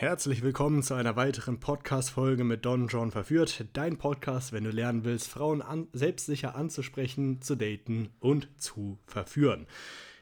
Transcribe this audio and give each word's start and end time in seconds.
Herzlich 0.00 0.42
willkommen 0.42 0.84
zu 0.84 0.94
einer 0.94 1.16
weiteren 1.16 1.58
Podcast-Folge 1.58 2.44
mit 2.44 2.64
Don 2.64 2.86
John 2.86 3.10
Verführt. 3.10 3.64
Dein 3.72 3.96
Podcast, 3.96 4.52
wenn 4.52 4.62
du 4.62 4.70
lernen 4.70 5.02
willst, 5.02 5.26
Frauen 5.26 5.60
an, 5.60 5.88
selbstsicher 5.92 6.54
anzusprechen, 6.54 7.42
zu 7.42 7.56
daten 7.56 8.08
und 8.20 8.48
zu 8.58 9.00
verführen. 9.06 9.66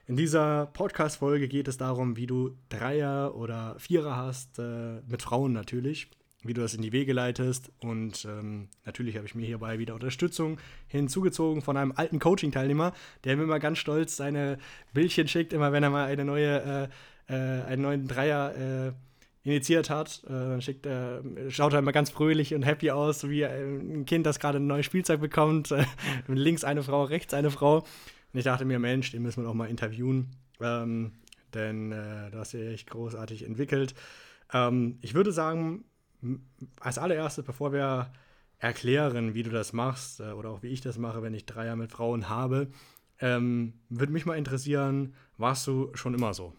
In 0.06 0.16
dieser 0.16 0.64
Podcast-Folge 0.64 1.46
geht 1.46 1.68
es 1.68 1.76
darum, 1.76 2.16
wie 2.16 2.26
du 2.26 2.56
Dreier 2.70 3.34
oder 3.34 3.78
Vierer 3.78 4.16
hast, 4.16 4.58
äh, 4.58 5.02
mit 5.08 5.20
Frauen 5.20 5.52
natürlich, 5.52 6.10
wie 6.42 6.54
du 6.54 6.62
das 6.62 6.72
in 6.72 6.80
die 6.80 6.92
Wege 6.92 7.12
leitest. 7.12 7.70
Und 7.78 8.24
ähm, 8.24 8.70
natürlich 8.86 9.16
habe 9.16 9.26
ich 9.26 9.34
mir 9.34 9.44
hierbei 9.44 9.78
wieder 9.78 9.92
Unterstützung 9.92 10.58
hinzugezogen 10.86 11.60
von 11.60 11.76
einem 11.76 11.92
alten 11.94 12.18
Coaching-Teilnehmer, 12.18 12.94
der 13.24 13.36
mir 13.36 13.42
immer 13.42 13.60
ganz 13.60 13.76
stolz 13.76 14.16
seine 14.16 14.56
Bildchen 14.94 15.28
schickt, 15.28 15.52
immer 15.52 15.70
wenn 15.72 15.82
er 15.82 15.90
mal 15.90 16.06
eine 16.06 16.24
neue, 16.24 16.88
äh, 17.28 17.34
äh, 17.34 17.62
einen 17.64 17.82
neuen 17.82 18.08
Dreier 18.08 18.54
äh, 18.88 18.92
initiiert 19.46 19.88
hat. 19.90 20.22
Äh, 20.26 20.30
dann 20.30 20.60
schickt 20.60 20.86
er, 20.86 21.22
schaut 21.48 21.72
er 21.72 21.78
immer 21.78 21.92
ganz 21.92 22.10
fröhlich 22.10 22.54
und 22.54 22.62
happy 22.62 22.90
aus, 22.90 23.28
wie 23.28 23.44
ein 23.44 24.04
Kind, 24.04 24.26
das 24.26 24.38
gerade 24.38 24.58
ein 24.58 24.66
neues 24.66 24.86
Spielzeug 24.86 25.20
bekommt. 25.20 25.74
links 26.26 26.64
eine 26.64 26.82
Frau, 26.82 27.04
rechts 27.04 27.32
eine 27.32 27.50
Frau. 27.50 27.78
Und 27.78 28.38
ich 28.38 28.44
dachte 28.44 28.64
mir, 28.64 28.78
Mensch, 28.78 29.12
den 29.12 29.22
müssen 29.22 29.42
wir 29.42 29.48
doch 29.48 29.54
mal 29.54 29.70
interviewen. 29.70 30.32
Ähm, 30.60 31.12
denn 31.54 31.92
äh, 31.92 32.30
das 32.30 32.54
ist 32.54 32.72
echt 32.72 32.90
großartig 32.90 33.44
entwickelt. 33.44 33.94
Ähm, 34.52 34.98
ich 35.00 35.14
würde 35.14 35.32
sagen, 35.32 35.84
als 36.80 36.98
allererstes, 36.98 37.44
bevor 37.44 37.72
wir 37.72 38.12
erklären, 38.58 39.34
wie 39.34 39.42
du 39.42 39.50
das 39.50 39.72
machst 39.72 40.20
äh, 40.20 40.32
oder 40.32 40.50
auch 40.50 40.62
wie 40.62 40.68
ich 40.68 40.80
das 40.80 40.98
mache, 40.98 41.22
wenn 41.22 41.34
ich 41.34 41.46
Dreier 41.46 41.76
mit 41.76 41.92
Frauen 41.92 42.28
habe, 42.28 42.68
ähm, 43.20 43.74
würde 43.88 44.12
mich 44.12 44.26
mal 44.26 44.36
interessieren, 44.36 45.14
warst 45.38 45.66
du 45.66 45.90
schon 45.94 46.14
immer 46.14 46.34
so? 46.34 46.52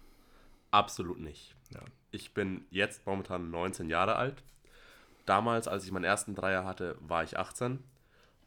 Absolut 0.72 1.20
nicht. 1.20 1.56
Ja. 1.74 1.82
Ich 2.12 2.34
bin 2.34 2.66
jetzt 2.70 3.06
momentan 3.06 3.52
19 3.52 3.90
Jahre 3.90 4.16
alt. 4.16 4.44
Damals, 5.26 5.68
als 5.68 5.86
ich 5.86 5.92
meinen 5.92 6.06
ersten 6.06 6.36
Dreier 6.36 6.66
hatte, 6.66 6.98
war 7.02 7.24
ich 7.24 7.38
18. 7.38 7.84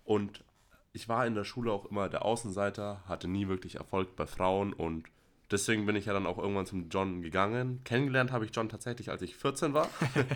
Und 0.05 0.45
ich 0.93 1.09
war 1.09 1.27
in 1.27 1.35
der 1.35 1.45
Schule 1.45 1.73
auch 1.73 1.87
immer 1.87 2.09
der 2.09 2.25
Außenseiter, 2.25 3.03
hatte 3.07 3.29
nie 3.29 3.49
wirklich 3.49 3.77
Erfolg 3.77 4.17
bei 4.17 4.27
Frauen 4.27 4.73
und 4.73 5.07
deswegen 5.51 5.87
bin 5.87 5.97
ich 5.97 6.07
ja 6.07 6.13
dann 6.13 6.27
auch 6.27 6.39
irgendwann 6.39 6.67
zum 6.67 6.89
John 6.89 7.23
gegangen. 7.23 7.81
Kennengelernt 7.85 8.33
habe 8.33 8.45
ich 8.45 8.51
John 8.55 8.69
tatsächlich, 8.69 9.11
als 9.11 9.23
ich 9.23 9.37
14 9.37 9.75
war. 9.75 9.89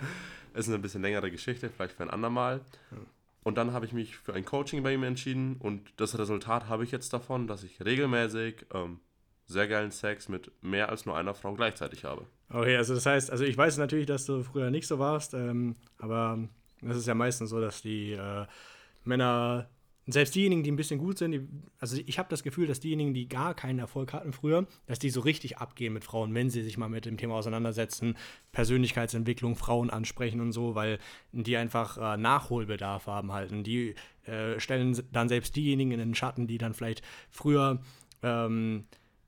ist 0.54 0.68
eine 0.68 0.78
bisschen 0.78 1.02
längere 1.02 1.30
Geschichte, 1.30 1.70
vielleicht 1.70 1.96
für 1.96 2.02
ein 2.02 2.10
andermal. 2.10 2.60
Und 3.42 3.58
dann 3.58 3.72
habe 3.72 3.84
ich 3.86 3.92
mich 3.92 4.16
für 4.16 4.34
ein 4.34 4.44
Coaching 4.44 4.82
bei 4.82 4.94
ihm 4.94 5.02
entschieden 5.02 5.56
und 5.58 5.92
das 5.96 6.18
Resultat 6.18 6.68
habe 6.68 6.84
ich 6.84 6.90
jetzt 6.90 7.12
davon, 7.12 7.46
dass 7.46 7.62
ich 7.62 7.84
regelmäßig 7.84 8.66
ähm, 8.72 9.00
sehr 9.46 9.68
geilen 9.68 9.90
Sex 9.90 10.28
mit 10.28 10.50
mehr 10.62 10.88
als 10.88 11.06
nur 11.06 11.16
einer 11.16 11.34
Frau 11.34 11.54
gleichzeitig 11.54 12.04
habe. 12.04 12.26
Okay, 12.48 12.76
also 12.76 12.94
das 12.94 13.06
heißt, 13.06 13.30
also 13.30 13.44
ich 13.44 13.56
weiß 13.56 13.78
natürlich, 13.78 14.06
dass 14.06 14.26
du 14.26 14.42
früher 14.42 14.70
nicht 14.70 14.86
so 14.86 14.98
warst, 14.98 15.34
ähm, 15.34 15.76
aber 15.98 16.38
es 16.82 16.96
ist 16.96 17.06
ja 17.06 17.14
meistens 17.14 17.50
so, 17.50 17.60
dass 17.60 17.82
die 17.82 18.12
äh, 18.12 18.46
Männer, 19.04 19.68
selbst 20.06 20.34
diejenigen, 20.34 20.62
die 20.62 20.70
ein 20.70 20.76
bisschen 20.76 20.98
gut 20.98 21.16
sind, 21.16 21.32
die, 21.32 21.48
also 21.78 21.96
ich 22.04 22.18
habe 22.18 22.28
das 22.28 22.42
Gefühl, 22.42 22.66
dass 22.66 22.78
diejenigen, 22.78 23.14
die 23.14 23.26
gar 23.26 23.54
keinen 23.54 23.78
Erfolg 23.78 24.12
hatten 24.12 24.34
früher, 24.34 24.66
dass 24.86 24.98
die 24.98 25.08
so 25.08 25.20
richtig 25.20 25.58
abgehen 25.58 25.94
mit 25.94 26.04
Frauen, 26.04 26.34
wenn 26.34 26.50
sie 26.50 26.62
sich 26.62 26.76
mal 26.76 26.90
mit 26.90 27.06
dem 27.06 27.16
Thema 27.16 27.34
auseinandersetzen, 27.36 28.16
Persönlichkeitsentwicklung, 28.52 29.56
Frauen 29.56 29.88
ansprechen 29.88 30.40
und 30.40 30.52
so, 30.52 30.74
weil 30.74 30.98
die 31.32 31.56
einfach 31.56 31.96
äh, 31.96 32.18
Nachholbedarf 32.18 33.06
haben 33.06 33.32
halt. 33.32 33.50
Und 33.52 33.64
die 33.64 33.94
äh, 34.26 34.60
stellen 34.60 35.00
dann 35.10 35.30
selbst 35.30 35.56
diejenigen 35.56 35.92
in 35.92 35.98
den 35.98 36.14
Schatten, 36.14 36.46
die 36.46 36.58
dann 36.58 36.74
vielleicht 36.74 37.02
früher 37.30 37.80
ähm, 38.22 38.84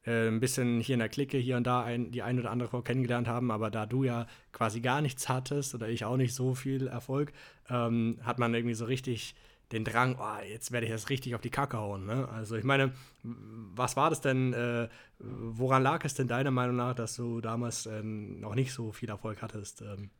äh, 0.07 0.29
ein 0.29 0.41
bisschen 0.41 0.81
hier 0.81 0.95
in 0.95 1.01
der 1.01 1.09
Clique 1.09 1.39
hier 1.39 1.57
und 1.57 1.67
da 1.67 1.83
ein, 1.83 2.11
die 2.11 2.23
eine 2.23 2.41
oder 2.41 2.51
andere 2.51 2.69
Frau 2.69 2.83
kennengelernt 2.83 3.29
haben, 3.29 3.51
aber 3.51 3.71
da 3.71 3.87
du 3.87 4.05
ja 4.05 4.27
quasi 4.53 4.81
gar 4.81 5.01
nichts 5.01 5.29
hattest 5.29 5.75
oder 5.75 5.89
ich 5.89 6.05
auch 6.05 6.17
nicht 6.17 6.35
so 6.35 6.55
viel 6.55 6.87
Erfolg, 6.87 7.33
ähm, 7.69 8.19
hat 8.23 8.39
man 8.39 8.55
irgendwie 8.55 8.75
so 8.75 8.85
richtig 8.85 9.35
den 9.73 9.85
Drang, 9.85 10.17
oh, 10.19 10.45
jetzt 10.49 10.71
werde 10.71 10.87
ich 10.87 10.93
das 10.93 11.11
richtig 11.11 11.35
auf 11.35 11.41
die 11.41 11.51
Kacke 11.51 11.77
hauen. 11.79 12.07
Ne? 12.07 12.29
Also 12.29 12.57
ich 12.57 12.65
meine, 12.65 12.93
was 13.23 13.97
war 13.97 14.11
das 14.11 14.21
denn, 14.21 14.53
äh, 14.53 14.89
woran 15.19 15.83
lag 15.83 16.05
es 16.05 16.15
denn 16.15 16.29
deiner 16.29 16.53
Meinung 16.53 16.77
nach, 16.77 16.95
dass 16.95 17.17
du 17.17 17.41
damals 17.41 17.87
äh, 17.87 18.03
noch 18.03 18.55
nicht 18.55 18.73
so 18.73 18.93
viel 18.93 19.09
Erfolg 19.09 19.43
hattest? 19.43 19.83
Ähm, 19.83 20.11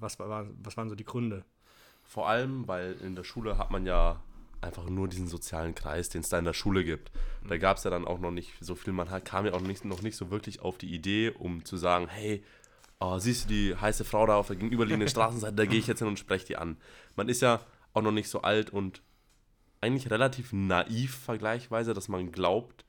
was, 0.00 0.18
war, 0.18 0.46
was 0.62 0.76
waren 0.76 0.88
so 0.88 0.96
die 0.96 1.04
Gründe? 1.04 1.44
Vor 2.02 2.28
allem, 2.28 2.66
weil 2.66 2.96
in 3.00 3.14
der 3.14 3.24
Schule 3.24 3.56
hat 3.56 3.70
man 3.70 3.86
ja 3.86 4.20
einfach 4.60 4.88
nur 4.88 5.08
diesen 5.08 5.26
sozialen 5.26 5.74
Kreis, 5.74 6.08
den 6.08 6.22
es 6.22 6.28
da 6.28 6.38
in 6.38 6.44
der 6.44 6.52
Schule 6.52 6.84
gibt. 6.84 7.10
Da 7.46 7.54
mhm. 7.54 7.60
gab 7.60 7.76
es 7.76 7.84
ja 7.84 7.90
dann 7.90 8.06
auch 8.06 8.18
noch 8.18 8.30
nicht 8.30 8.52
so 8.60 8.74
viel. 8.74 8.92
Man 8.92 9.08
kam 9.24 9.46
ja 9.46 9.52
auch 9.52 9.60
nicht, 9.60 9.84
noch 9.84 10.02
nicht 10.02 10.16
so 10.16 10.30
wirklich 10.30 10.60
auf 10.60 10.78
die 10.78 10.92
Idee, 10.94 11.30
um 11.30 11.64
zu 11.64 11.76
sagen, 11.76 12.08
hey, 12.08 12.44
oh, 13.00 13.18
siehst 13.18 13.44
du 13.44 13.48
die 13.48 13.76
heiße 13.76 14.04
Frau 14.04 14.26
da 14.26 14.36
auf 14.36 14.48
der 14.48 14.56
gegenüberliegenden 14.56 15.08
Straßenseite, 15.10 15.54
da 15.54 15.66
gehe 15.66 15.78
ich 15.78 15.86
jetzt 15.86 15.98
hin 15.98 16.08
und 16.08 16.18
spreche 16.18 16.46
die 16.46 16.56
an. 16.56 16.76
Man 17.14 17.28
ist 17.28 17.42
ja 17.42 17.60
auch 17.92 18.02
noch 18.02 18.12
nicht 18.12 18.28
so 18.28 18.42
alt 18.42 18.70
und 18.70 19.02
eigentlich 19.80 20.10
relativ 20.10 20.52
naiv 20.52 21.14
vergleichsweise, 21.14 21.94
dass 21.94 22.08
man 22.08 22.32
glaubt, 22.32 22.84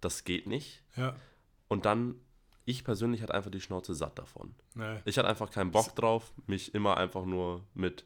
das 0.00 0.24
geht 0.24 0.46
nicht. 0.46 0.82
Ja. 0.96 1.16
Und 1.68 1.86
dann, 1.86 2.16
ich 2.64 2.84
persönlich 2.84 3.22
hatte 3.22 3.34
einfach 3.34 3.50
die 3.50 3.60
Schnauze 3.60 3.94
satt 3.94 4.18
davon. 4.18 4.54
Nee. 4.74 4.98
Ich 5.04 5.18
hatte 5.18 5.28
einfach 5.28 5.50
keinen 5.50 5.70
Bock 5.70 5.94
drauf, 5.96 6.32
mich 6.46 6.74
immer 6.74 6.96
einfach 6.96 7.24
nur 7.24 7.62
mit 7.74 8.04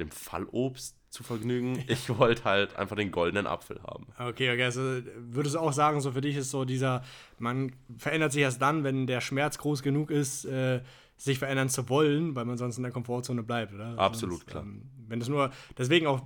dem 0.00 0.10
Fallobst 0.10 0.96
zu 1.10 1.22
vergnügen. 1.22 1.82
Ich 1.88 2.08
wollte 2.18 2.44
halt 2.44 2.76
einfach 2.76 2.96
den 2.96 3.10
goldenen 3.10 3.46
Apfel 3.46 3.82
haben. 3.82 4.06
Okay, 4.18 4.52
okay, 4.52 4.64
also 4.64 4.80
würdest 5.16 5.56
du 5.56 5.58
auch 5.58 5.72
sagen, 5.72 6.00
so 6.00 6.12
für 6.12 6.20
dich 6.20 6.36
ist 6.36 6.50
so 6.50 6.64
dieser, 6.64 7.02
man 7.38 7.72
verändert 7.98 8.32
sich 8.32 8.42
erst 8.42 8.62
dann, 8.62 8.84
wenn 8.84 9.06
der 9.06 9.20
Schmerz 9.20 9.58
groß 9.58 9.82
genug 9.82 10.10
ist, 10.10 10.44
äh, 10.44 10.82
sich 11.16 11.38
verändern 11.38 11.68
zu 11.68 11.88
wollen, 11.88 12.34
weil 12.34 12.44
man 12.44 12.56
sonst 12.56 12.76
in 12.76 12.84
der 12.84 12.92
Komfortzone 12.92 13.42
bleibt, 13.42 13.74
oder? 13.74 13.98
Absolut, 13.98 14.38
sonst, 14.38 14.46
klar. 14.46 14.62
Ähm, 14.62 14.82
wenn 15.08 15.20
es 15.20 15.28
nur, 15.28 15.50
deswegen 15.76 16.06
auch 16.06 16.22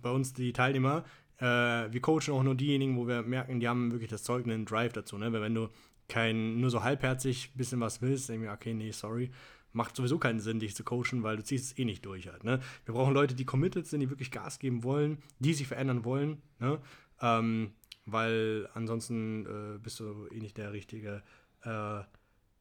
bei 0.00 0.10
uns 0.10 0.32
die 0.34 0.52
Teilnehmer, 0.52 1.04
äh, 1.38 1.44
wir 1.44 2.00
coachen 2.00 2.34
auch 2.34 2.42
nur 2.42 2.54
diejenigen, 2.54 2.96
wo 2.96 3.08
wir 3.08 3.22
merken, 3.22 3.60
die 3.60 3.68
haben 3.68 3.90
wirklich 3.92 4.10
das 4.10 4.22
Zeug, 4.22 4.44
einen 4.44 4.64
Drive 4.64 4.92
dazu, 4.92 5.18
ne? 5.18 5.32
Weil 5.32 5.40
wenn 5.40 5.54
du 5.54 5.68
kein, 6.08 6.60
nur 6.60 6.70
so 6.70 6.82
halbherzig 6.82 7.52
bisschen 7.54 7.80
was 7.80 8.00
willst, 8.02 8.30
mir, 8.30 8.52
okay, 8.52 8.74
nee, 8.74 8.90
sorry, 8.90 9.30
macht 9.72 9.96
sowieso 9.96 10.18
keinen 10.18 10.40
Sinn, 10.40 10.60
dich 10.60 10.74
zu 10.74 10.84
coachen, 10.84 11.22
weil 11.22 11.36
du 11.36 11.44
ziehst 11.44 11.72
es 11.72 11.78
eh 11.78 11.84
nicht 11.84 12.04
durch 12.04 12.28
halt. 12.28 12.44
Ne? 12.44 12.60
Wir 12.84 12.94
brauchen 12.94 13.14
Leute, 13.14 13.34
die 13.34 13.44
committed 13.44 13.86
sind, 13.86 14.00
die 14.00 14.10
wirklich 14.10 14.30
Gas 14.30 14.58
geben 14.58 14.82
wollen, 14.82 15.18
die 15.38 15.54
sich 15.54 15.66
verändern 15.66 16.04
wollen, 16.04 16.42
ne? 16.58 16.78
Ähm, 17.20 17.72
weil 18.06 18.68
ansonsten 18.74 19.44
äh, 19.46 19.78
bist 19.78 20.00
du 20.00 20.26
eh 20.28 20.40
nicht 20.40 20.56
der 20.56 20.72
richtige, 20.72 21.22
äh, 21.62 22.00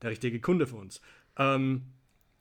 der 0.01 0.09
richtige 0.09 0.41
Kunde 0.41 0.67
für 0.67 0.75
uns. 0.75 1.01
Ähm, 1.37 1.93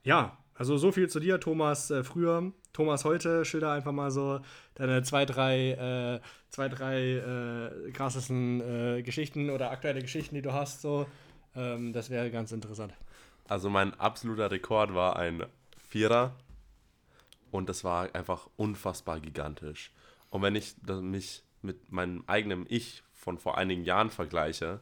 ja, 0.03 0.38
also 0.55 0.78
so 0.78 0.91
viel 0.91 1.09
zu 1.09 1.21
dir, 1.21 1.38
Thomas, 1.38 1.91
äh, 1.91 2.03
früher. 2.03 2.53
Thomas 2.72 3.05
heute, 3.05 3.44
schilder 3.44 3.72
einfach 3.72 3.93
mal 3.93 4.10
so 4.10 4.41
deine 4.75 5.03
zwei, 5.03 5.25
drei, 5.25 5.71
äh, 5.71 6.21
zwei, 6.50 6.69
drei 6.69 7.16
äh, 7.16 7.91
krassesten 7.93 8.60
äh, 8.60 9.03
Geschichten 9.03 9.50
oder 9.50 9.71
aktuelle 9.71 10.00
Geschichten, 10.00 10.34
die 10.34 10.43
du 10.43 10.53
hast. 10.53 10.82
So. 10.82 11.06
Ähm, 11.55 11.93
das 11.93 12.10
wäre 12.10 12.31
ganz 12.31 12.53
interessant. 12.53 12.93
Also 13.48 13.70
mein 13.70 13.98
absoluter 14.00 14.50
Rekord 14.50 14.94
war 14.94 15.16
ein 15.16 15.44
Vierer 15.88 16.34
und 17.50 17.68
das 17.68 17.84
war 17.84 18.14
einfach 18.14 18.48
unfassbar 18.56 19.20
gigantisch. 19.20 19.92
Und 20.30 20.42
wenn 20.42 20.56
ich 20.56 20.74
mich 20.84 21.42
mit 21.62 21.92
meinem 21.92 22.24
eigenen 22.26 22.66
Ich 22.68 23.02
von 23.12 23.38
vor 23.38 23.56
einigen 23.58 23.84
Jahren 23.84 24.10
vergleiche, 24.10 24.80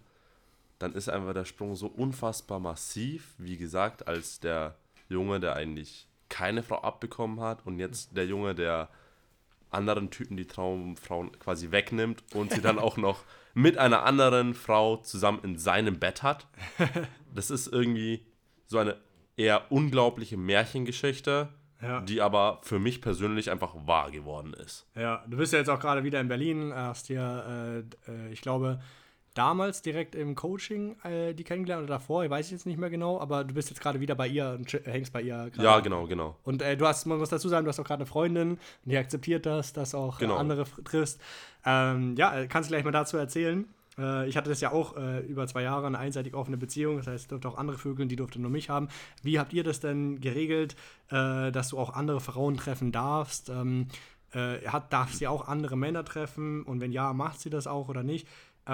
dann 0.78 0.92
ist 0.94 1.08
einfach 1.08 1.34
der 1.34 1.44
Sprung 1.44 1.76
so 1.76 1.86
unfassbar 1.86 2.58
massiv, 2.58 3.34
wie 3.38 3.56
gesagt, 3.56 4.08
als 4.08 4.40
der 4.40 4.76
Junge, 5.08 5.40
der 5.40 5.56
eigentlich 5.56 6.08
keine 6.28 6.62
Frau 6.62 6.80
abbekommen 6.80 7.40
hat 7.40 7.64
und 7.64 7.78
jetzt 7.78 8.16
der 8.16 8.26
Junge, 8.26 8.54
der 8.54 8.88
anderen 9.70 10.10
Typen 10.10 10.36
die 10.36 10.46
Traumfrauen 10.46 11.38
quasi 11.38 11.70
wegnimmt 11.70 12.22
und 12.34 12.52
sie 12.52 12.60
dann 12.60 12.78
auch 12.78 12.96
noch 12.96 13.24
mit 13.54 13.78
einer 13.78 14.04
anderen 14.04 14.54
Frau 14.54 14.96
zusammen 14.98 15.40
in 15.42 15.58
seinem 15.58 15.98
Bett 15.98 16.22
hat. 16.22 16.46
Das 17.34 17.50
ist 17.50 17.66
irgendwie 17.66 18.24
so 18.66 18.78
eine 18.78 18.96
eher 19.36 19.70
unglaubliche 19.70 20.36
Märchengeschichte, 20.36 21.48
ja. 21.82 22.00
die 22.00 22.20
aber 22.20 22.60
für 22.62 22.78
mich 22.78 23.00
persönlich 23.00 23.50
einfach 23.50 23.74
wahr 23.86 24.10
geworden 24.10 24.54
ist. 24.54 24.86
Ja, 24.94 25.24
du 25.28 25.36
bist 25.36 25.52
ja 25.52 25.58
jetzt 25.58 25.68
auch 25.68 25.80
gerade 25.80 26.04
wieder 26.04 26.20
in 26.20 26.28
Berlin, 26.28 26.72
hast 26.74 27.08
hier, 27.08 27.84
äh, 28.06 28.10
äh, 28.10 28.32
ich 28.32 28.40
glaube, 28.40 28.80
damals 29.34 29.82
direkt 29.82 30.14
im 30.14 30.36
Coaching 30.36 30.96
äh, 31.02 31.34
die 31.34 31.42
kennengelernt 31.42 31.82
oder 31.82 31.94
davor, 31.94 32.24
ich 32.24 32.30
weiß 32.30 32.50
jetzt 32.52 32.66
nicht 32.66 32.78
mehr 32.78 32.90
genau, 32.90 33.20
aber 33.20 33.44
du 33.44 33.52
bist 33.52 33.68
jetzt 33.68 33.80
gerade 33.80 34.00
wieder 34.00 34.14
bei 34.14 34.28
ihr 34.28 34.56
und 34.58 34.72
hängst 34.84 35.12
bei 35.12 35.22
ihr. 35.22 35.50
Ja, 35.58 35.80
genau, 35.80 36.06
genau. 36.06 36.36
Und 36.44 36.62
äh, 36.62 36.76
du 36.76 36.86
hast, 36.86 37.04
man 37.06 37.18
muss 37.18 37.30
dazu 37.30 37.48
sagen, 37.48 37.64
du 37.64 37.68
hast 37.68 37.80
auch 37.80 37.84
gerade 37.84 38.02
eine 38.02 38.06
Freundin, 38.06 38.58
die 38.84 38.96
akzeptiert 38.96 39.44
das, 39.44 39.72
dass 39.72 39.94
auch 39.94 40.18
genau. 40.18 40.36
andere 40.36 40.64
triffst. 40.84 41.20
Ähm, 41.66 42.14
ja, 42.16 42.46
kannst 42.46 42.70
du 42.70 42.72
gleich 42.72 42.84
mal 42.84 42.92
dazu 42.92 43.16
erzählen? 43.16 43.66
Äh, 43.98 44.28
ich 44.28 44.36
hatte 44.36 44.50
das 44.50 44.60
ja 44.60 44.72
auch 44.72 44.96
äh, 44.96 45.20
über 45.20 45.46
zwei 45.46 45.62
Jahre 45.62 45.86
eine 45.86 45.98
einseitig 45.98 46.34
offene 46.34 46.56
Beziehung, 46.56 46.98
das 46.98 47.06
heißt, 47.06 47.24
es 47.24 47.28
durfte 47.28 47.48
auch 47.48 47.58
andere 47.58 47.78
Vögel, 47.78 48.06
die 48.06 48.16
durfte 48.16 48.40
nur 48.40 48.50
mich 48.50 48.70
haben. 48.70 48.88
Wie 49.22 49.38
habt 49.38 49.52
ihr 49.52 49.64
das 49.64 49.80
denn 49.80 50.20
geregelt, 50.20 50.76
äh, 51.10 51.50
dass 51.52 51.70
du 51.70 51.78
auch 51.78 51.94
andere 51.94 52.20
Frauen 52.20 52.56
treffen 52.56 52.92
darfst? 52.92 53.48
Ähm, 53.50 53.88
äh, 54.32 54.66
hat, 54.66 54.92
darf 54.92 55.12
sie 55.12 55.26
auch 55.26 55.48
andere 55.48 55.76
Männer 55.76 56.04
treffen? 56.04 56.62
Und 56.64 56.80
wenn 56.80 56.92
ja, 56.92 57.12
macht 57.12 57.40
sie 57.40 57.50
das 57.50 57.66
auch 57.66 57.88
oder 57.88 58.02
nicht? 58.02 58.26
Äh, 58.66 58.70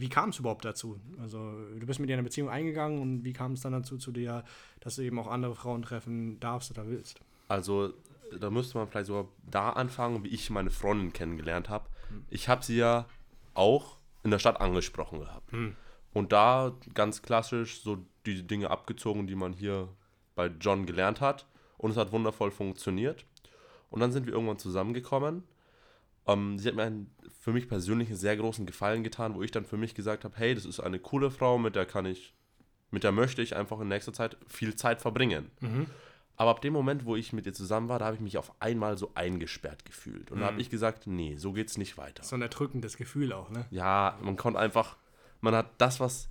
wie 0.00 0.08
kam 0.08 0.30
es 0.30 0.38
überhaupt 0.38 0.64
dazu? 0.64 1.00
Also, 1.20 1.38
du 1.78 1.86
bist 1.86 1.98
mit 1.98 2.08
ihr 2.08 2.14
in 2.14 2.20
eine 2.20 2.28
Beziehung 2.28 2.48
eingegangen 2.48 3.00
und 3.00 3.24
wie 3.24 3.32
kam 3.32 3.52
es 3.52 3.60
dann 3.60 3.72
dazu 3.72 3.98
zu 3.98 4.12
dir, 4.12 4.44
dass 4.80 4.96
du 4.96 5.02
eben 5.02 5.18
auch 5.18 5.26
andere 5.26 5.54
Frauen 5.54 5.82
treffen 5.82 6.38
darfst 6.40 6.70
oder 6.70 6.86
willst? 6.86 7.20
Also, 7.48 7.92
da 8.38 8.50
müsste 8.50 8.78
man 8.78 8.88
vielleicht 8.88 9.06
sogar 9.06 9.26
da 9.50 9.70
anfangen, 9.70 10.24
wie 10.24 10.28
ich 10.28 10.48
meine 10.50 10.70
Freundin 10.70 11.12
kennengelernt 11.12 11.68
habe. 11.68 11.86
Ich 12.30 12.48
habe 12.48 12.64
sie 12.64 12.76
ja 12.76 13.06
auch 13.54 13.95
in 14.26 14.32
der 14.32 14.40
Stadt 14.40 14.60
angesprochen 14.60 15.20
gehabt. 15.20 15.52
Und 16.12 16.32
da 16.32 16.74
ganz 16.94 17.22
klassisch 17.22 17.80
so 17.80 18.04
die 18.26 18.44
Dinge 18.44 18.70
abgezogen, 18.70 19.28
die 19.28 19.36
man 19.36 19.52
hier 19.52 19.88
bei 20.34 20.48
John 20.60 20.84
gelernt 20.84 21.20
hat. 21.20 21.46
Und 21.78 21.92
es 21.92 21.96
hat 21.96 22.10
wundervoll 22.10 22.50
funktioniert. 22.50 23.24
Und 23.88 24.00
dann 24.00 24.10
sind 24.10 24.26
wir 24.26 24.32
irgendwann 24.32 24.58
zusammengekommen. 24.58 25.44
Ähm, 26.26 26.58
sie 26.58 26.66
hat 26.66 26.74
mir 26.74 26.82
einen, 26.82 27.14
für 27.40 27.52
mich 27.52 27.68
persönlich 27.68 28.08
einen 28.08 28.16
sehr 28.16 28.36
großen 28.36 28.66
Gefallen 28.66 29.04
getan, 29.04 29.36
wo 29.36 29.42
ich 29.42 29.52
dann 29.52 29.64
für 29.64 29.76
mich 29.76 29.94
gesagt 29.94 30.24
habe, 30.24 30.36
hey, 30.36 30.56
das 30.56 30.64
ist 30.64 30.80
eine 30.80 30.98
coole 30.98 31.30
Frau, 31.30 31.56
mit 31.56 31.76
der 31.76 31.86
kann 31.86 32.04
ich, 32.04 32.34
mit 32.90 33.04
der 33.04 33.12
möchte 33.12 33.42
ich 33.42 33.54
einfach 33.54 33.78
in 33.78 33.86
nächster 33.86 34.12
Zeit 34.12 34.36
viel 34.48 34.74
Zeit 34.74 35.00
verbringen. 35.00 35.52
Aber 36.36 36.50
ab 36.50 36.60
dem 36.60 36.72
Moment, 36.72 37.06
wo 37.06 37.16
ich 37.16 37.32
mit 37.32 37.46
ihr 37.46 37.54
zusammen 37.54 37.88
war, 37.88 37.98
da 37.98 38.06
habe 38.06 38.16
ich 38.16 38.20
mich 38.20 38.36
auf 38.36 38.52
einmal 38.60 38.98
so 38.98 39.10
eingesperrt 39.14 39.84
gefühlt. 39.84 40.30
Und 40.30 40.40
da 40.40 40.46
habe 40.46 40.60
ich 40.60 40.68
gesagt, 40.68 41.06
nee, 41.06 41.36
so 41.36 41.52
geht's 41.52 41.78
nicht 41.78 41.96
weiter. 41.96 42.22
So 42.22 42.36
ein 42.36 42.42
erdrückendes 42.42 42.98
Gefühl 42.98 43.32
auch, 43.32 43.48
ne? 43.48 43.64
Ja, 43.70 44.18
man 44.20 44.36
konnte 44.36 44.58
einfach, 44.58 44.96
man 45.40 45.54
hat 45.54 45.70
das, 45.78 45.98
was 45.98 46.28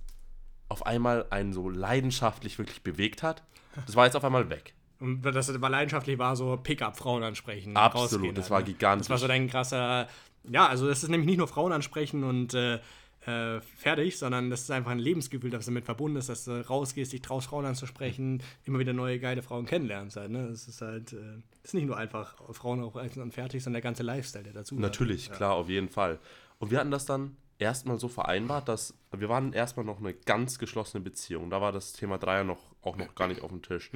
auf 0.68 0.86
einmal 0.86 1.26
einen 1.30 1.52
so 1.52 1.68
leidenschaftlich 1.68 2.58
wirklich 2.58 2.82
bewegt 2.82 3.22
hat, 3.22 3.42
das 3.86 3.96
war 3.96 4.04
jetzt 4.04 4.16
auf 4.16 4.24
einmal 4.24 4.48
weg. 4.48 4.74
Und 5.00 5.22
das 5.22 5.60
war 5.60 5.70
leidenschaftlich 5.70 6.18
war 6.18 6.36
so 6.36 6.56
Pickup-Frauen 6.56 7.22
ansprechen. 7.22 7.76
Absolut, 7.76 8.36
das 8.36 8.44
halt, 8.44 8.50
war 8.50 8.58
ne? 8.60 8.64
gigantisch. 8.66 9.08
Das 9.08 9.10
war 9.10 9.18
so 9.18 9.28
dein 9.28 9.48
krasser. 9.48 10.08
Ja, 10.44 10.68
also 10.68 10.88
das 10.88 11.02
ist 11.02 11.08
nämlich 11.08 11.26
nicht 11.26 11.38
nur 11.38 11.48
Frauen 11.48 11.72
ansprechen 11.72 12.24
und 12.24 12.54
äh, 12.54 12.78
äh, 13.26 13.60
fertig, 13.60 14.18
sondern 14.18 14.50
das 14.50 14.62
ist 14.62 14.70
einfach 14.70 14.92
ein 14.92 14.98
Lebensgefühl, 14.98 15.50
das 15.50 15.66
damit 15.66 15.84
verbunden 15.84 16.16
ist, 16.16 16.28
dass 16.28 16.44
du 16.44 16.66
rausgehst, 16.66 17.12
dich 17.12 17.22
traust, 17.22 17.48
Frauen 17.48 17.64
anzusprechen, 17.64 18.42
immer 18.64 18.78
wieder 18.78 18.92
neue 18.92 19.18
geile 19.18 19.42
Frauen 19.42 19.66
kennenlernst. 19.66 20.16
Halt, 20.16 20.30
ne? 20.30 20.48
Das 20.48 20.68
ist 20.68 20.80
halt, 20.80 21.12
äh, 21.12 21.42
ist 21.62 21.74
nicht 21.74 21.86
nur 21.86 21.96
einfach 21.96 22.36
Frauen 22.52 22.82
aufreißen 22.82 23.20
und 23.20 23.34
fertig, 23.34 23.62
sondern 23.62 23.82
der 23.82 23.82
ganze 23.82 24.02
Lifestyle, 24.02 24.44
der 24.44 24.52
dazu 24.52 24.76
gehört. 24.76 24.92
Natürlich, 24.92 25.30
klar, 25.30 25.54
auf 25.54 25.68
jeden 25.68 25.88
Fall. 25.88 26.18
Und 26.58 26.70
wir 26.70 26.78
hatten 26.78 26.90
das 26.90 27.04
dann 27.04 27.36
erstmal 27.58 27.98
so 27.98 28.08
vereinbart, 28.08 28.68
dass 28.68 28.94
wir 29.10 29.28
waren 29.28 29.52
erstmal 29.52 29.84
noch 29.84 29.98
eine 29.98 30.14
ganz 30.14 30.58
geschlossene 30.58 31.02
Beziehung. 31.02 31.50
Da 31.50 31.60
war 31.60 31.72
das 31.72 31.92
Thema 31.92 32.18
Dreier 32.18 32.44
noch, 32.44 32.74
auch 32.82 32.96
noch 32.96 33.14
gar 33.14 33.28
nicht 33.28 33.42
auf 33.42 33.50
dem 33.50 33.62
Tisch. 33.62 33.90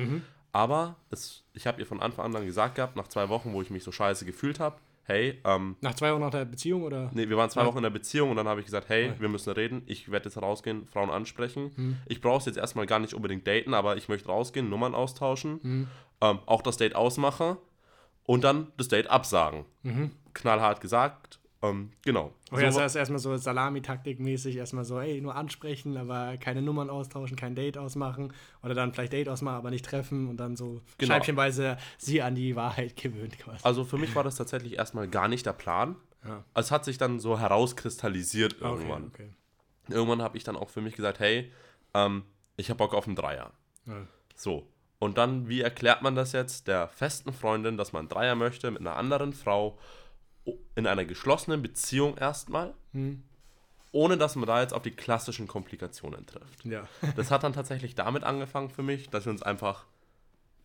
Aber 0.52 0.96
es, 1.10 1.44
ich 1.52 1.66
habe 1.66 1.80
ihr 1.80 1.86
von 1.86 2.00
Anfang 2.00 2.24
an 2.26 2.32
dann 2.32 2.46
gesagt 2.46 2.74
gehabt, 2.74 2.96
nach 2.96 3.08
zwei 3.08 3.28
Wochen, 3.28 3.52
wo 3.52 3.62
ich 3.62 3.70
mich 3.70 3.84
so 3.84 3.92
scheiße 3.92 4.24
gefühlt 4.24 4.58
habe, 4.58 4.80
hey, 5.04 5.40
ähm, 5.44 5.76
Nach 5.80 5.94
zwei 5.94 6.12
Wochen 6.12 6.20
nach 6.20 6.30
der 6.30 6.44
Beziehung 6.44 6.82
oder? 6.82 7.10
Nee, 7.14 7.28
wir 7.28 7.36
waren 7.36 7.50
zwei 7.50 7.62
Ja. 7.62 7.66
Wochen 7.66 7.78
in 7.78 7.82
der 7.82 7.90
Beziehung 7.90 8.30
und 8.30 8.36
dann 8.36 8.46
habe 8.48 8.60
ich 8.60 8.66
gesagt, 8.66 8.88
hey, 8.88 9.12
wir 9.18 9.28
müssen 9.28 9.52
reden. 9.52 9.82
Ich 9.86 10.10
werde 10.10 10.26
jetzt 10.28 10.40
rausgehen, 10.40 10.86
Frauen 10.86 11.10
ansprechen. 11.10 11.98
Ich 12.06 12.20
brauche 12.20 12.38
es 12.38 12.46
jetzt 12.46 12.58
erstmal 12.58 12.86
gar 12.86 12.98
nicht 13.00 13.14
unbedingt 13.14 13.46
daten, 13.46 13.74
aber 13.74 13.96
ich 13.96 14.08
möchte 14.08 14.28
rausgehen, 14.28 14.68
Nummern 14.70 14.94
austauschen, 14.94 15.88
ähm, 16.20 16.38
auch 16.46 16.62
das 16.62 16.76
Date 16.76 16.94
ausmachen 16.94 17.56
und 18.24 18.44
dann 18.44 18.68
das 18.76 18.88
Date 18.88 19.08
absagen. 19.08 19.64
Knallhart 20.34 20.80
gesagt. 20.80 21.39
Ähm, 21.62 21.90
genau. 22.02 22.32
Oh 22.52 22.58
ja, 22.58 22.72
So- 22.72 22.78
das 22.78 22.84
heißt 22.86 22.96
erstmal 22.96 23.18
so 23.18 23.36
Salami-Taktik-mäßig, 23.36 24.56
erstmal 24.56 24.84
so, 24.84 24.98
ey, 24.98 25.20
nur 25.20 25.34
ansprechen, 25.34 25.96
aber 25.96 26.36
keine 26.38 26.62
Nummern 26.62 26.88
austauschen, 26.90 27.36
kein 27.36 27.54
Date 27.54 27.76
ausmachen 27.76 28.32
oder 28.62 28.74
dann 28.74 28.92
vielleicht 28.94 29.12
Date 29.12 29.28
ausmachen, 29.28 29.56
aber 29.56 29.70
nicht 29.70 29.84
treffen 29.84 30.28
und 30.28 30.38
dann 30.38 30.56
so 30.56 30.80
Genau. 30.98 31.12
scheibchenweise 31.14 31.76
sie 31.98 32.22
an 32.22 32.34
die 32.34 32.56
Wahrheit 32.56 32.96
gewöhnt 33.02 33.38
quasi. 33.38 33.58
also 33.62 33.84
für 33.84 33.98
mich 33.98 34.14
war 34.14 34.24
das 34.24 34.36
tatsächlich 34.36 34.78
erstmal 34.78 35.06
gar 35.08 35.28
nicht 35.28 35.44
der 35.44 35.52
Plan. 35.52 35.96
Ja. 36.26 36.44
Es 36.54 36.70
hat 36.70 36.84
sich 36.84 36.98
dann 36.98 37.18
so 37.20 37.38
herauskristallisiert 37.38 38.56
Okay, 38.60 38.64
irgendwann. 38.64 39.06
okay. 39.08 39.30
Irgendwann 39.88 40.22
habe 40.22 40.36
ich 40.36 40.44
dann 40.44 40.56
auch 40.56 40.68
für 40.70 40.80
mich 40.80 40.94
gesagt, 40.94 41.18
hey, 41.18 41.50
ähm, 41.94 42.24
ich 42.56 42.68
habe 42.70 42.78
Bock 42.78 42.94
auf 42.94 43.06
einen 43.06 43.16
Dreier. 43.16 43.52
Ja. 43.86 44.06
So. 44.34 44.66
Und 44.98 45.16
dann, 45.16 45.48
wie 45.48 45.62
erklärt 45.62 46.02
man 46.02 46.14
das 46.14 46.32
jetzt 46.32 46.68
der 46.68 46.88
festen 46.88 47.32
Freundin, 47.32 47.76
dass 47.78 47.92
man 47.94 48.00
einen 48.00 48.08
Dreier 48.10 48.34
möchte 48.34 48.70
mit 48.70 48.80
einer 48.82 48.96
anderen 48.96 49.32
Frau 49.32 49.78
in 50.74 50.86
einer 50.86 51.04
geschlossenen 51.04 51.62
Beziehung 51.62 52.16
erstmal, 52.16 52.74
Hm. 52.92 53.22
ohne 53.92 54.16
dass 54.16 54.36
man 54.36 54.46
da 54.46 54.60
jetzt 54.62 54.72
auf 54.74 54.82
die 54.82 54.90
klassischen 54.92 55.46
Komplikationen 55.46 56.26
trifft. 56.26 56.64
Ja. 56.64 56.86
Das 57.16 57.30
hat 57.30 57.42
dann 57.44 57.52
tatsächlich 57.52 57.94
damit 57.94 58.24
angefangen 58.24 58.70
für 58.70 58.82
mich, 58.82 59.08
dass 59.10 59.24
wir 59.26 59.32
uns 59.32 59.42
einfach 59.42 59.86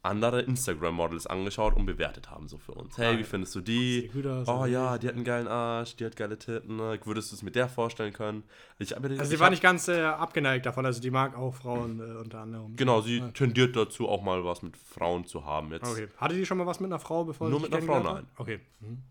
andere 0.01 0.41
Instagram-Models 0.43 1.25
angeschaut 1.25 1.75
und 1.75 1.87
bewertet 1.87 2.29
haben, 2.29 2.47
so 2.47 2.59
für 2.59 2.73
uns. 2.73 2.95
Hey, 2.95 3.17
wie 3.17 3.23
findest 3.23 3.55
du 3.55 3.61
die? 3.61 4.11
Aus, 4.23 4.47
Oh 4.47 4.65
ja, 4.67 4.99
die 4.99 5.07
hat 5.07 5.15
einen 5.15 5.23
geilen 5.23 5.47
Arsch, 5.47 5.95
die 5.95 6.05
hat 6.05 6.15
geile 6.15 6.38
Titten. 6.38 6.75
ne? 6.75 6.99
Würdest 7.05 7.31
du 7.31 7.35
es 7.35 7.41
mit 7.41 7.55
der 7.55 7.67
vorstellen 7.67 8.13
können? 8.13 8.43
Ich, 8.77 8.95
Also 8.95 9.23
sie 9.25 9.39
war 9.39 9.49
nicht 9.49 9.63
ganz 9.63 9.88
äh, 9.88 10.03
abgeneigt 10.03 10.67
davon, 10.67 10.85
also 10.85 11.01
die 11.01 11.09
mag 11.09 11.35
auch 11.35 11.55
Frauen 11.55 11.99
äh, 11.99 12.17
unter 12.19 12.41
anderem. 12.41 12.75
Genau, 12.75 13.01
sie 13.01 13.19
tendiert 13.33 13.75
dazu, 13.75 14.07
auch 14.07 14.21
mal 14.21 14.45
was 14.45 14.61
mit 14.61 14.77
Frauen 14.77 15.25
zu 15.25 15.43
haben. 15.43 15.71
Jetzt, 15.71 15.89
Okay. 15.89 16.07
Hatte 16.17 16.35
die 16.35 16.45
schon 16.45 16.59
mal 16.59 16.67
was 16.67 16.79
mit 16.79 16.91
einer 16.91 16.99
Frau, 16.99 17.23
bevor 17.25 17.49
Nur 17.49 17.61
mit 17.61 17.73
einer 17.73 17.81
Frau, 17.81 18.03
hat? 18.03 18.25
Okay. 18.38 18.59
Mhm. 18.81 19.01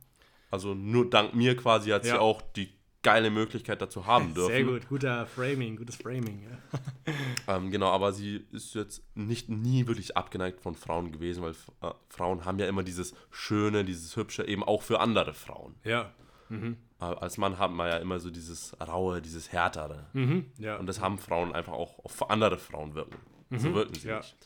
Also 0.51 0.75
nur 0.75 1.09
dank 1.11 1.35
mir 1.35 1.57
quasi 1.57 1.91
hat 1.91 2.05
sie 2.05 2.11
Ja. 2.11 2.21
auch 2.21 2.43
die 2.43 2.73
geile 3.03 3.31
Möglichkeit 3.31 3.83
dazu 3.83 4.07
haben 4.07 4.33
dürfen. 4.35 4.53
Sehr 4.53 4.65
gut, 4.65 4.89
guter 4.89 5.27
Framing, 5.27 5.77
gutes 5.77 5.97
Framing. 5.97 6.43
Ja. 6.43 6.81
Ähm, 7.47 7.71
genau, 7.71 7.89
aber 7.91 8.15
sie 8.15 8.47
ist 8.53 8.75
jetzt 8.75 9.03
nicht 9.15 9.51
nie 9.51 9.87
wirklich 9.87 10.17
abgeneigt 10.17 10.63
von 10.63 10.75
Frauen 10.75 11.13
gewesen, 11.13 11.43
weil 11.43 11.51
äh, 11.83 11.93
Frauen 12.09 12.47
haben 12.47 12.59
ja 12.59 12.67
immer 12.67 12.83
dieses 12.83 13.15
Schöne, 13.31 13.85
dieses 13.85 14.17
Hübsche, 14.17 14.49
eben 14.49 14.65
auch 14.65 14.81
für 14.81 15.01
andere 15.01 15.35
Frauen. 15.35 15.75
Ja. 15.85 16.11
Äh, 16.51 16.75
als 16.99 17.37
Mann 17.37 17.59
haben 17.59 17.77
wir 17.77 17.89
ja 17.89 17.97
immer 17.99 18.19
so 18.21 18.31
dieses 18.31 18.75
Raue, 18.81 19.21
dieses 19.21 19.53
Härtere. 19.53 20.07
Mhm. 20.15 20.47
ja. 20.57 20.79
Und 20.79 20.87
das 20.87 21.01
haben 21.01 21.19
Frauen 21.19 21.53
einfach 21.53 21.75
auch 21.75 21.99
auf 22.03 22.31
andere 22.31 22.57
Frauen 22.57 22.95
wirken. 22.95 23.17
So 23.51 23.75
wirken 23.75 23.93
sie 23.95 24.07
Mhm. 24.07 24.11
Ja. 24.11 24.17
nicht. 24.19 24.37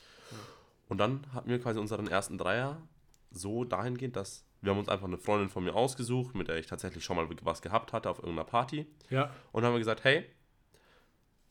Und 0.88 0.98
dann 0.98 1.24
hatten 1.32 1.48
wir 1.50 1.60
quasi 1.60 1.78
unseren 1.78 2.08
ersten 2.08 2.36
Dreier 2.38 2.82
so 3.30 3.64
dahingehend, 3.64 4.16
dass 4.16 4.44
wir 4.60 4.72
haben 4.72 4.78
uns 4.78 4.88
einfach 4.88 5.06
eine 5.06 5.18
Freundin 5.18 5.48
von 5.48 5.64
mir 5.64 5.74
ausgesucht, 5.74 6.34
mit 6.34 6.48
der 6.48 6.56
ich 6.56 6.66
tatsächlich 6.66 7.04
schon 7.04 7.16
mal 7.16 7.28
was 7.42 7.62
gehabt 7.62 7.92
hatte 7.92 8.10
auf 8.10 8.18
irgendeiner 8.18 8.44
Party. 8.44 8.86
ja. 9.10 9.30
Und 9.52 9.64
haben 9.64 9.72
wir 9.72 9.78
gesagt, 9.78 10.04
hey, 10.04 10.24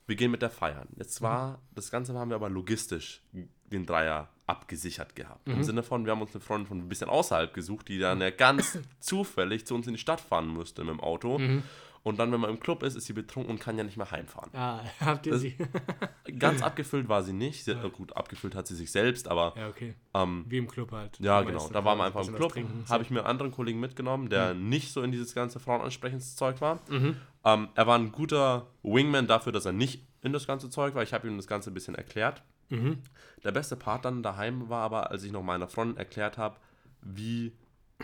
wir 0.08 0.16
gehen 0.16 0.32
mit 0.32 0.42
der 0.42 0.50
feiern. 0.50 0.88
Jetzt 0.96 1.22
war, 1.22 1.62
das 1.76 1.92
Ganze 1.92 2.14
haben 2.14 2.30
wir 2.30 2.36
aber 2.36 2.50
logistisch 2.50 3.22
den 3.66 3.86
Dreier 3.86 4.30
abgesichert 4.48 5.16
gehabt. 5.16 5.46
Mhm. 5.48 5.56
Im 5.56 5.64
Sinne 5.64 5.84
von, 5.84 6.06
wir 6.06 6.14
haben 6.14 6.22
uns 6.22 6.34
eine 6.34 6.42
Freundin 6.42 6.68
von 6.68 6.78
ein 6.80 6.88
bisschen 6.88 7.10
außerhalb 7.10 7.54
gesucht, 7.54 7.90
die 7.90 8.00
dann 8.00 8.22
ja 8.22 8.30
ganz 8.30 8.80
zufällig 9.00 9.68
zu 9.68 9.76
uns 9.76 9.88
in 9.88 9.94
die 9.94 10.00
Stadt 10.00 10.22
fahren 10.22 10.48
musste 10.48 10.84
mit 10.84 10.92
dem 10.92 11.02
Auto. 11.02 11.38
Mhm. 11.38 11.64
Und 12.08 12.18
dann, 12.20 12.32
wenn 12.32 12.40
man 12.40 12.50
im 12.50 12.60
Club 12.60 12.84
ist, 12.84 12.96
ist 12.96 13.06
sie 13.06 13.14
betrunken 13.14 13.52
und 13.52 13.60
kann 13.60 13.78
ja 13.78 13.84
nicht 13.84 13.98
mehr 13.98 14.10
heimfahren. 14.10 14.50
Ah, 14.54 14.80
habt 15.02 15.26
ihr 15.26 15.34
Das- 15.34 15.42
sie? 15.42 15.58
Ganz 16.40 16.62
abgefüllt 16.64 17.10
war 17.10 17.22
sie 17.24 17.34
nicht. 17.34 17.64
Sie, 17.66 17.76
hat- 17.76 17.94
Gut, 17.94 18.16
abgefüllt 18.16 18.56
hat 18.56 18.66
sie 18.68 18.76
sich 18.76 18.92
selbst, 18.92 19.28
aber 19.28 19.54
ja, 19.58 19.68
okay. 19.68 19.94
ähm, 20.14 20.46
Wie 20.48 20.58
im 20.58 20.68
Club 20.68 20.92
halt. 20.92 21.20
ja, 21.20 21.42
genau. 21.42 21.54
meisten 21.60 21.74
Da 21.74 21.84
waren 21.86 21.98
wir 21.98 22.06
einfach 22.06 22.28
im 22.28 22.36
Club. 22.36 22.54
Habe 22.90 23.04
ich 23.04 23.10
mir 23.10 23.20
einen 23.20 23.28
anderen 23.28 23.52
Kollegen 23.52 23.80
mitgenommen, 23.80 24.30
der 24.30 24.54
nicht 24.54 24.92
so 24.94 25.02
in 25.02 25.12
dieses 25.12 25.34
ganze 25.36 25.60
Frauenansprechenszeug 25.60 26.62
war. 26.62 26.80
Mhm. 26.90 27.18
Ähm, 27.44 27.68
er 27.76 27.88
war 27.88 27.98
ein 27.98 28.12
guter 28.12 28.68
Wingman 28.84 29.28
dafür, 29.28 29.52
dass 29.52 29.66
er 29.66 29.72
nicht 29.74 30.04
in 30.22 30.34
das 30.34 30.48
ganze 30.48 30.70
Zeug 30.70 30.96
war. 30.96 31.04
Ich 31.04 31.14
habe 31.14 31.28
ihm 31.28 31.38
das 31.38 31.48
Ganze 31.48 31.72
ein 31.72 31.74
bisschen 31.74 31.96
erklärt. 31.96 32.44
Mhm. 32.70 32.98
Der 33.44 33.52
beste 33.52 33.76
Part 33.76 34.06
dann 34.06 34.24
daheim 34.24 34.70
war 34.70 34.82
aber, 34.84 35.12
als 35.12 35.24
ich 35.24 35.32
noch 35.32 35.44
meiner 35.44 35.68
Freundin 35.68 35.98
erklärt 35.98 36.38
habe, 36.38 36.58
wie 37.02 37.54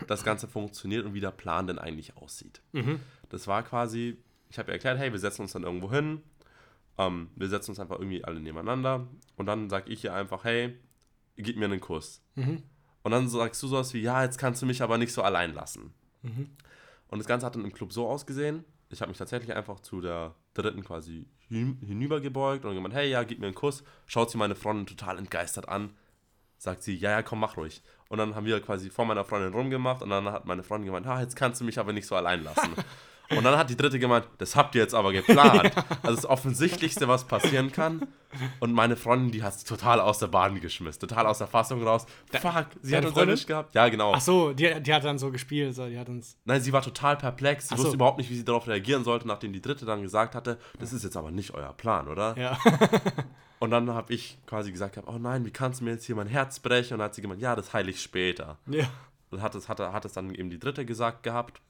das 0.06 0.24
Ganze 0.24 0.48
funktioniert 0.48 1.04
und 1.04 1.14
wie 1.14 1.20
der 1.20 1.30
Plan 1.30 1.66
denn 1.66 1.78
eigentlich 1.78 2.16
aussieht. 2.16 2.60
Mhm. 2.72 3.00
Das 3.28 3.46
war 3.46 3.62
quasi, 3.62 4.16
ich 4.50 4.58
habe 4.58 4.70
ihr 4.70 4.74
erklärt, 4.74 4.98
hey, 4.98 5.12
wir 5.12 5.18
setzen 5.18 5.42
uns 5.42 5.52
dann 5.52 5.62
irgendwo 5.62 5.90
hin, 5.90 6.20
ähm, 6.98 7.30
wir 7.36 7.48
setzen 7.48 7.70
uns 7.72 7.80
einfach 7.80 7.98
irgendwie 7.98 8.24
alle 8.24 8.40
nebeneinander 8.40 9.06
und 9.36 9.46
dann 9.46 9.70
sage 9.70 9.90
ich 9.92 10.04
ihr 10.04 10.14
einfach, 10.14 10.44
hey, 10.44 10.76
gib 11.36 11.56
mir 11.56 11.66
einen 11.66 11.80
Kuss. 11.80 12.22
Mhm. 12.34 12.62
Und 13.02 13.10
dann 13.10 13.28
sagst 13.28 13.62
du 13.62 13.68
sowas 13.68 13.92
wie, 13.94 14.00
ja, 14.00 14.22
jetzt 14.22 14.38
kannst 14.38 14.62
du 14.62 14.66
mich 14.66 14.82
aber 14.82 14.98
nicht 14.98 15.12
so 15.12 15.22
allein 15.22 15.52
lassen. 15.54 15.92
Mhm. 16.22 16.50
Und 17.08 17.18
das 17.18 17.26
Ganze 17.26 17.46
hat 17.46 17.54
dann 17.54 17.64
im 17.64 17.72
Club 17.72 17.92
so 17.92 18.08
ausgesehen, 18.08 18.64
ich 18.90 19.00
habe 19.00 19.08
mich 19.10 19.18
tatsächlich 19.18 19.54
einfach 19.54 19.80
zu 19.80 20.00
der 20.00 20.34
dritten 20.54 20.84
quasi 20.84 21.26
hin- 21.48 21.78
hinübergebeugt 21.84 22.64
und 22.64 22.74
gemeint, 22.74 22.94
hey, 22.94 23.10
ja, 23.10 23.24
gib 23.24 23.40
mir 23.40 23.46
einen 23.46 23.54
Kuss. 23.54 23.82
Schaut 24.06 24.30
sie 24.30 24.38
meine 24.38 24.54
Freundin 24.54 24.86
total 24.86 25.18
entgeistert 25.18 25.68
an. 25.68 25.90
Sagt 26.58 26.82
sie, 26.82 26.94
ja, 26.96 27.10
ja, 27.10 27.22
komm, 27.22 27.40
mach 27.40 27.56
ruhig. 27.56 27.82
Und 28.08 28.18
dann 28.18 28.34
haben 28.34 28.46
wir 28.46 28.60
quasi 28.60 28.90
vor 28.90 29.04
meiner 29.06 29.24
Freundin 29.24 29.52
rumgemacht 29.52 30.02
und 30.02 30.10
dann 30.10 30.26
hat 30.30 30.44
meine 30.44 30.62
Freundin 30.62 30.86
gemeint, 30.86 31.06
ah, 31.06 31.20
jetzt 31.20 31.36
kannst 31.36 31.60
du 31.60 31.64
mich 31.64 31.78
aber 31.78 31.92
nicht 31.92 32.06
so 32.06 32.14
allein 32.14 32.44
lassen. 32.44 32.70
und 33.30 33.42
dann 33.42 33.56
hat 33.56 33.70
die 33.70 33.76
dritte 33.76 33.98
gemeint, 33.98 34.26
das 34.38 34.54
habt 34.54 34.74
ihr 34.74 34.82
jetzt 34.82 34.94
aber 34.94 35.12
geplant. 35.12 35.72
Also 36.02 36.16
das 36.16 36.26
Offensichtlichste, 36.26 37.08
was 37.08 37.24
passieren 37.24 37.72
kann. 37.72 38.06
Und 38.60 38.72
meine 38.72 38.94
Freundin, 38.96 39.30
die 39.30 39.42
hat 39.42 39.54
es 39.54 39.64
total 39.64 40.00
aus 40.00 40.18
der 40.18 40.26
Bahn 40.26 40.60
geschmissen, 40.60 41.00
total 41.00 41.26
aus 41.26 41.38
der 41.38 41.46
Fassung 41.46 41.82
raus. 41.82 42.04
Fuck, 42.30 42.66
sie 42.82 42.96
hat 42.96 43.06
uns 43.06 43.16
erwischt 43.16 43.46
gehabt. 43.46 43.74
Ja, 43.74 43.88
genau. 43.88 44.12
Ach 44.14 44.20
so, 44.20 44.52
die, 44.52 44.82
die 44.82 44.92
hat 44.92 45.04
dann 45.04 45.18
so 45.18 45.30
gespielt, 45.30 45.74
so, 45.74 45.88
die 45.88 45.98
hat 45.98 46.08
uns. 46.10 46.36
Nein, 46.44 46.60
sie 46.60 46.72
war 46.72 46.82
total 46.82 47.16
perplex. 47.16 47.68
Sie 47.68 47.74
Ach 47.74 47.78
so. 47.78 47.84
wusste 47.84 47.96
überhaupt 47.96 48.18
nicht, 48.18 48.28
wie 48.28 48.36
sie 48.36 48.44
darauf 48.44 48.68
reagieren 48.68 49.02
sollte, 49.02 49.26
nachdem 49.26 49.52
die 49.52 49.62
dritte 49.62 49.86
dann 49.86 50.02
gesagt 50.02 50.34
hatte, 50.34 50.58
das 50.78 50.92
ist 50.92 51.04
jetzt 51.04 51.16
aber 51.16 51.30
nicht 51.30 51.54
euer 51.54 51.72
Plan, 51.72 52.06
oder? 52.08 52.36
Ja. 52.36 52.58
Und 53.60 53.70
dann 53.70 53.88
habe 53.90 54.12
ich 54.12 54.38
quasi 54.46 54.72
gesagt, 54.72 54.98
oh 55.06 55.18
nein, 55.18 55.44
wie 55.46 55.50
kannst 55.50 55.80
du 55.80 55.84
mir 55.84 55.92
jetzt 55.92 56.04
hier 56.04 56.16
mein 56.16 56.26
Herz 56.26 56.58
brechen? 56.60 56.94
Und 56.94 56.98
dann 56.98 57.06
hat 57.06 57.14
sie 57.14 57.22
gemeint, 57.22 57.40
ja, 57.40 57.54
das 57.56 57.72
heile 57.72 57.90
ich 57.90 58.00
später. 58.02 58.58
ja. 58.66 58.86
Und 59.30 59.42
hat 59.42 59.54
es, 59.56 59.68
hat, 59.68 59.80
hat 59.80 60.04
es 60.04 60.12
dann 60.12 60.32
eben 60.34 60.48
die 60.50 60.58
dritte 60.60 60.84
gesagt 60.84 61.22
gehabt. 61.24 61.60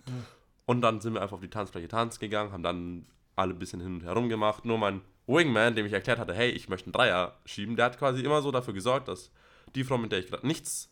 Und 0.67 0.83
dann 0.83 1.01
sind 1.01 1.15
wir 1.15 1.23
einfach 1.23 1.37
auf 1.37 1.41
die 1.41 1.49
Tanzfläche 1.49 1.89
tanzen 1.89 2.21
gegangen, 2.21 2.53
haben 2.53 2.63
dann 2.63 3.07
alle 3.37 3.55
ein 3.55 3.59
bisschen 3.59 3.81
hin 3.81 3.95
und 3.95 4.03
her 4.05 4.15
gemacht. 4.29 4.65
Nur 4.67 4.77
mein 4.77 5.01
Wingman, 5.27 5.75
dem 5.75 5.87
ich 5.87 5.93
erklärt 5.95 6.19
hatte, 6.19 6.35
hey, 6.35 6.51
ich 6.51 6.69
möchte 6.69 6.87
einen 6.87 6.93
Dreier 6.93 7.37
schieben, 7.47 7.77
der 7.77 7.87
hat 7.87 7.99
quasi 7.99 8.23
immer 8.23 8.43
so 8.43 8.51
dafür 8.51 8.75
gesorgt, 8.75 9.09
dass 9.09 9.31
die 9.75 9.83
Frau, 9.85 9.97
mit 9.97 10.13
der 10.13 10.19
ich 10.19 10.27
gerade 10.27 10.47
nichts 10.47 10.91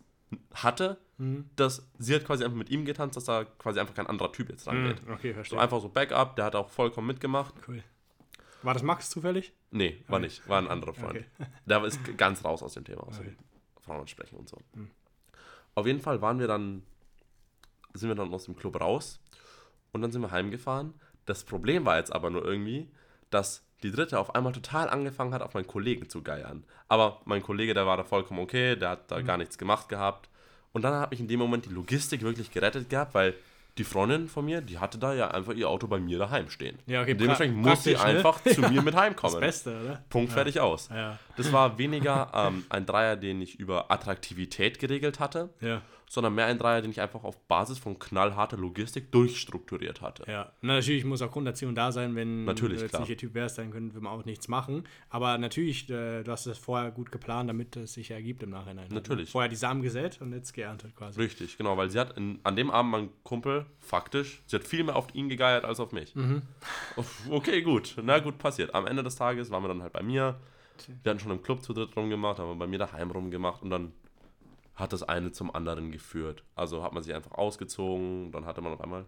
hatte, 0.55 0.99
Mhm. 1.19 1.51
dass 1.57 1.87
sie 1.99 2.15
hat 2.15 2.25
quasi 2.25 2.43
einfach 2.43 2.57
mit 2.57 2.71
ihm 2.71 2.85
getanzt, 2.87 3.17
dass 3.17 3.25
da 3.25 3.45
quasi 3.45 3.79
einfach 3.79 3.95
kein 3.95 4.07
anderer 4.07 4.33
Typ 4.33 4.49
jetzt 4.49 4.67
rangeht. 4.67 5.03
Okay, 5.09 5.29
So 5.29 5.35
verstehe. 5.35 5.61
einfach 5.61 5.81
so 5.81 5.89
Backup, 5.91 6.35
der 6.37 6.47
hat 6.47 6.57
auch 6.57 6.71
vollkommen 6.71 7.07
mitgemacht. 7.07 7.55
Cool. 7.69 7.85
War 8.63 8.75
das 8.75 8.83
Max 8.83 9.11
zufällig? 9.11 9.53
Nee, 9.71 10.03
war 10.09 10.19
Okay. 10.19 10.27
nicht, 10.27 10.49
war 10.49 10.59
ein 10.59 10.69
anderer 10.69 10.95
Freund. 10.95 11.17
Okay. 11.17 11.25
Der 11.67 11.85
ist 11.85 12.01
ganz 12.17 12.45
raus 12.45 12.63
aus 12.63 12.75
dem 12.75 12.85
Thema, 12.85 13.05
aus 13.07 13.19
Okay. 13.19 13.35
Frauen 13.81 14.07
sprechen 14.07 14.37
und 14.37 14.49
so. 14.49 14.59
Hm. 14.75 14.91
Auf 15.75 15.87
jeden 15.87 16.01
Fall 16.01 16.21
waren 16.21 16.39
wir 16.39 16.47
dann, 16.47 16.83
sind 17.95 18.09
wir 18.09 18.15
dann 18.15 18.33
aus 18.33 18.45
dem 18.45 18.57
Club 18.57 18.81
raus 18.81 19.21
und 19.93 20.03
dann 20.03 20.13
sind 20.13 20.23
wir 20.23 20.31
heimgefahren. 20.31 20.95
Das 21.27 21.45
Problem 21.45 21.85
war 21.85 21.99
jetzt 21.99 22.13
aber 22.13 22.31
nur 22.31 22.45
irgendwie, 22.45 22.89
dass 23.31 23.65
die 23.83 23.91
dritte 23.91 24.19
auf 24.19 24.35
einmal 24.35 24.53
total 24.53 24.89
angefangen 24.89 25.35
hat, 25.35 25.43
auf 25.43 25.55
meinen 25.55 25.67
Kollegen 25.67 26.09
zu 26.09 26.23
geiern. 26.23 26.65
Aber 26.89 27.21
mein 27.25 27.43
Kollege, 27.43 27.75
der 27.75 27.87
war 27.87 27.97
da 27.97 28.05
vollkommen 28.05 28.41
okay, 28.41 28.77
der 28.77 28.91
hat 28.91 29.11
da 29.11 29.19
Hm. 29.19 29.27
gar 29.27 29.37
nichts 29.39 29.59
gemacht 29.59 29.89
gehabt. 29.89 30.29
Und 30.73 30.83
dann 30.83 30.95
hat 30.95 31.11
mich 31.11 31.21
in 31.21 31.29
dem 31.29 31.39
Moment 31.41 31.67
die 31.67 31.71
Logistik 31.71 32.23
wirklich 32.23 32.51
gerettet 32.51 32.89
gehabt, 32.89 33.15
weil 33.15 33.35
die 33.79 33.85
Freundin 33.85 34.29
von 34.29 34.45
mir, 34.45 34.61
die 34.61 34.79
hatte 34.79 34.99
da 34.99 35.15
ja 35.15 35.31
einfach 35.31 35.55
ihr 35.55 35.69
Auto 35.69 35.87
bei 35.87 35.99
mir 35.99 36.19
daheim 36.19 36.51
stehen. 36.51 36.79
Ja, 36.87 37.03
okay, 37.03 37.15
dementsprechend 37.15 37.57
muss 37.57 37.85
sie 37.85 37.93
ne? 37.93 38.01
einfach 38.01 38.43
zu 38.43 38.61
mir 38.61 38.83
mit 38.83 38.93
Das 38.95 39.01
heimkommen. 39.01 39.41
Beste, 39.41 39.81
oder? 39.83 40.05
Punkt, 40.11 40.33
fertig, 40.33 40.61
aus. 40.61 40.91
Ja. 40.91 41.19
Das 41.37 41.53
war 41.53 41.79
weniger 41.79 42.31
ähm, 42.35 42.65
ein 42.69 42.85
Dreier, 42.85 43.17
den 43.17 43.41
ich 43.41 43.59
über 43.59 43.91
Attraktivität 43.91 44.79
geregelt 44.79 45.21
hatte, 45.21 45.49
Ja. 45.61 45.81
Sondern 46.13 46.35
mehr 46.35 46.45
ein 46.45 46.59
Dreier, 46.59 46.83
den 46.83 46.91
ich 46.91 47.01
einfach 47.01 47.25
auf 47.25 47.41
Basis 47.49 47.79
von 47.79 47.99
knallharter 47.99 48.59
Logistik 48.59 49.11
durchstrukturiert 49.13 50.03
hatte. 50.03 50.31
Ja, 50.31 50.53
na, 50.61 50.75
natürlich 50.75 51.07
muss 51.07 51.23
auch 51.23 51.31
Grunderziehung 51.31 51.75
da 51.75 51.91
sein, 51.91 52.15
wenn 52.15 52.45
Natürlich, 52.45 52.77
du 52.77 52.83
jetzt 52.83 52.91
klar. 52.91 53.01
nicht 53.01 53.09
der 53.09 53.17
Typ 53.17 53.33
wärst, 53.33 53.57
dann 53.57 53.71
können 53.71 53.95
wir 53.95 54.11
auch 54.11 54.27
nichts 54.27 54.47
machen. 54.47 54.85
Aber 55.09 55.39
natürlich, 55.39 55.89
äh, 55.89 56.23
du 56.23 56.31
hast 56.31 56.47
das 56.47 56.59
vorher 56.59 56.91
gut 56.91 57.11
geplant, 57.11 57.49
damit 57.49 57.77
es 57.77 57.95
sich 57.95 58.11
ergibt 58.11 58.43
im 58.43 58.51
Nachhinein. 58.51 58.89
Natürlich. 58.91 59.31
Vorher 59.31 59.49
die 59.49 59.57
Samen 59.57 59.81
gesät 59.81 60.21
und 60.21 60.35
jetzt 60.35 60.53
geerntet 60.53 60.95
quasi. 60.95 61.19
Richtig, 61.19 61.57
genau, 61.57 61.79
weil 61.79 61.89
sie 61.89 61.99
hat 61.99 62.15
in, 62.19 62.41
an 62.43 62.57
dem 62.57 62.71
Abend 62.71 62.91
mein 62.91 63.09
Kumpel, 63.23 63.65
faktisch, 63.81 64.43
sie 64.45 64.57
hat 64.57 64.65
viel 64.65 64.85
mehr 64.85 64.97
auf 64.97 65.15
ihn 65.15 65.31
gegeiert 65.31 65.65
als 65.65 65.81
auf 65.81 65.93
mich. 65.93 66.15
Mhm. 66.15 66.43
Okay, 67.31 67.63
gut, 67.63 67.95
na 68.03 68.19
gut, 68.19 68.37
passiert. 68.37 68.75
Am 68.75 68.87
Ende 68.87 69.03
des 69.03 69.17
Tages 69.17 69.51
waren 69.51 69.65
wir 69.65 69.69
dann 69.69 69.81
halt 69.81 69.95
bei 69.95 70.03
mir. 70.03 70.39
Wir 71.03 71.11
hatten 71.11 71.21
schon 71.21 71.33
im 71.33 71.43
Club 71.43 71.63
zu 71.63 71.73
dritt 71.73 71.97
rumgemacht, 71.97 72.39
haben 72.39 72.51
wir 72.51 72.57
bei 72.57 72.67
mir 72.67 72.79
daheim 72.79 73.11
rumgemacht 73.11 73.63
und 73.63 73.71
dann 73.71 73.93
hat 74.75 74.93
das 74.93 75.03
eine 75.03 75.33
zum 75.33 75.55
anderen 75.55 75.91
geführt. 75.93 76.43
Also 76.55 76.83
hat 76.83 76.93
man 76.93 77.03
sich 77.03 77.15
einfach 77.15 77.33
ausgezogen, 77.33 78.33
dann 78.33 78.47
hatte 78.47 78.61
man 78.61 78.73
auf 78.73 78.81
einmal 78.81 79.05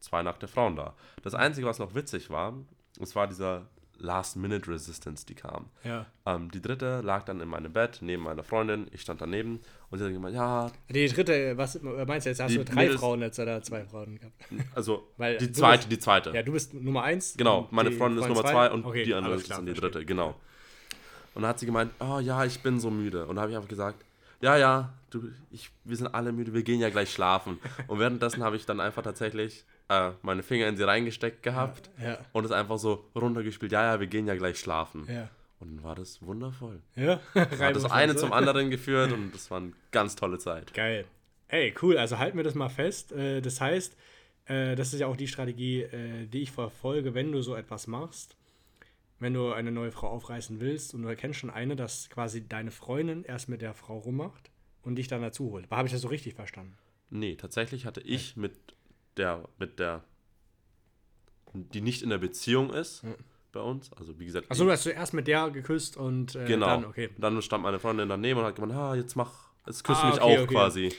zwei 0.00 0.22
nackte 0.22 0.48
Frauen 0.48 0.76
da. 0.76 0.94
Das 1.22 1.34
Einzige, 1.34 1.66
was 1.66 1.78
noch 1.78 1.94
witzig 1.94 2.30
war, 2.30 2.54
es 3.00 3.14
war 3.14 3.26
dieser 3.26 3.66
Last-Minute-Resistance, 3.98 5.24
die 5.26 5.34
kam. 5.34 5.66
Ja. 5.84 6.06
Ähm, 6.26 6.50
die 6.50 6.60
dritte 6.60 7.00
lag 7.00 7.24
dann 7.24 7.40
in 7.40 7.48
meinem 7.48 7.72
Bett 7.72 7.98
neben 8.02 8.22
meiner 8.24 8.42
Freundin, 8.42 8.86
ich 8.92 9.00
stand 9.02 9.20
daneben 9.20 9.60
und 9.90 9.98
sie 9.98 10.04
hat 10.04 10.12
gemeint, 10.12 10.34
ja, 10.34 10.70
Die 10.90 11.06
dritte, 11.08 11.56
was 11.56 11.80
meinst 11.82 12.26
du 12.26 12.30
jetzt? 12.30 12.40
Hast 12.40 12.54
du 12.54 12.64
drei 12.64 12.74
Mädels- 12.86 13.00
Frauen 13.00 13.20
jetzt 13.22 13.38
oder 13.38 13.62
zwei 13.62 13.84
Frauen 13.84 14.18
gehabt? 14.18 14.34
also 14.74 15.06
Weil 15.16 15.38
die 15.38 15.50
zweite, 15.52 15.78
bist- 15.88 15.92
die 15.92 15.98
zweite. 15.98 16.30
Ja, 16.32 16.42
du 16.42 16.52
bist 16.52 16.74
Nummer 16.74 17.02
eins. 17.04 17.34
Genau, 17.36 17.68
meine 17.70 17.90
Freundin 17.92 18.22
ist 18.22 18.28
Nummer 18.28 18.42
zwei? 18.42 18.52
zwei 18.52 18.70
und 18.70 18.84
Okay, 18.84 19.04
die 19.04 19.14
andere 19.14 19.34
ist 19.36 19.44
klar, 19.44 19.58
dann 19.58 19.66
die 19.66 19.72
verstehe. 19.72 19.90
dritte, 19.90 20.06
genau. 20.06 20.34
Und 21.34 21.42
dann 21.42 21.46
hat 21.50 21.58
sie 21.58 21.66
gemeint, 21.66 21.92
oh 22.00 22.18
ja, 22.18 22.44
ich 22.44 22.60
bin 22.62 22.80
so 22.80 22.90
müde. 22.90 23.26
Und 23.26 23.36
da 23.36 23.42
habe 23.42 23.50
ich 23.50 23.56
einfach 23.56 23.68
gesagt, 23.68 24.02
ja, 24.40 24.56
ja, 24.56 24.92
du, 25.10 25.30
ich, 25.50 25.70
wir 25.84 25.96
sind 25.96 26.08
alle 26.08 26.32
müde, 26.32 26.52
wir 26.54 26.62
gehen 26.62 26.80
ja 26.80 26.90
gleich 26.90 27.12
schlafen. 27.12 27.58
und 27.88 27.98
währenddessen 27.98 28.42
habe 28.42 28.56
ich 28.56 28.66
dann 28.66 28.80
einfach 28.80 29.02
tatsächlich 29.02 29.64
äh, 29.88 30.10
meine 30.22 30.42
Finger 30.42 30.66
in 30.68 30.76
sie 30.76 30.82
reingesteckt 30.86 31.42
gehabt 31.42 31.90
Ja, 32.02 32.18
und 32.32 32.44
es 32.44 32.50
einfach 32.52 32.78
so 32.78 33.04
runtergespielt, 33.14 33.72
ja, 33.72 33.84
ja, 33.94 34.00
wir 34.00 34.06
gehen 34.08 34.26
ja 34.26 34.34
gleich 34.36 34.58
schlafen. 34.58 35.06
ja. 35.08 35.28
Und 35.58 35.74
dann 35.76 35.84
war 35.84 35.94
das 35.94 36.20
wundervoll. 36.20 36.82
Ja, 36.96 37.18
Hat 37.34 37.74
das 37.74 37.90
eine 37.90 38.14
zum 38.14 38.30
anderen 38.34 38.68
geführt 38.68 39.10
und 39.10 39.32
das 39.34 39.50
war 39.50 39.56
eine 39.56 39.72
ganz 39.90 40.14
tolle 40.14 40.36
Zeit. 40.36 40.74
Geil. 40.74 41.06
Ey, 41.48 41.72
cool. 41.80 41.96
Also 41.96 42.18
halten 42.18 42.36
wir 42.36 42.44
das 42.44 42.54
mal 42.54 42.68
fest. 42.68 43.12
Äh, 43.12 43.40
Das 43.40 43.58
heißt, 43.58 43.96
äh, 44.48 44.76
das 44.76 44.92
ist 44.92 45.00
ja 45.00 45.06
auch 45.06 45.16
die 45.16 45.26
Strategie, 45.28 45.80
äh, 45.80 46.26
die 46.26 46.42
ich 46.42 46.50
verfolge, 46.50 47.14
wenn 47.14 47.32
du 47.32 47.40
so 47.40 47.54
etwas 47.54 47.86
machst. 47.86 48.35
Wenn 49.18 49.32
du 49.32 49.52
eine 49.52 49.72
neue 49.72 49.92
Frau 49.92 50.08
aufreißen 50.08 50.60
willst 50.60 50.92
und 50.94 51.02
du 51.02 51.08
erkennst 51.08 51.38
schon 51.40 51.50
eine, 51.50 51.74
dass 51.76 52.10
quasi 52.10 52.46
deine 52.46 52.70
Freundin 52.70 53.24
erst 53.24 53.48
mit 53.48 53.62
der 53.62 53.72
Frau 53.74 53.98
rummacht 53.98 54.50
und 54.82 54.96
dich 54.96 55.08
dann 55.08 55.22
dazu 55.22 55.50
holt. 55.52 55.70
Habe 55.70 55.88
ich 55.88 55.92
das 55.92 56.02
so 56.02 56.08
richtig 56.08 56.34
verstanden? 56.34 56.76
Nee, 57.08 57.36
tatsächlich 57.36 57.86
hatte 57.86 58.00
ich 58.02 58.36
mit 58.36 58.52
der, 59.16 59.48
mit 59.58 59.78
der, 59.78 60.04
die 61.54 61.80
nicht 61.80 62.02
in 62.02 62.10
der 62.10 62.18
Beziehung 62.18 62.72
ist 62.72 63.04
bei 63.52 63.60
uns, 63.60 63.90
also 63.94 64.18
wie 64.18 64.26
gesagt, 64.26 64.50
Achso, 64.50 64.64
du 64.64 64.70
hast 64.70 64.82
zuerst 64.82 65.14
mit 65.14 65.26
der 65.26 65.48
geküsst 65.50 65.96
und 65.96 66.34
äh, 66.34 66.44
Genau. 66.44 66.66
dann, 66.66 66.84
okay. 66.84 67.08
Dann 67.16 67.40
stand 67.40 67.62
meine 67.62 67.78
Freundin 67.78 68.08
daneben 68.08 68.38
und 68.40 68.44
hat 68.44 68.54
gemeint, 68.56 68.74
ah, 68.74 68.94
jetzt 68.94 69.16
mach, 69.16 69.32
jetzt 69.66 69.82
küsse 69.82 70.02
Ah, 70.02 70.10
mich 70.10 70.20
okay, 70.20 70.36
auch 70.38 70.42
okay. 70.42 70.54
quasi. 70.54 70.92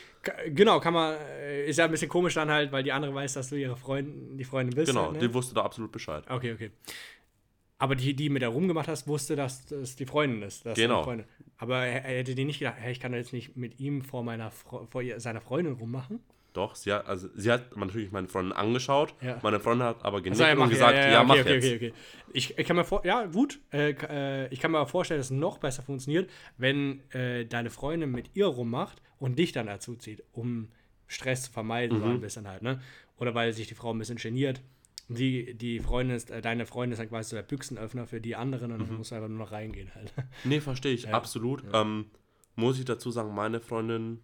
Genau, 0.47 0.79
kann 0.79 0.93
man, 0.93 1.13
äh, 1.15 1.67
ist 1.69 1.77
ja 1.77 1.85
ein 1.85 1.91
bisschen 1.91 2.09
komisch 2.09 2.33
dann 2.33 2.49
halt, 2.49 2.71
weil 2.71 2.81
die 2.83 2.91
andere 2.91 3.13
weiß, 3.13 3.33
dass 3.33 3.49
du 3.49 3.55
ihre 3.57 3.77
Freundin, 3.77 4.37
die 4.37 4.43
Freundin 4.43 4.75
bist. 4.75 4.87
Genau, 4.91 5.03
halt, 5.11 5.13
ne? 5.13 5.19
die 5.19 5.33
wusste 5.33 5.53
da 5.53 5.61
absolut 5.61 5.91
Bescheid. 5.91 6.23
Okay, 6.29 6.53
okay. 6.53 6.71
Aber 7.79 7.95
die, 7.95 8.15
die 8.15 8.29
mit 8.29 8.41
der 8.41 8.49
rumgemacht 8.49 8.87
hast, 8.87 9.07
wusste, 9.07 9.35
dass 9.35 9.65
das 9.67 9.95
die 9.95 10.05
Freundin 10.05 10.41
ist. 10.41 10.65
dass 10.65 10.75
Genau. 10.77 11.03
Freundin. 11.03 11.27
Aber 11.57 11.85
er, 11.85 12.05
er 12.05 12.17
hätte 12.19 12.33
die 12.33 12.43
nicht 12.45 12.59
gedacht, 12.59 12.77
hey, 12.79 12.91
ich 12.91 12.99
kann 12.99 13.13
jetzt 13.13 13.33
nicht 13.33 13.55
mit 13.55 13.79
ihm 13.79 14.01
vor 14.01 14.23
meiner 14.23 14.49
vor 14.51 15.01
ihr, 15.01 15.19
seiner 15.19 15.41
Freundin 15.41 15.73
rummachen. 15.73 16.19
Doch, 16.53 16.73
sie 16.73 16.91
hat, 16.91 17.05
also 17.05 17.27
sie 17.35 17.51
hat 17.51 17.77
natürlich 17.77 18.11
meine 18.11 18.27
Freundin 18.27 18.51
angeschaut, 18.51 19.13
Ja. 19.21 19.37
meine 19.43 19.59
Freundin 19.59 19.85
hat 19.87 20.03
aber 20.03 20.21
genickt 20.21 20.41
Also, 20.41 20.57
ja, 20.57 20.63
und 20.63 20.69
gesagt, 20.71 20.97
ja, 20.97 21.23
mach 21.23 21.35
okay, 21.37 21.53
jetzt. 21.53 21.65
okay, 21.65 21.75
okay. 21.75 21.93
Ich, 22.33 22.57
ich 22.57 22.65
kann 22.67 22.75
mir 22.77 22.83
vor, 22.83 23.05
ja, 23.05 23.25
gut. 23.25 23.59
Äh, 23.71 23.91
äh, 23.91 24.47
ich 24.51 24.59
kann 24.59 24.71
mir 24.71 24.79
aber 24.79 24.89
vorstellen, 24.89 25.19
dass 25.19 25.27
es 25.27 25.37
noch 25.37 25.59
besser 25.59 25.83
funktioniert, 25.83 26.31
wenn 26.57 27.01
äh, 27.11 27.45
deine 27.45 27.69
Freundin 27.69 28.09
mit 28.11 28.31
ihr 28.33 28.47
rummacht 28.47 29.03
und 29.19 29.37
dich 29.37 29.51
dann 29.51 29.67
dazu 29.67 29.95
zieht, 29.95 30.23
um 30.33 30.69
Stress 31.05 31.43
zu 31.43 31.51
vermeiden, 31.51 31.99
so 31.99 32.05
Mhm. 32.05 32.13
ein 32.13 32.21
bisschen 32.21 32.47
halt, 32.47 32.63
ne? 32.63 32.81
Oder 33.19 33.35
weil 33.35 33.53
sich 33.53 33.67
die 33.67 33.75
Frau 33.75 33.91
ein 33.93 33.99
bisschen 33.99 34.17
geniert. 34.17 34.61
Die, 35.09 35.53
die 35.53 35.79
Freundin 35.79 36.17
ist, 36.17 36.29
äh, 36.31 36.41
deine 36.41 36.65
Freundin 36.65 36.91
ist 36.93 36.99
dann 36.99 37.07
quasi 37.09 37.29
so 37.29 37.35
der 37.37 37.43
Büchsenöffner 37.43 38.07
für 38.07 38.19
die 38.19 38.35
anderen 38.35 38.71
und 38.73 38.79
dann 38.79 38.89
Mhm. 38.89 38.97
musst 38.97 39.11
du 39.11 39.15
einfach 39.15 39.29
nur 39.29 39.37
noch 39.39 39.51
reingehen 39.51 39.93
halt. 39.95 40.13
Nee, 40.43 40.59
verstehe 40.59 40.93
ich, 40.93 41.03
Ja. 41.03 41.11
absolut. 41.11 41.63
Ähm, 41.73 42.07
muss 42.55 42.77
ich 42.79 42.85
dazu 42.85 43.09
sagen, 43.11 43.33
meine 43.33 43.59
Freundin, 43.61 44.19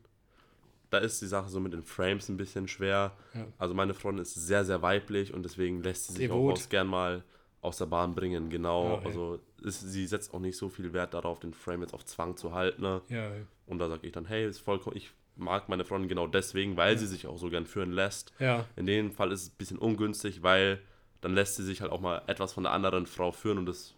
da 0.90 0.98
ist 0.98 1.22
die 1.22 1.28
Sache 1.28 1.50
so 1.50 1.60
mit 1.60 1.72
den 1.74 1.84
Frames 1.84 2.28
ein 2.30 2.38
bisschen 2.38 2.68
schwer. 2.68 3.16
Ja. 3.34 3.48
Also 3.58 3.74
meine 3.74 3.94
Freundin 3.94 4.22
ist 4.24 4.34
sehr, 4.36 4.66
sehr 4.66 4.82
weiblich 4.82 5.34
und 5.34 5.44
deswegen 5.44 5.82
lässt 5.82 6.08
sie 6.08 6.14
sich 6.14 6.30
auch 6.30 6.36
Devot. 6.36 6.54
aus 6.54 6.70
gern 6.70 6.88
mal 6.88 7.24
aus 7.62 7.78
der 7.78 7.86
Bahn 7.86 8.14
bringen, 8.14 8.50
genau. 8.50 8.96
Okay. 8.96 9.06
Also 9.08 9.40
ist, 9.64 9.80
sie 9.80 10.06
setzt 10.06 10.34
auch 10.34 10.40
nicht 10.42 10.58
so 10.58 10.68
viel 10.68 10.92
Wert 10.92 11.14
darauf, 11.14 11.40
den 11.40 11.54
Frame 11.54 11.84
jetzt 11.84 11.94
auf 11.94 12.04
Zwang 12.06 12.36
zu 12.36 12.54
halten. 12.54 12.82
Ne? 12.82 13.02
Ja, 13.08 13.32
Und 13.68 13.80
da 13.80 13.88
sage 13.88 14.06
ich 14.06 14.12
dann, 14.12 14.26
hey, 14.26 14.46
ist 14.46 14.60
vollkommen, 14.60 14.98
ich 14.98 15.12
mag 15.36 15.70
meine 15.70 15.84
Freundin 15.86 16.10
genau 16.10 16.28
deswegen, 16.28 16.78
weil 16.78 16.98
sie 16.98 17.08
sich 17.08 17.28
auch 17.28 17.38
so 17.38 17.50
gern 17.50 17.66
führen 17.66 17.92
lässt. 17.92 18.32
ja. 18.40 18.66
In 18.76 18.86
dem 18.86 19.12
Fall 19.12 19.32
ist 19.32 19.42
es 19.44 19.50
ein 19.50 19.58
bisschen 19.58 19.78
ungünstig, 19.78 20.44
weil 20.44 20.80
dann 21.22 21.34
lässt 21.34 21.56
sie 21.56 21.64
sich 21.64 21.82
halt 21.82 21.92
auch 21.92 22.02
mal 22.02 22.22
etwas 22.28 22.54
von 22.54 22.64
der 22.64 22.74
anderen 22.74 23.06
Frau 23.06 23.32
führen 23.32 23.58
und 23.58 23.66
das 23.66 23.96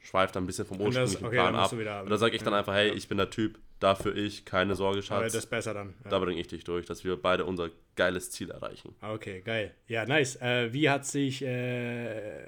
schweift 0.00 0.36
dann 0.36 0.44
ein 0.44 0.46
bisschen 0.46 0.64
vom 0.64 0.80
ursprünglichen 0.80 1.26
okay, 1.26 1.34
Plan 1.36 1.54
ab. 1.56 1.72
und 1.72 1.84
da 2.10 2.16
sage 2.16 2.36
ich 2.36 2.42
dann 2.42 2.54
einfach, 2.54 2.72
hey, 2.72 2.90
ich 2.90 3.08
bin 3.08 3.18
der 3.18 3.30
Typ, 3.30 3.58
dafür 3.80 4.16
ich, 4.16 4.44
keine 4.44 4.74
Sorge, 4.76 4.98
Aber 4.98 5.02
Schatz. 5.02 5.32
das 5.32 5.44
ist 5.44 5.50
besser 5.50 5.74
dann. 5.74 5.94
Ja. 6.04 6.10
da 6.10 6.18
bringe 6.20 6.40
ich 6.40 6.46
dich 6.46 6.64
durch, 6.64 6.86
dass 6.86 7.04
wir 7.04 7.20
beide 7.20 7.44
unser 7.44 7.70
geiles 7.96 8.30
Ziel 8.30 8.50
erreichen. 8.50 8.94
Okay, 9.02 9.42
geil. 9.42 9.74
Ja, 9.88 10.06
nice. 10.06 10.36
Äh, 10.36 10.72
wie 10.72 10.88
hat 10.88 11.04
sich, 11.04 11.42
äh, 11.42 12.46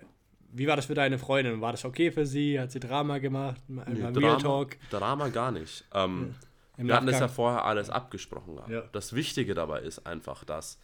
wie 0.53 0.67
war 0.67 0.77
das 0.77 0.87
für 0.87 0.95
deine 0.95 1.19
Freundin? 1.19 1.61
War 1.61 1.73
das 1.73 1.85
okay 1.85 2.11
für 2.13 2.25
sie? 2.25 2.59
Hat 2.59 2.71
sie 2.73 2.81
Drama 2.81 3.19
gemacht? 3.19 3.61
Mal 3.69 3.85
Nee, 3.89 4.13
Drama, 4.13 4.37
Talk? 4.37 4.77
Drama 4.91 5.29
gar 5.29 5.51
nicht. 5.53 5.85
Ähm, 5.93 6.35
Im 6.81 6.89
wir 6.89 6.97
hatten 6.97 7.07
das 7.07 7.21
ja 7.21 7.29
vorher 7.29 7.65
alles 7.65 7.91
abgesprochen. 7.91 8.59
Ja. 8.69 8.83
Das 8.93 9.13
Wichtige 9.15 9.55
dabei 9.55 9.81
ist 9.81 10.07
einfach, 10.07 10.45
dass 10.45 10.79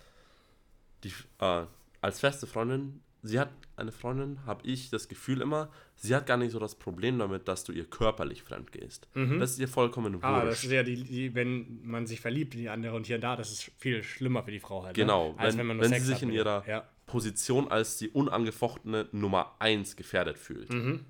die, 1.05 1.13
äh, 1.41 1.65
als 2.01 2.21
feste 2.21 2.47
Freundin, 2.47 3.01
sie 3.23 3.39
hat 3.41 3.51
eine 3.77 3.93
Freundin, 3.93 4.39
habe 4.47 4.67
ich 4.67 4.89
das 4.91 5.09
Gefühl 5.09 5.41
immer, 5.43 5.69
sie 5.97 6.15
hat 6.15 6.27
gar 6.27 6.37
nicht 6.39 6.53
so 6.53 6.59
das 6.59 6.75
Problem 6.77 7.19
damit, 7.19 7.47
dass 7.49 7.65
du 7.65 7.73
ihr 7.73 7.85
körperlich 7.85 8.43
fremd 8.43 8.73
gehst. 8.73 9.09
Das 9.15 9.51
ist 9.53 9.59
ihr 9.59 9.69
vollkommen 9.69 10.15
wurscht. 10.15 10.25
Ah, 10.25 10.45
das 10.45 10.65
ist 10.65 10.71
ja 10.71 10.83
die, 10.83 11.03
die, 11.03 11.35
wenn 11.35 11.81
man 11.85 12.07
sich 12.07 12.21
verliebt 12.21 12.55
in 12.55 12.61
die 12.61 12.69
andere 12.69 12.95
und 12.97 13.07
hier 13.07 13.17
und 13.17 13.23
da, 13.23 13.37
das 13.37 13.51
ist 13.53 13.71
viel 13.79 14.03
schlimmer 14.03 14.43
für 14.45 14.51
die 14.53 14.61
Frau 14.61 14.85
halt. 14.85 14.95
Genau, 14.95 15.33
ne? 15.33 15.39
als 15.39 15.57
wenn- 15.59 15.69
wenn 15.69 15.81
wenn 15.81 15.93
sie 15.93 16.01
sich 16.01 16.23
in 16.23 16.31
ihrer- 16.31 16.65
Ja. 16.67 16.85
Position 17.07 17.71
als 17.71 17.99
die 17.99 18.09
unangefochtene 18.09 19.07
Nummer 19.13 19.55
1 19.61 19.95
gefährdet 19.97 20.39
fühlt. 20.39 20.73
Mhm. 20.73 21.05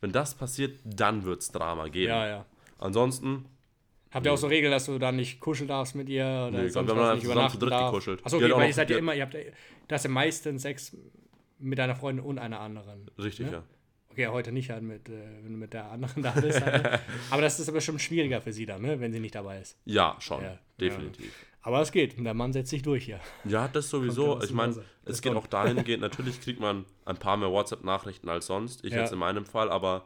Wenn 0.00 0.10
das 0.12 0.34
passiert, 0.34 0.78
dann 0.84 1.24
wird 1.24 1.42
es 1.42 1.50
Drama 1.50 1.88
geben. 1.88 2.08
ja, 2.10 2.26
ja. 2.26 2.46
Ansonsten, 2.78 3.44
Habt 4.12 4.26
ihr 4.26 4.32
auch 4.32 4.36
so 4.36 4.46
Regeln, 4.46 4.70
dass 4.70 4.86
du 4.86 4.98
dann 4.98 5.16
nicht 5.16 5.40
kuscheln 5.40 5.68
darfst 5.68 5.94
mit 5.94 6.08
ihr 6.08 6.46
oder 6.48 6.62
Nee, 6.62 6.68
sonst 6.68 6.88
wir 6.88 6.96
haben 6.96 7.14
nicht 7.14 7.20
zusammen 7.20 7.20
zu 7.22 7.26
übernachten 7.26 7.58
dritt 7.60 7.70
darf? 7.72 7.90
gekuschelt. 7.90 8.24
Achso, 8.26 8.36
okay, 8.36 8.50
weil 8.52 8.68
ihr 8.68 8.74
seid 8.74 8.90
ja 8.90 8.98
immer, 8.98 9.14
ihr 9.14 9.22
habt, 9.22 9.36
das 9.88 10.04
ja 10.04 10.10
meistens 10.10 10.62
Sex 10.62 10.96
mit 11.58 11.78
deiner 11.78 11.96
Freundin 11.96 12.24
und 12.24 12.38
einer 12.38 12.60
anderen. 12.60 13.10
richtig, 13.18 13.46
Ja? 13.46 13.52
ja. 13.52 13.62
Okay, 14.10 14.26
heute 14.26 14.52
nicht 14.52 14.68
halt 14.68 14.82
mit, 14.82 15.08
äh, 15.08 15.12
wenn 15.42 15.52
du 15.52 15.58
mit 15.58 15.72
der 15.72 15.90
anderen 15.90 16.22
da 16.22 16.32
bist. 16.32 16.60
Halt, 16.60 16.82
ne? 16.82 17.00
aber 17.30 17.40
das 17.40 17.58
ist 17.58 17.68
aber 17.70 17.80
schon 17.80 17.98
schwieriger 17.98 18.42
für 18.42 18.52
sie 18.52 18.66
dann, 18.66 18.82
ne? 18.82 19.00
wenn 19.00 19.10
sie 19.10 19.20
nicht 19.20 19.34
dabei 19.34 19.58
ist. 19.60 19.78
Ja, 19.86 20.16
schon. 20.18 20.42
Ja, 20.42 20.58
definitiv. 20.78 21.32
Aber 21.62 21.80
es 21.80 21.92
geht, 21.92 22.22
der 22.22 22.34
Mann 22.34 22.52
setzt 22.52 22.68
sich 22.70 22.82
durch 22.82 23.04
hier. 23.06 23.20
Ja, 23.44 23.68
das 23.68 23.88
sowieso. 23.88 24.42
Ich 24.42 24.52
meine, 24.52 24.74
es 25.06 25.22
geht 25.22 25.34
auch 25.34 25.46
dahingehend, 25.46 26.02
natürlich 26.02 26.42
kriegt 26.42 26.60
man 26.60 26.84
ein 27.06 27.16
paar 27.16 27.38
mehr 27.38 27.50
WhatsApp-Nachrichten 27.50 28.28
als 28.28 28.46
sonst. 28.48 28.84
Ich 28.84 28.92
ja. 28.92 29.00
jetzt 29.00 29.12
in 29.12 29.18
meinem 29.18 29.46
Fall, 29.46 29.70
aber 29.70 30.04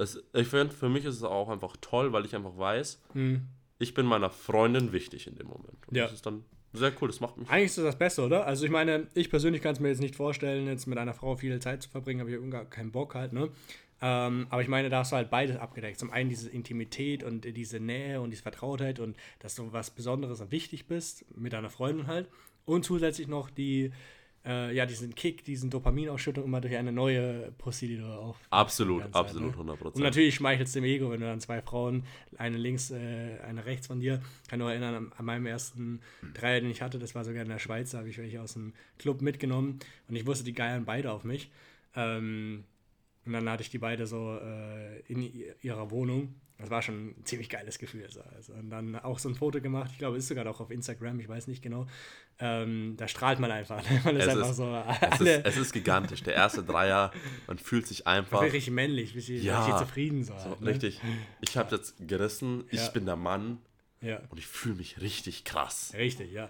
es, 0.00 0.22
ich 0.32 0.48
finde, 0.48 0.74
für 0.74 0.88
mich 0.88 1.04
ist 1.04 1.16
es 1.16 1.22
auch 1.22 1.48
einfach 1.48 1.76
toll, 1.80 2.12
weil 2.12 2.24
ich 2.24 2.34
einfach 2.34 2.56
weiß, 2.56 3.00
hm. 3.12 3.46
ich 3.78 3.94
bin 3.94 4.06
meiner 4.06 4.30
Freundin 4.30 4.92
wichtig 4.92 5.26
in 5.26 5.34
dem 5.34 5.48
Moment. 5.48 5.86
Und 5.86 5.96
ja. 5.96 6.04
das 6.04 6.14
ist 6.14 6.26
dann 6.26 6.44
sehr 6.72 6.92
cool, 7.00 7.08
das 7.08 7.20
macht 7.20 7.36
mich. 7.36 7.48
Eigentlich 7.50 7.66
ist 7.66 7.78
das 7.78 7.84
das 7.84 7.98
Beste, 7.98 8.22
oder? 8.22 8.46
Also 8.46 8.64
ich 8.64 8.70
meine, 8.70 9.08
ich 9.14 9.28
persönlich 9.28 9.60
kann 9.60 9.72
es 9.72 9.80
mir 9.80 9.88
jetzt 9.88 10.00
nicht 10.00 10.14
vorstellen, 10.14 10.66
jetzt 10.66 10.86
mit 10.86 10.98
einer 10.98 11.14
Frau 11.14 11.36
viel 11.36 11.58
Zeit 11.60 11.82
zu 11.82 11.90
verbringen, 11.90 12.20
habe 12.20 12.30
ich 12.30 12.50
gar 12.50 12.64
keinen 12.64 12.92
Bock 12.92 13.14
halt, 13.14 13.32
ne? 13.32 13.50
Ähm, 14.02 14.46
aber 14.48 14.62
ich 14.62 14.68
meine, 14.68 14.88
da 14.88 15.00
hast 15.00 15.12
du 15.12 15.16
halt 15.16 15.30
beides 15.30 15.56
abgedeckt. 15.56 15.98
Zum 15.98 16.10
einen 16.10 16.30
diese 16.30 16.48
Intimität 16.48 17.22
und 17.22 17.44
diese 17.44 17.80
Nähe 17.80 18.22
und 18.22 18.30
diese 18.30 18.42
Vertrautheit 18.42 18.98
und 18.98 19.16
dass 19.40 19.54
du 19.54 19.72
was 19.72 19.90
Besonderes 19.90 20.40
und 20.40 20.52
wichtig 20.52 20.86
bist 20.86 21.26
mit 21.36 21.52
deiner 21.52 21.68
Freundin 21.68 22.06
halt. 22.06 22.28
Und 22.64 22.84
zusätzlich 22.84 23.28
noch 23.28 23.50
die, 23.50 23.92
äh, 24.44 24.74
ja, 24.74 24.86
diesen 24.86 25.14
Kick, 25.14 25.44
diesen 25.44 25.70
Dopaminausschüttung 25.70 26.44
immer 26.44 26.60
durch 26.60 26.76
eine 26.76 26.92
neue 26.92 27.52
Pussy, 27.58 27.88
die 27.88 27.96
du 27.98 28.06
auf. 28.06 28.36
Absolut, 28.50 29.02
Zeit, 29.02 29.14
absolut, 29.14 29.56
ne? 29.64 29.72
100%. 29.72 29.84
Und 29.92 30.02
natürlich 30.02 30.34
schmeichelt 30.34 30.68
es 30.68 30.72
dem 30.72 30.84
Ego, 30.84 31.10
wenn 31.10 31.20
du 31.20 31.26
dann 31.26 31.40
zwei 31.40 31.60
Frauen, 31.60 32.04
eine 32.36 32.56
links, 32.56 32.90
äh, 32.90 33.38
eine 33.46 33.66
rechts 33.66 33.86
von 33.86 34.00
dir, 34.00 34.22
kann 34.48 34.58
noch 34.58 34.68
erinnern, 34.68 34.94
an, 34.94 35.12
an 35.16 35.24
meinem 35.24 35.46
ersten 35.46 36.00
Dreier, 36.34 36.60
den 36.60 36.70
ich 36.70 36.80
hatte, 36.80 36.98
das 36.98 37.14
war 37.14 37.24
sogar 37.24 37.42
in 37.42 37.48
der 37.48 37.58
Schweiz, 37.58 37.90
da 37.90 37.98
habe 37.98 38.08
ich 38.08 38.18
welche 38.18 38.40
aus 38.40 38.54
dem 38.54 38.72
Club 38.98 39.20
mitgenommen 39.20 39.78
und 40.08 40.16
ich 40.16 40.26
wusste, 40.26 40.44
die 40.44 40.54
geiern 40.54 40.84
beide 40.84 41.12
auf 41.12 41.24
mich. 41.24 41.50
Ähm, 41.94 42.64
und 43.26 43.32
dann 43.32 43.48
hatte 43.48 43.62
ich 43.62 43.70
die 43.70 43.78
beide 43.78 44.06
so 44.06 44.38
äh, 44.38 45.00
in 45.00 45.30
ihrer 45.60 45.90
Wohnung. 45.90 46.34
Das 46.60 46.70
war 46.70 46.82
schon 46.82 47.08
ein 47.08 47.24
ziemlich 47.24 47.48
geiles 47.48 47.78
Gefühl. 47.78 48.04
Also, 48.04 48.52
und 48.52 48.70
dann 48.70 48.96
auch 48.96 49.18
so 49.18 49.28
ein 49.28 49.34
Foto 49.34 49.60
gemacht, 49.60 49.90
ich 49.92 49.98
glaube, 49.98 50.18
ist 50.18 50.28
sogar 50.28 50.46
auch 50.46 50.60
auf 50.60 50.70
Instagram, 50.70 51.18
ich 51.20 51.28
weiß 51.28 51.46
nicht 51.46 51.62
genau. 51.62 51.86
Ähm, 52.38 52.94
da 52.96 53.08
strahlt 53.08 53.38
man 53.38 53.50
einfach. 53.50 53.82
Man 54.04 54.16
ist 54.16 54.24
es 54.24 54.28
einfach 54.28 54.50
ist, 54.50 54.56
so. 54.56 54.84
Es 55.00 55.20
ist, 55.20 55.46
es, 55.46 55.56
ist, 55.56 55.72
gigantisch. 55.72 56.22
Der 56.22 56.34
erste 56.34 56.62
Dreier, 56.62 57.12
man 57.46 57.58
fühlt 57.58 57.86
sich 57.86 58.06
einfach. 58.06 58.40
Richtig 58.42 58.70
männlich, 58.70 59.14
richtig, 59.14 59.42
ja, 59.42 59.64
richtig 59.64 59.78
zufrieden. 59.78 60.24
So, 60.24 60.34
so 60.38 60.56
ne? 60.60 60.70
Richtig. 60.70 61.00
Ich 61.42 61.56
habe 61.56 61.76
jetzt 61.76 61.96
gerissen, 62.06 62.64
ich 62.70 62.80
ja. 62.80 62.88
bin 62.90 63.04
der 63.04 63.16
Mann 63.16 63.58
ja. 64.00 64.20
und 64.30 64.38
ich 64.38 64.46
fühle 64.46 64.76
mich 64.76 65.00
richtig 65.00 65.44
krass. 65.44 65.92
Richtig, 65.96 66.32
ja. 66.32 66.48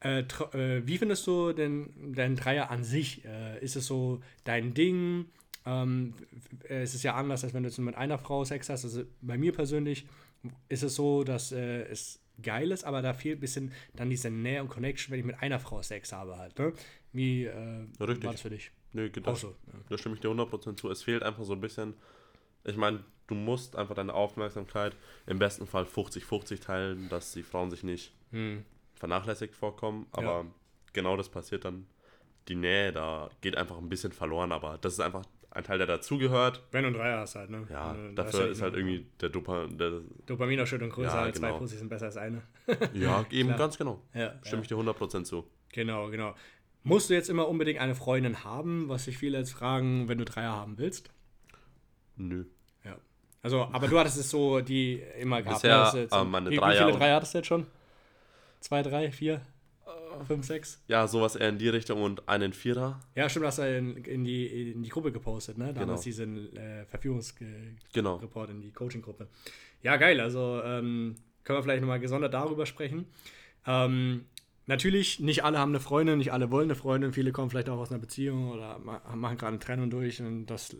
Äh, 0.00 0.20
äh, 0.20 0.86
wie 0.86 0.98
findest 0.98 1.26
du 1.26 1.52
denn 1.52 2.14
deinen 2.14 2.36
Dreier 2.36 2.70
an 2.70 2.84
sich? 2.84 3.24
Äh, 3.24 3.58
ist 3.60 3.76
es 3.76 3.86
so 3.86 4.20
dein 4.44 4.74
Ding? 4.74 5.26
Ähm, 5.66 6.14
es 6.68 6.94
ist 6.94 7.02
ja 7.02 7.14
anders, 7.14 7.44
als 7.44 7.52
wenn 7.52 7.64
du 7.64 7.68
jetzt 7.68 7.78
mit 7.78 7.96
einer 7.96 8.18
Frau 8.18 8.44
Sex 8.44 8.68
hast. 8.68 8.84
Also 8.84 9.02
bei 9.20 9.36
mir 9.36 9.52
persönlich 9.52 10.06
ist 10.68 10.82
es 10.82 10.94
so, 10.94 11.24
dass 11.24 11.52
äh, 11.52 11.82
es 11.82 12.20
geil 12.42 12.70
ist, 12.70 12.84
aber 12.84 13.02
da 13.02 13.14
fehlt 13.14 13.38
ein 13.38 13.40
bisschen 13.40 13.72
dann 13.94 14.10
diese 14.10 14.30
Nähe 14.30 14.62
und 14.62 14.68
Connection, 14.68 15.12
wenn 15.12 15.20
ich 15.20 15.26
mit 15.26 15.40
einer 15.42 15.58
Frau 15.58 15.82
Sex 15.82 16.12
habe 16.12 16.38
halt. 16.38 16.58
Ne? 16.58 16.72
Wie 17.12 17.44
äh, 17.44 17.86
war 17.98 18.06
das 18.06 18.40
für 18.40 18.50
dich? 18.50 18.70
Geht 18.92 19.26
das, 19.26 19.40
so, 19.40 19.48
ja. 19.48 19.78
da 19.90 19.98
stimme 19.98 20.14
ich 20.14 20.20
dir 20.22 20.30
100% 20.30 20.76
zu. 20.76 20.90
Es 20.90 21.02
fehlt 21.02 21.22
einfach 21.22 21.44
so 21.44 21.52
ein 21.52 21.60
bisschen, 21.60 21.94
ich 22.64 22.76
meine, 22.76 23.04
du 23.26 23.34
musst 23.34 23.76
einfach 23.76 23.94
deine 23.94 24.14
Aufmerksamkeit 24.14 24.96
im 25.26 25.38
besten 25.38 25.66
Fall 25.66 25.84
50-50 25.84 26.60
teilen, 26.60 27.08
dass 27.10 27.32
die 27.32 27.42
Frauen 27.42 27.70
sich 27.70 27.82
nicht 27.82 28.12
hm. 28.30 28.64
vernachlässigt 28.94 29.54
vorkommen, 29.54 30.06
aber 30.12 30.44
ja. 30.44 30.46
genau 30.92 31.16
das 31.16 31.28
passiert 31.28 31.64
dann. 31.64 31.86
Die 32.48 32.54
Nähe 32.54 32.92
da 32.92 33.28
geht 33.40 33.56
einfach 33.56 33.76
ein 33.76 33.88
bisschen 33.88 34.12
verloren, 34.12 34.52
aber 34.52 34.78
das 34.78 34.94
ist 34.94 35.00
einfach 35.00 35.24
ein 35.56 35.64
Teil, 35.64 35.78
der 35.78 35.86
dazugehört. 35.86 36.62
Wenn 36.70 36.82
du 36.82 36.88
einen 36.88 36.96
Dreier 36.96 37.20
hast 37.20 37.34
halt, 37.34 37.50
ne? 37.50 37.66
Ja, 37.70 37.90
also, 37.90 38.12
dafür 38.14 38.48
ist 38.50 38.62
halt 38.62 38.74
irgendwie 38.74 39.06
der, 39.20 39.30
Dopa, 39.30 39.66
der 39.66 40.00
Dopaminausschüttung 40.26 40.90
größer, 40.90 41.14
ja, 41.14 41.22
als 41.22 41.36
genau. 41.36 41.52
zwei 41.52 41.58
Pussys 41.58 41.78
sind 41.78 41.88
besser 41.88 42.06
als 42.06 42.16
eine. 42.16 42.42
ja, 42.94 43.24
eben 43.30 43.56
ganz 43.56 43.78
genau. 43.78 44.02
Ja, 44.14 44.34
Stimme 44.42 44.62
ich 44.62 44.68
dir 44.68 44.76
100% 44.76 45.24
zu. 45.24 45.46
Genau, 45.72 46.08
genau. 46.10 46.34
Musst 46.82 47.10
du 47.10 47.14
jetzt 47.14 47.28
immer 47.28 47.48
unbedingt 47.48 47.80
eine 47.80 47.94
Freundin 47.94 48.44
haben, 48.44 48.88
was 48.88 49.06
sich 49.06 49.18
viele 49.18 49.38
jetzt 49.38 49.52
fragen, 49.52 50.08
wenn 50.08 50.18
du 50.18 50.24
Dreier 50.24 50.52
haben 50.52 50.78
willst? 50.78 51.10
Nö. 52.16 52.44
Ja. 52.84 52.96
Also, 53.42 53.62
aber 53.72 53.88
du 53.88 53.98
hattest 53.98 54.18
es 54.18 54.30
so, 54.30 54.60
die 54.60 55.02
immer 55.18 55.42
gehabt. 55.42 55.62
Bisher, 55.62 55.92
ne? 55.92 56.08
äh, 56.10 56.24
meine 56.24 56.50
wie, 56.50 56.56
Dreier 56.56 56.72
wie 56.72 56.84
viele 56.84 56.98
Dreier 56.98 57.16
hattest 57.16 57.34
du 57.34 57.38
jetzt 57.38 57.46
schon? 57.48 57.66
Zwei, 58.60 58.82
drei, 58.82 59.10
vier? 59.10 59.40
5, 60.24 60.46
6. 60.46 60.84
Ja, 60.88 61.06
sowas 61.08 61.36
eher 61.36 61.48
in 61.48 61.58
die 61.58 61.68
Richtung 61.68 62.02
und 62.02 62.28
einen 62.28 62.52
Vierer. 62.52 63.00
Ja, 63.14 63.28
stimmt, 63.28 63.46
hast 63.46 63.58
du 63.58 63.76
in, 63.76 63.96
in, 64.04 64.24
die, 64.24 64.72
in 64.72 64.82
die 64.82 64.88
Gruppe 64.88 65.12
gepostet, 65.12 65.58
ne? 65.58 65.72
Damals 65.72 66.02
genau. 66.02 66.02
diesen 66.02 66.56
äh, 66.56 66.84
Verführungsreport 66.86 67.92
genau. 67.92 68.20
in 68.48 68.60
die 68.60 68.72
Coaching-Gruppe. 68.72 69.28
Ja, 69.82 69.96
geil, 69.96 70.20
also 70.20 70.60
ähm, 70.64 71.16
können 71.44 71.58
wir 71.58 71.62
vielleicht 71.62 71.80
nochmal 71.80 72.00
gesondert 72.00 72.34
darüber 72.34 72.66
sprechen. 72.66 73.06
Ähm, 73.66 74.26
natürlich, 74.66 75.20
nicht 75.20 75.44
alle 75.44 75.58
haben 75.58 75.70
eine 75.70 75.80
Freundin, 75.80 76.18
nicht 76.18 76.32
alle 76.32 76.50
wollen 76.50 76.66
eine 76.66 76.74
Freundin, 76.74 77.12
viele 77.12 77.32
kommen 77.32 77.50
vielleicht 77.50 77.68
auch 77.68 77.78
aus 77.78 77.90
einer 77.90 78.00
Beziehung 78.00 78.50
oder 78.50 78.78
machen 78.78 79.38
gerade 79.38 79.52
eine 79.52 79.58
Trennung 79.58 79.90
durch 79.90 80.20
und 80.20 80.46
das 80.46 80.76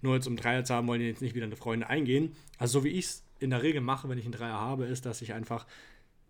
nur 0.00 0.14
jetzt 0.14 0.26
um 0.26 0.36
Dreier 0.36 0.64
zu 0.64 0.74
haben, 0.74 0.86
wollen 0.86 1.00
die 1.00 1.06
jetzt 1.06 1.22
nicht 1.22 1.34
wieder 1.34 1.46
eine 1.46 1.56
Freundin 1.56 1.88
eingehen. 1.88 2.36
Also 2.58 2.80
so 2.80 2.84
wie 2.84 2.90
ich 2.90 3.06
es 3.06 3.24
in 3.38 3.50
der 3.50 3.62
Regel 3.62 3.80
mache, 3.80 4.08
wenn 4.08 4.18
ich 4.18 4.24
einen 4.24 4.32
Dreier 4.32 4.60
habe, 4.60 4.84
ist, 4.84 5.04
dass 5.04 5.22
ich 5.22 5.32
einfach 5.34 5.66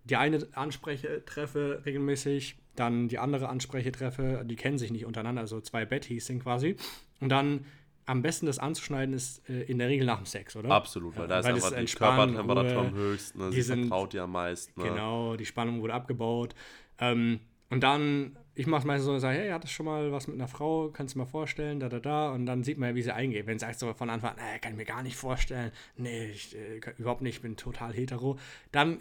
die 0.05 0.17
eine 0.17 0.47
anspreche, 0.53 1.25
treffe 1.25 1.83
regelmäßig, 1.85 2.57
dann 2.77 3.09
die 3.09 3.19
andere 3.19 3.49
anspreche, 3.49 3.93
treffe, 3.93 4.45
die 4.45 4.57
kennen 4.57 4.79
sich 4.79 4.91
nicht 4.91 5.05
untereinander, 5.05 5.43
also 5.43 5.61
zwei 5.61 5.85
Betties 5.85 6.27
sind 6.27 6.43
quasi. 6.43 6.77
Und 7.21 7.29
dann 7.29 7.67
am 8.07 8.23
besten 8.23 8.47
das 8.47 8.59
anzuschneiden 8.59 9.15
ist 9.15 9.49
äh, 9.49 9.63
in 9.63 9.79
der 9.79 9.89
Regel 9.89 10.07
nach 10.07 10.17
dem 10.17 10.27
Sex, 10.27 10.57
oder? 10.57 10.71
Absolut, 10.71 11.17
weil 11.17 11.29
da 11.29 11.39
ist 11.39 11.45
weil 11.45 11.55
einfach 11.55 11.77
die 11.77 11.85
Körpertemperatur 11.85 12.79
am 12.79 12.95
höchsten, 12.95 13.41
also 13.41 13.55
die 13.55 13.63
sind, 13.63 13.83
vertraut 13.83 14.15
ja 14.15 14.25
am 14.25 14.33
meisten. 14.33 14.81
Ne? 14.81 14.89
Genau, 14.89 15.37
die 15.37 15.47
Spannung 15.47 15.81
wurde 15.83 15.95
abgebaut. 15.95 16.55
Ähm, 16.99 17.41
und 17.71 17.83
dann 17.83 18.37
ich 18.55 18.67
mache 18.67 18.81
es 18.81 18.85
meistens 18.85 19.07
so, 19.07 19.19
sage, 19.19 19.39
hey, 19.39 19.51
hattest 19.51 19.73
schon 19.73 19.87
mal 19.87 20.13
was 20.13 20.27
mit 20.27 20.37
einer 20.37 20.49
Frau, 20.49 20.91
kannst 20.91 21.15
du 21.15 21.19
mir 21.19 21.27
vorstellen, 21.27 21.81
da, 21.81 21.89
da, 21.89 22.01
da. 22.01 22.33
Und 22.33 22.45
dann 22.45 22.63
sieht 22.65 22.79
man 22.79 22.91
ja, 22.91 22.95
wie 22.95 23.03
sie 23.03 23.15
eingeht. 23.15 23.47
Wenn 23.47 23.59
sie 23.59 23.65
sagt 23.65 23.79
so 23.79 23.93
von 23.95 24.11
Anfang 24.11 24.33
an, 24.33 24.39
äh, 24.39 24.59
kann 24.59 24.73
ich 24.73 24.79
mir 24.79 24.85
gar 24.85 25.03
nicht 25.03 25.17
vorstellen, 25.17 25.73
nee, 25.97 26.27
ich, 26.27 26.55
äh, 26.55 26.81
überhaupt 26.99 27.23
nicht, 27.23 27.37
ich 27.37 27.43
bin 27.43 27.57
total 27.57 27.95
hetero, 27.95 28.39
dann 28.71 28.99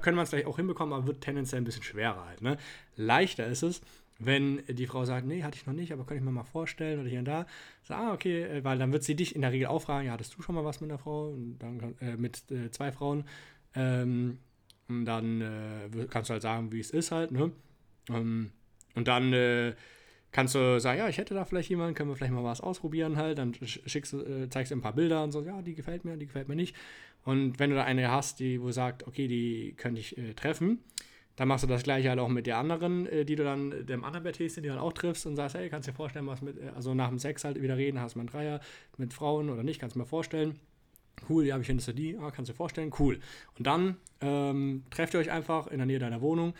können 0.00 0.16
wir 0.16 0.22
es 0.22 0.30
vielleicht 0.30 0.46
auch 0.46 0.56
hinbekommen, 0.56 0.92
aber 0.92 1.06
wird 1.06 1.20
tendenziell 1.20 1.60
ein 1.60 1.64
bisschen 1.64 1.84
schwerer 1.84 2.26
halt. 2.26 2.42
Ne? 2.42 2.56
Leichter 2.96 3.46
ist 3.46 3.62
es, 3.62 3.80
wenn 4.18 4.62
die 4.66 4.86
Frau 4.86 5.04
sagt, 5.04 5.26
nee, 5.26 5.44
hatte 5.44 5.56
ich 5.56 5.66
noch 5.66 5.74
nicht, 5.74 5.92
aber 5.92 6.04
kann 6.04 6.16
ich 6.16 6.22
mir 6.22 6.32
mal 6.32 6.44
vorstellen 6.44 7.00
oder 7.00 7.08
hier 7.08 7.20
und 7.20 7.26
da. 7.26 7.46
So, 7.84 7.94
ah, 7.94 8.12
okay, 8.12 8.42
äh, 8.42 8.64
weil 8.64 8.78
dann 8.78 8.92
wird 8.92 9.04
sie 9.04 9.14
dich 9.14 9.36
in 9.36 9.42
der 9.42 9.52
Regel 9.52 9.68
auch 9.68 9.82
fragen, 9.82 10.06
ja, 10.06 10.12
hattest 10.12 10.36
du 10.36 10.42
schon 10.42 10.54
mal 10.54 10.64
was 10.64 10.80
mit 10.80 10.90
einer 10.90 10.98
Frau? 10.98 11.28
Und 11.28 11.58
dann 11.58 11.94
äh, 12.00 12.16
mit 12.16 12.50
äh, 12.50 12.70
zwei 12.70 12.90
Frauen. 12.90 13.24
Ähm, 13.76 14.38
und 14.88 15.04
dann 15.04 15.40
äh, 15.40 16.06
kannst 16.10 16.30
du 16.30 16.32
halt 16.32 16.42
sagen, 16.42 16.72
wie 16.72 16.80
es 16.80 16.90
ist 16.90 17.12
halt, 17.12 17.30
ne? 17.30 17.52
Ähm, 18.10 18.50
und 18.94 19.08
dann 19.08 19.32
äh, 19.32 19.74
kannst 20.34 20.54
du 20.54 20.80
sagen, 20.80 20.98
ja, 20.98 21.08
ich 21.08 21.18
hätte 21.18 21.32
da 21.34 21.44
vielleicht 21.44 21.70
jemanden, 21.70 21.94
können 21.94 22.10
wir 22.10 22.16
vielleicht 22.16 22.32
mal 22.32 22.44
was 22.44 22.60
ausprobieren 22.60 23.16
halt. 23.16 23.38
Dann 23.38 23.54
schickst 23.54 24.14
äh, 24.14 24.48
zeigst 24.50 24.72
du 24.72 24.76
ein 24.76 24.82
paar 24.82 24.94
Bilder 24.94 25.22
und 25.22 25.32
so, 25.32 25.42
ja, 25.42 25.62
die 25.62 25.74
gefällt 25.74 26.04
mir, 26.04 26.16
die 26.16 26.26
gefällt 26.26 26.48
mir 26.48 26.56
nicht. 26.56 26.74
Und 27.24 27.58
wenn 27.58 27.70
du 27.70 27.76
da 27.76 27.84
eine 27.84 28.10
hast, 28.10 28.40
die, 28.40 28.60
wo 28.60 28.70
sagt, 28.70 29.06
okay, 29.06 29.28
die 29.28 29.74
könnte 29.76 30.00
ich 30.00 30.18
äh, 30.18 30.34
treffen, 30.34 30.80
dann 31.36 31.48
machst 31.48 31.64
du 31.64 31.68
das 31.68 31.82
gleiche 31.82 32.08
halt 32.10 32.18
auch 32.18 32.28
mit 32.28 32.46
der 32.46 32.58
anderen, 32.58 33.06
äh, 33.06 33.24
die 33.24 33.36
du 33.36 33.44
dann, 33.44 33.86
dem 33.86 34.04
anderen 34.04 34.24
Baptiste, 34.24 34.60
die 34.60 34.68
du 34.68 34.74
dann 34.74 34.82
auch 34.82 34.92
triffst 34.92 35.24
und 35.26 35.36
sagst, 35.36 35.56
hey, 35.56 35.68
kannst 35.68 35.88
du 35.88 35.92
dir 35.92 35.96
vorstellen, 35.96 36.26
was 36.26 36.42
mit, 36.42 36.58
äh, 36.58 36.70
also 36.74 36.94
nach 36.94 37.08
dem 37.08 37.18
Sex 37.18 37.44
halt 37.44 37.60
wieder 37.62 37.76
reden, 37.76 38.00
hast 38.00 38.16
du 38.16 38.20
einen 38.20 38.28
Dreier 38.28 38.60
mit 38.98 39.14
Frauen 39.14 39.50
oder 39.50 39.62
nicht, 39.62 39.80
kannst 39.80 39.94
du 39.94 40.00
mir 40.00 40.06
vorstellen. 40.06 40.58
Cool, 41.28 41.46
ja, 41.46 41.58
wie 41.60 41.64
findest 41.64 41.88
du 41.88 41.92
die? 41.92 42.18
Ah, 42.18 42.32
kannst 42.32 42.48
du 42.48 42.52
dir 42.52 42.56
vorstellen? 42.56 42.90
Cool. 42.98 43.20
Und 43.56 43.66
dann 43.66 43.96
ähm, 44.20 44.82
trefft 44.90 45.14
ihr 45.14 45.20
euch 45.20 45.30
einfach 45.30 45.68
in 45.68 45.78
der 45.78 45.86
Nähe 45.86 46.00
deiner 46.00 46.20
Wohnung 46.20 46.54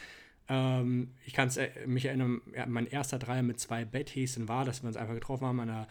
ähm, 0.49 1.13
ich 1.25 1.33
kann 1.33 1.49
äh, 1.57 1.87
mich 1.87 2.05
erinnern, 2.05 2.43
ja, 2.55 2.67
mein 2.67 2.87
erster 2.87 3.19
Dreier 3.19 3.43
mit 3.43 3.61
zwei 3.61 3.85
Betthäschen 3.85 4.49
war, 4.49 4.65
dass 4.65 4.83
wir 4.83 4.89
uns 4.89 4.97
einfach 4.97 5.15
getroffen 5.15 5.47
haben 5.47 5.61
an 5.61 5.87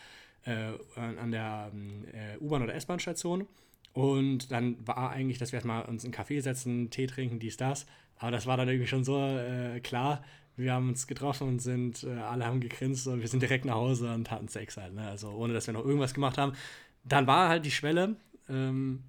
der, 0.45 0.75
äh, 0.95 1.31
der 1.31 1.71
äh, 2.13 2.37
U-Bahn- 2.43 2.63
oder 2.63 2.75
S-Bahn-Station. 2.75 3.47
Und 3.93 4.51
dann 4.51 4.75
war 4.87 5.11
eigentlich, 5.11 5.37
dass 5.37 5.51
wir 5.51 5.57
erstmal 5.57 5.85
uns 5.85 6.03
in 6.03 6.07
einen 6.07 6.13
Kaffee 6.13 6.39
setzen, 6.39 6.89
Tee 6.89 7.07
trinken, 7.07 7.39
dies, 7.39 7.57
das. 7.57 7.85
Aber 8.17 8.31
das 8.31 8.45
war 8.45 8.57
dann 8.57 8.67
irgendwie 8.67 8.87
schon 8.87 9.03
so 9.03 9.19
äh, 9.19 9.79
klar. 9.81 10.23
Wir 10.55 10.73
haben 10.73 10.89
uns 10.89 11.07
getroffen 11.07 11.47
und 11.47 11.59
sind, 11.59 12.03
äh, 12.03 12.11
alle 12.11 12.45
haben 12.45 12.59
gegrinst 12.59 13.07
und 13.07 13.21
wir 13.21 13.27
sind 13.27 13.41
direkt 13.41 13.65
nach 13.65 13.75
Hause 13.75 14.13
und 14.13 14.29
hatten 14.29 14.47
Sex 14.47 14.77
halt. 14.77 14.93
Ne? 14.93 15.07
Also 15.07 15.31
ohne, 15.31 15.53
dass 15.53 15.67
wir 15.67 15.73
noch 15.73 15.85
irgendwas 15.85 16.13
gemacht 16.13 16.37
haben. 16.37 16.53
Dann 17.03 17.27
war 17.27 17.49
halt 17.49 17.65
die 17.65 17.71
Schwelle, 17.71 18.15
ähm, 18.49 19.03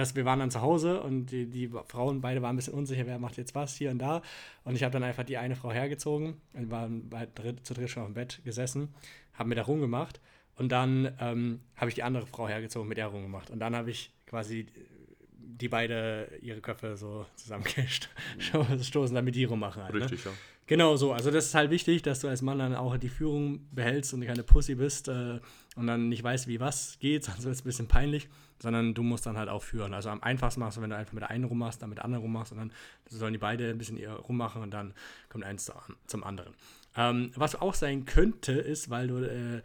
dass 0.00 0.16
wir 0.16 0.24
waren 0.24 0.40
dann 0.40 0.50
zu 0.50 0.60
Hause 0.60 1.00
und 1.02 1.26
die, 1.26 1.46
die 1.46 1.70
Frauen 1.86 2.20
beide 2.20 2.42
waren 2.42 2.54
ein 2.54 2.56
bisschen 2.56 2.74
unsicher, 2.74 3.06
wer 3.06 3.18
macht 3.18 3.36
jetzt 3.36 3.54
was 3.54 3.76
hier 3.76 3.90
und 3.90 3.98
da. 3.98 4.22
Und 4.64 4.74
ich 4.74 4.82
habe 4.82 4.92
dann 4.92 5.02
einfach 5.02 5.24
die 5.24 5.36
eine 5.36 5.56
Frau 5.56 5.70
hergezogen 5.70 6.40
und 6.54 6.70
waren 6.70 7.08
bei 7.08 7.26
dritt, 7.34 7.66
zu 7.66 7.74
dritt 7.74 7.90
schon 7.90 8.02
auf 8.02 8.08
dem 8.08 8.14
Bett 8.14 8.40
gesessen, 8.44 8.88
haben 9.34 9.48
mir 9.48 9.54
da 9.54 9.62
rumgemacht 9.62 10.20
und 10.56 10.70
dann 10.70 11.16
ähm, 11.20 11.60
habe 11.76 11.88
ich 11.88 11.94
die 11.94 12.02
andere 12.02 12.26
Frau 12.26 12.48
hergezogen, 12.48 12.88
mit 12.88 12.98
der 12.98 13.06
rumgemacht. 13.06 13.50
Und 13.50 13.60
dann 13.60 13.74
habe 13.74 13.90
ich 13.90 14.12
quasi 14.26 14.66
die 15.32 15.68
beide 15.68 16.38
ihre 16.42 16.60
Köpfe 16.60 16.96
so 16.96 17.26
zusammenstoßen, 17.36 19.14
damit 19.14 19.34
die 19.34 19.44
rummachen 19.44 19.82
halt. 19.82 19.94
Richtig, 19.94 20.24
ne? 20.24 20.32
ja. 20.32 20.36
Genau 20.70 20.94
so. 20.94 21.12
Also 21.12 21.32
das 21.32 21.46
ist 21.46 21.54
halt 21.56 21.72
wichtig, 21.72 22.02
dass 22.02 22.20
du 22.20 22.28
als 22.28 22.42
Mann 22.42 22.60
dann 22.60 22.76
auch 22.76 22.96
die 22.96 23.08
Führung 23.08 23.66
behältst 23.72 24.14
und 24.14 24.24
keine 24.24 24.44
Pussy 24.44 24.76
bist 24.76 25.08
äh, 25.08 25.40
und 25.74 25.88
dann 25.88 26.08
nicht 26.08 26.22
weißt, 26.22 26.46
wie 26.46 26.60
was 26.60 26.96
geht, 27.00 27.24
sonst 27.40 27.44
wird 27.44 27.54
es 27.56 27.62
ein 27.62 27.64
bisschen 27.64 27.88
peinlich, 27.88 28.28
sondern 28.60 28.94
du 28.94 29.02
musst 29.02 29.26
dann 29.26 29.36
halt 29.36 29.48
auch 29.48 29.64
führen. 29.64 29.94
Also 29.94 30.10
am 30.10 30.22
einfachsten 30.22 30.60
machst 30.60 30.76
du, 30.76 30.82
wenn 30.82 30.90
du 30.90 30.96
einfach 30.96 31.12
mit 31.12 31.22
der 31.22 31.30
einen 31.30 31.42
rummachst, 31.42 31.82
dann 31.82 31.88
mit 31.88 31.98
der 31.98 32.04
anderen 32.04 32.22
rummachst 32.22 32.52
und 32.52 32.58
dann 32.58 32.72
sollen 33.08 33.32
die 33.32 33.40
beide 33.40 33.68
ein 33.68 33.78
bisschen 33.78 33.96
ihr 33.96 34.12
rummachen 34.12 34.62
und 34.62 34.70
dann 34.70 34.94
kommt 35.28 35.42
eins 35.42 35.72
zum 36.06 36.22
anderen. 36.22 36.54
Ähm, 36.94 37.32
was 37.34 37.56
auch 37.56 37.74
sein 37.74 38.04
könnte, 38.04 38.52
ist, 38.52 38.90
weil 38.90 39.08
du 39.08 39.24
äh, 39.24 39.62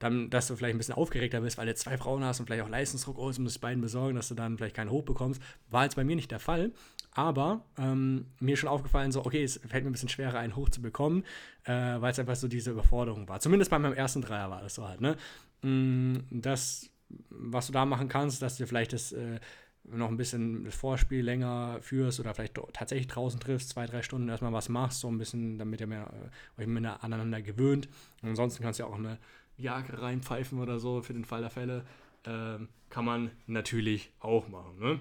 dann, 0.00 0.28
dass 0.28 0.48
du 0.48 0.56
vielleicht 0.56 0.74
ein 0.74 0.78
bisschen 0.78 0.94
aufgeregter 0.94 1.40
bist, 1.40 1.56
weil 1.58 1.66
du 1.66 1.74
zwei 1.76 1.96
Frauen 1.96 2.24
hast 2.24 2.40
und 2.40 2.46
vielleicht 2.46 2.64
auch 2.64 2.68
Leistungsdruck, 2.68 3.16
oh, 3.18 3.32
musst 3.38 3.56
du 3.56 3.60
beiden 3.60 3.80
besorgen, 3.80 4.16
dass 4.16 4.26
du 4.26 4.34
dann 4.34 4.56
vielleicht 4.56 4.74
keinen 4.74 4.90
Hoch 4.90 5.04
bekommst. 5.04 5.40
War 5.70 5.84
jetzt 5.84 5.94
bei 5.94 6.02
mir 6.02 6.16
nicht 6.16 6.32
der 6.32 6.40
Fall. 6.40 6.72
Aber 7.18 7.64
ähm, 7.76 8.26
mir 8.38 8.52
ist 8.52 8.60
schon 8.60 8.68
aufgefallen, 8.68 9.10
so, 9.10 9.26
okay, 9.26 9.42
es 9.42 9.58
fällt 9.66 9.82
mir 9.82 9.90
ein 9.90 9.92
bisschen 9.92 10.08
schwerer, 10.08 10.38
einen 10.38 10.54
hoch 10.54 10.68
zu 10.68 10.80
bekommen, 10.80 11.24
äh, 11.64 11.72
weil 11.72 12.12
es 12.12 12.18
einfach 12.20 12.36
so 12.36 12.46
diese 12.46 12.70
Überforderung 12.70 13.28
war. 13.28 13.40
Zumindest 13.40 13.72
bei 13.72 13.78
meinem 13.80 13.94
ersten 13.94 14.22
Dreier 14.22 14.48
war 14.50 14.62
das 14.62 14.76
so 14.76 14.86
halt, 14.86 15.00
ne? 15.00 15.16
Mm, 15.62 16.18
das, 16.30 16.88
was 17.28 17.66
du 17.66 17.72
da 17.72 17.84
machen 17.86 18.08
kannst, 18.08 18.40
dass 18.40 18.56
du 18.56 18.68
vielleicht 18.68 18.92
das 18.92 19.10
äh, 19.10 19.40
noch 19.82 20.06
ein 20.06 20.16
bisschen 20.16 20.62
das 20.62 20.76
Vorspiel 20.76 21.24
länger 21.24 21.78
führst 21.80 22.20
oder 22.20 22.34
vielleicht 22.34 22.54
tatsächlich 22.72 23.08
draußen 23.08 23.40
triffst, 23.40 23.70
zwei, 23.70 23.86
drei 23.86 24.02
Stunden 24.02 24.28
erstmal 24.28 24.52
was 24.52 24.68
machst, 24.68 25.00
so 25.00 25.08
ein 25.08 25.18
bisschen, 25.18 25.58
damit 25.58 25.80
ihr 25.80 25.88
mehr, 25.88 26.08
äh, 26.56 26.60
euch 26.60 26.68
mehr 26.68 27.02
aneinander 27.02 27.42
gewöhnt. 27.42 27.88
Und 28.22 28.28
ansonsten 28.28 28.62
kannst 28.62 28.78
du 28.78 28.84
ja 28.84 28.88
auch 28.88 28.94
eine 28.96 29.18
Jagd 29.56 30.00
reinpfeifen 30.00 30.60
oder 30.60 30.78
so 30.78 31.02
für 31.02 31.14
den 31.14 31.24
Fall 31.24 31.40
der 31.40 31.50
Fälle. 31.50 31.84
Ähm, 32.24 32.68
kann 32.90 33.04
man 33.04 33.32
natürlich 33.48 34.12
auch 34.20 34.46
machen. 34.46 34.78
Ne? 34.78 35.00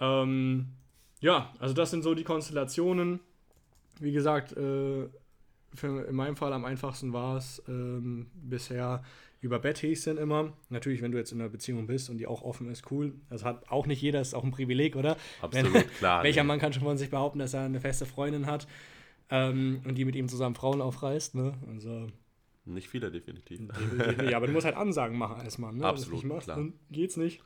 Ähm, 0.00 0.66
ja, 1.20 1.52
also 1.58 1.74
das 1.74 1.90
sind 1.90 2.02
so 2.02 2.14
die 2.14 2.24
Konstellationen. 2.24 3.20
Wie 4.00 4.12
gesagt, 4.12 4.52
äh, 4.52 5.08
für, 5.74 6.04
in 6.08 6.14
meinem 6.14 6.36
Fall 6.36 6.52
am 6.52 6.64
einfachsten 6.64 7.12
war 7.12 7.36
es 7.36 7.62
ähm, 7.68 8.30
bisher 8.34 9.02
über 9.40 9.58
Bett 9.58 9.82
Häschen 9.82 10.18
immer. 10.18 10.52
Natürlich, 10.68 11.02
wenn 11.02 11.12
du 11.12 11.18
jetzt 11.18 11.32
in 11.32 11.40
einer 11.40 11.48
Beziehung 11.48 11.86
bist 11.86 12.10
und 12.10 12.18
die 12.18 12.26
auch 12.26 12.42
offen 12.42 12.70
ist, 12.70 12.90
cool. 12.90 13.14
Das 13.30 13.44
hat 13.44 13.70
auch 13.70 13.86
nicht 13.86 14.02
jeder, 14.02 14.20
ist 14.20 14.34
auch 14.34 14.44
ein 14.44 14.50
Privileg, 14.50 14.96
oder? 14.96 15.16
Absolut, 15.40 15.72
wenn, 15.72 15.88
klar. 15.98 16.22
Welcher 16.24 16.44
Mann 16.44 16.58
kann 16.58 16.72
schon 16.72 16.82
von 16.82 16.98
sich 16.98 17.10
behaupten, 17.10 17.38
dass 17.38 17.54
er 17.54 17.62
eine 17.62 17.80
feste 17.80 18.04
Freundin 18.04 18.46
hat 18.46 18.66
ähm, 19.30 19.80
und 19.86 19.96
die 19.96 20.04
mit 20.04 20.16
ihm 20.16 20.28
zusammen 20.28 20.54
Frauen 20.54 20.80
aufreißt, 20.82 21.34
ne? 21.34 21.54
Also. 21.72 22.08
Nicht 22.66 22.88
viele, 22.88 23.10
definitiv. 23.10 23.58
definitiv 23.58 24.34
aber 24.34 24.46
du 24.46 24.52
musst 24.52 24.66
halt 24.66 24.76
Ansagen 24.76 25.16
machen 25.16 25.40
als 25.40 25.56
Mann, 25.58 25.78
ne? 25.78 25.86
Absolut, 25.86 26.24
machst, 26.24 26.44
klar. 26.44 26.58
Dann 26.58 26.74
geht's 26.90 27.16
nicht. 27.16 27.42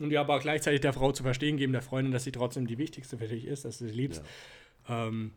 Und 0.00 0.10
ja, 0.10 0.20
aber 0.20 0.38
gleichzeitig 0.40 0.80
der 0.80 0.92
Frau 0.92 1.12
zu 1.12 1.22
verstehen 1.22 1.56
geben, 1.56 1.72
der 1.72 1.82
Freundin, 1.82 2.12
dass 2.12 2.24
sie 2.24 2.32
trotzdem 2.32 2.66
die 2.66 2.78
wichtigste 2.78 3.18
für 3.18 3.28
dich 3.28 3.46
ist, 3.46 3.64
dass 3.64 3.78
du 3.78 3.86
sie 3.86 3.94
liebst. 3.94 4.22
Ja. 4.88 5.08
Ähm, 5.08 5.32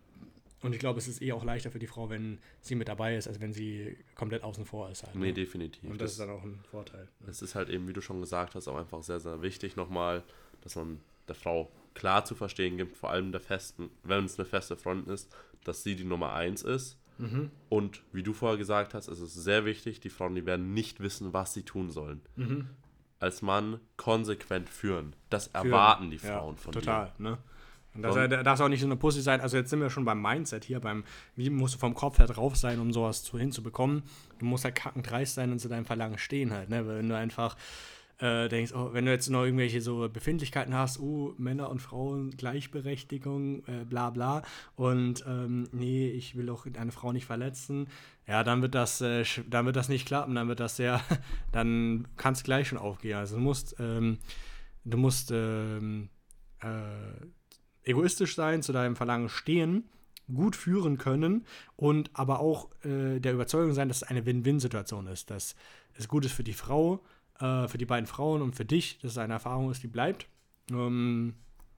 und 0.61 0.73
ich 0.73 0.79
glaube, 0.79 0.97
es 0.97 1.07
ist 1.07 1.21
eh 1.21 1.31
auch 1.33 1.43
leichter 1.43 1.69
für 1.69 1.79
die 1.79 1.87
Frau, 1.87 2.09
wenn 2.09 2.39
sie 2.61 2.73
mit 2.73 2.87
dabei 2.87 3.15
ist, 3.15 3.27
als 3.27 3.39
wenn 3.39 3.53
sie 3.53 3.95
komplett 4.15 4.43
außen 4.43 4.65
vor 4.65 4.89
ist. 4.89 5.03
Halt, 5.03 5.15
ne? 5.15 5.27
Nee, 5.27 5.31
definitiv. 5.31 5.83
Und 5.83 6.01
das, 6.01 6.05
das, 6.05 6.11
ist 6.13 6.19
dann 6.19 6.29
auch 6.31 6.43
ein 6.43 6.59
Vorteil. 6.71 7.07
Es 7.27 7.41
ist 7.43 7.53
halt 7.53 7.69
eben, 7.69 7.87
wie 7.87 7.93
du 7.93 8.01
schon 8.01 8.19
gesagt 8.21 8.55
hast, 8.55 8.67
auch 8.67 8.77
einfach 8.77 9.03
sehr, 9.03 9.19
sehr 9.19 9.41
wichtig 9.43 9.75
nochmal, 9.75 10.23
dass 10.61 10.75
man 10.75 10.99
der 11.27 11.35
Frau 11.35 11.71
klar 11.93 12.25
zu 12.25 12.33
verstehen 12.33 12.77
gibt, 12.77 12.97
vor 12.97 13.11
allem 13.11 13.31
der 13.31 13.41
festen, 13.41 13.89
wenn 14.03 14.25
es 14.25 14.39
eine 14.39 14.47
feste 14.47 14.75
Freundin 14.75 15.13
ist, 15.13 15.31
dass 15.63 15.83
sie 15.83 15.95
die 15.95 16.03
Nummer 16.03 16.33
eins 16.33 16.63
ist. 16.63 16.97
Mhm. 17.19 17.51
Und 17.69 18.01
wie 18.11 18.23
du 18.23 18.33
vorher 18.33 18.57
gesagt 18.57 18.93
hast, 18.95 19.07
es 19.07 19.19
ist 19.19 19.35
sehr 19.35 19.65
wichtig, 19.65 19.99
die 19.99 20.09
Frauen, 20.09 20.35
die 20.35 20.45
werden 20.45 20.73
nicht 20.73 20.99
wissen, 20.99 21.33
was 21.33 21.53
sie 21.53 21.63
tun 21.63 21.91
sollen. 21.91 22.21
Mhm 22.35 22.67
als 23.19 23.41
Mann 23.41 23.79
konsequent 23.95 24.69
führen. 24.69 25.15
Das 25.29 25.47
erwarten 25.47 26.11
die 26.11 26.19
Frauen 26.19 26.55
ja, 26.55 26.61
von 26.61 26.71
total, 26.71 27.05
dir. 27.05 27.11
Total, 27.11 27.31
ne? 27.31 27.37
Und 27.97 28.03
das 28.03 28.15
und, 28.15 28.29
darf 28.29 28.59
auch 28.59 28.67
nicht 28.67 28.81
so 28.81 28.85
eine 28.85 28.95
Pussy 28.95 29.21
sein. 29.21 29.41
Also 29.41 29.57
jetzt 29.57 29.71
sind 29.71 29.79
wir 29.79 29.89
schon 29.89 30.05
beim 30.05 30.21
Mindset 30.21 30.63
hier, 30.63 30.79
beim, 30.79 31.03
wie 31.35 31.49
musst 31.49 31.73
du 31.73 31.79
vom 31.79 31.95
Kopf 31.95 32.19
her 32.19 32.27
drauf 32.27 32.55
sein, 32.55 32.79
um 32.79 32.93
sowas 32.93 33.23
zu 33.23 33.39
hinzubekommen. 33.39 34.03
Du 34.37 34.45
musst 34.45 34.65
halt 34.65 34.75
kackendreist 34.75 35.33
sein 35.33 35.51
und 35.51 35.59
zu 35.59 35.67
deinem 35.67 35.85
Verlangen 35.85 36.19
stehen 36.19 36.53
halt, 36.53 36.69
ne? 36.69 36.87
Wenn 36.87 37.09
du 37.09 37.17
einfach 37.17 37.57
äh, 38.19 38.47
denkst, 38.49 38.73
oh, 38.73 38.93
wenn 38.93 39.05
du 39.05 39.11
jetzt 39.11 39.29
noch 39.29 39.43
irgendwelche 39.43 39.81
so 39.81 40.09
Befindlichkeiten 40.09 40.73
hast, 40.73 40.99
oh, 40.99 41.35
Männer 41.37 41.69
und 41.69 41.81
Frauen, 41.81 42.31
Gleichberechtigung, 42.31 43.63
äh, 43.67 43.85
bla 43.85 44.09
bla, 44.09 44.41
und 44.75 45.23
ähm, 45.27 45.67
nee, 45.71 46.09
ich 46.09 46.35
will 46.35 46.49
auch 46.49 46.65
eine 46.65 46.91
Frau 46.91 47.11
nicht 47.11 47.25
verletzen, 47.25 47.87
ja, 48.27 48.43
dann 48.43 48.61
wird 48.61 48.75
das, 48.75 49.01
äh, 49.01 49.23
dann 49.47 49.65
wird 49.65 49.75
das 49.75 49.89
nicht 49.89 50.07
klappen, 50.07 50.35
dann 50.35 50.47
wird 50.47 50.59
das 50.59 50.75
sehr, 50.77 51.01
dann 51.51 52.07
kann 52.17 52.33
es 52.33 52.43
gleich 52.43 52.67
schon 52.67 52.77
aufgehen. 52.77 53.17
Also 53.17 53.35
du 53.35 53.41
musst, 53.41 53.75
ähm, 53.79 54.17
du 54.83 54.97
musst 54.97 55.31
ähm, 55.31 56.09
äh, 56.61 57.89
egoistisch 57.89 58.35
sein, 58.35 58.63
zu 58.63 58.73
deinem 58.73 58.95
Verlangen 58.95 59.29
stehen, 59.29 59.89
gut 60.33 60.55
führen 60.55 60.97
können 60.97 61.45
und 61.75 62.09
aber 62.13 62.39
auch 62.39 62.69
äh, 62.83 63.19
der 63.19 63.33
Überzeugung 63.33 63.73
sein, 63.73 63.87
dass 63.87 63.97
es 63.97 64.03
eine 64.03 64.25
Win-Win-Situation 64.25 65.07
ist, 65.07 65.29
dass 65.29 65.55
es 65.93 66.07
gut 66.07 66.25
ist 66.25 66.33
für 66.33 66.43
die 66.43 66.53
Frau, 66.53 67.03
äh, 67.39 67.67
für 67.67 67.77
die 67.77 67.85
beiden 67.85 68.07
Frauen 68.07 68.41
und 68.41 68.55
für 68.55 68.65
dich, 68.65 68.99
dass 68.99 69.11
es 69.11 69.17
eine 69.17 69.33
Erfahrung 69.33 69.71
ist, 69.71 69.83
die 69.83 69.87
bleibt. 69.87 70.27
Ähm, 70.71 71.35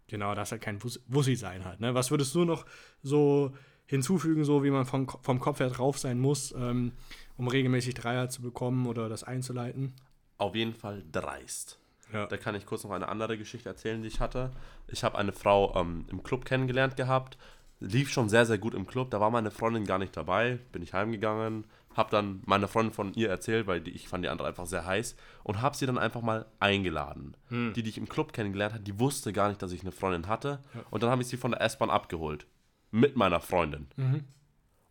genau, 0.07 0.35
das 0.35 0.51
halt 0.51 0.61
kein 0.61 0.79
Wussi 0.83 1.35
sein 1.35 1.65
halt. 1.65 1.79
Ne? 1.79 1.93
Was 1.93 2.11
würdest 2.11 2.33
du 2.35 2.45
noch 2.45 2.65
so 3.01 3.53
hinzufügen, 3.85 4.43
so 4.43 4.63
wie 4.63 4.69
man 4.69 4.85
vom, 4.85 5.07
vom 5.07 5.39
Kopf 5.39 5.59
her 5.59 5.69
drauf 5.69 5.97
sein 5.97 6.19
muss, 6.19 6.53
ähm, 6.57 6.91
um 7.37 7.47
regelmäßig 7.47 7.95
Dreier 7.95 8.29
zu 8.29 8.41
bekommen 8.41 8.85
oder 8.85 9.09
das 9.09 9.23
einzuleiten? 9.23 9.93
Auf 10.37 10.55
jeden 10.55 10.73
Fall 10.73 11.03
dreist. 11.11 11.79
Ja. 12.13 12.25
Da 12.25 12.37
kann 12.37 12.55
ich 12.55 12.65
kurz 12.65 12.83
noch 12.83 12.91
eine 12.91 13.07
andere 13.07 13.37
Geschichte 13.37 13.69
erzählen, 13.69 14.01
die 14.01 14.07
ich 14.07 14.19
hatte. 14.19 14.51
Ich 14.87 15.03
habe 15.03 15.17
eine 15.17 15.31
Frau 15.31 15.75
ähm, 15.75 16.05
im 16.09 16.23
Club 16.23 16.45
kennengelernt 16.45 16.97
gehabt. 16.97 17.37
Lief 17.79 18.09
schon 18.09 18.29
sehr, 18.29 18.45
sehr 18.45 18.57
gut 18.57 18.73
im 18.73 18.87
Club. 18.87 19.11
Da 19.11 19.19
war 19.19 19.31
meine 19.31 19.51
Freundin 19.51 19.85
gar 19.85 19.99
nicht 19.99 20.15
dabei. 20.15 20.59
Bin 20.71 20.81
ich 20.81 20.93
heimgegangen, 20.93 21.65
habe 21.95 22.11
dann 22.11 22.41
meiner 22.45 22.67
Freundin 22.67 22.93
von 22.93 23.13
ihr 23.13 23.29
erzählt, 23.29 23.67
weil 23.67 23.81
die, 23.81 23.91
ich 23.91 24.07
fand 24.07 24.23
die 24.23 24.29
andere 24.29 24.47
einfach 24.47 24.65
sehr 24.65 24.85
heiß 24.85 25.15
und 25.43 25.61
habe 25.61 25.75
sie 25.75 25.85
dann 25.85 25.97
einfach 25.97 26.21
mal 26.21 26.45
eingeladen. 26.59 27.35
Hm. 27.47 27.73
Die, 27.73 27.83
die 27.83 27.89
ich 27.89 27.97
im 27.97 28.09
Club 28.09 28.33
kennengelernt 28.33 28.73
habe, 28.73 28.83
die 28.83 28.99
wusste 28.99 29.33
gar 29.33 29.49
nicht, 29.49 29.61
dass 29.61 29.71
ich 29.71 29.81
eine 29.81 29.91
Freundin 29.91 30.27
hatte. 30.27 30.59
Ja. 30.73 30.81
Und 30.89 31.03
dann 31.03 31.09
habe 31.09 31.21
ich 31.21 31.27
sie 31.27 31.37
von 31.37 31.51
der 31.51 31.61
S-Bahn 31.61 31.89
abgeholt 31.89 32.45
mit 32.91 33.15
meiner 33.15 33.39
Freundin. 33.39 33.87
Mhm. 33.95 34.23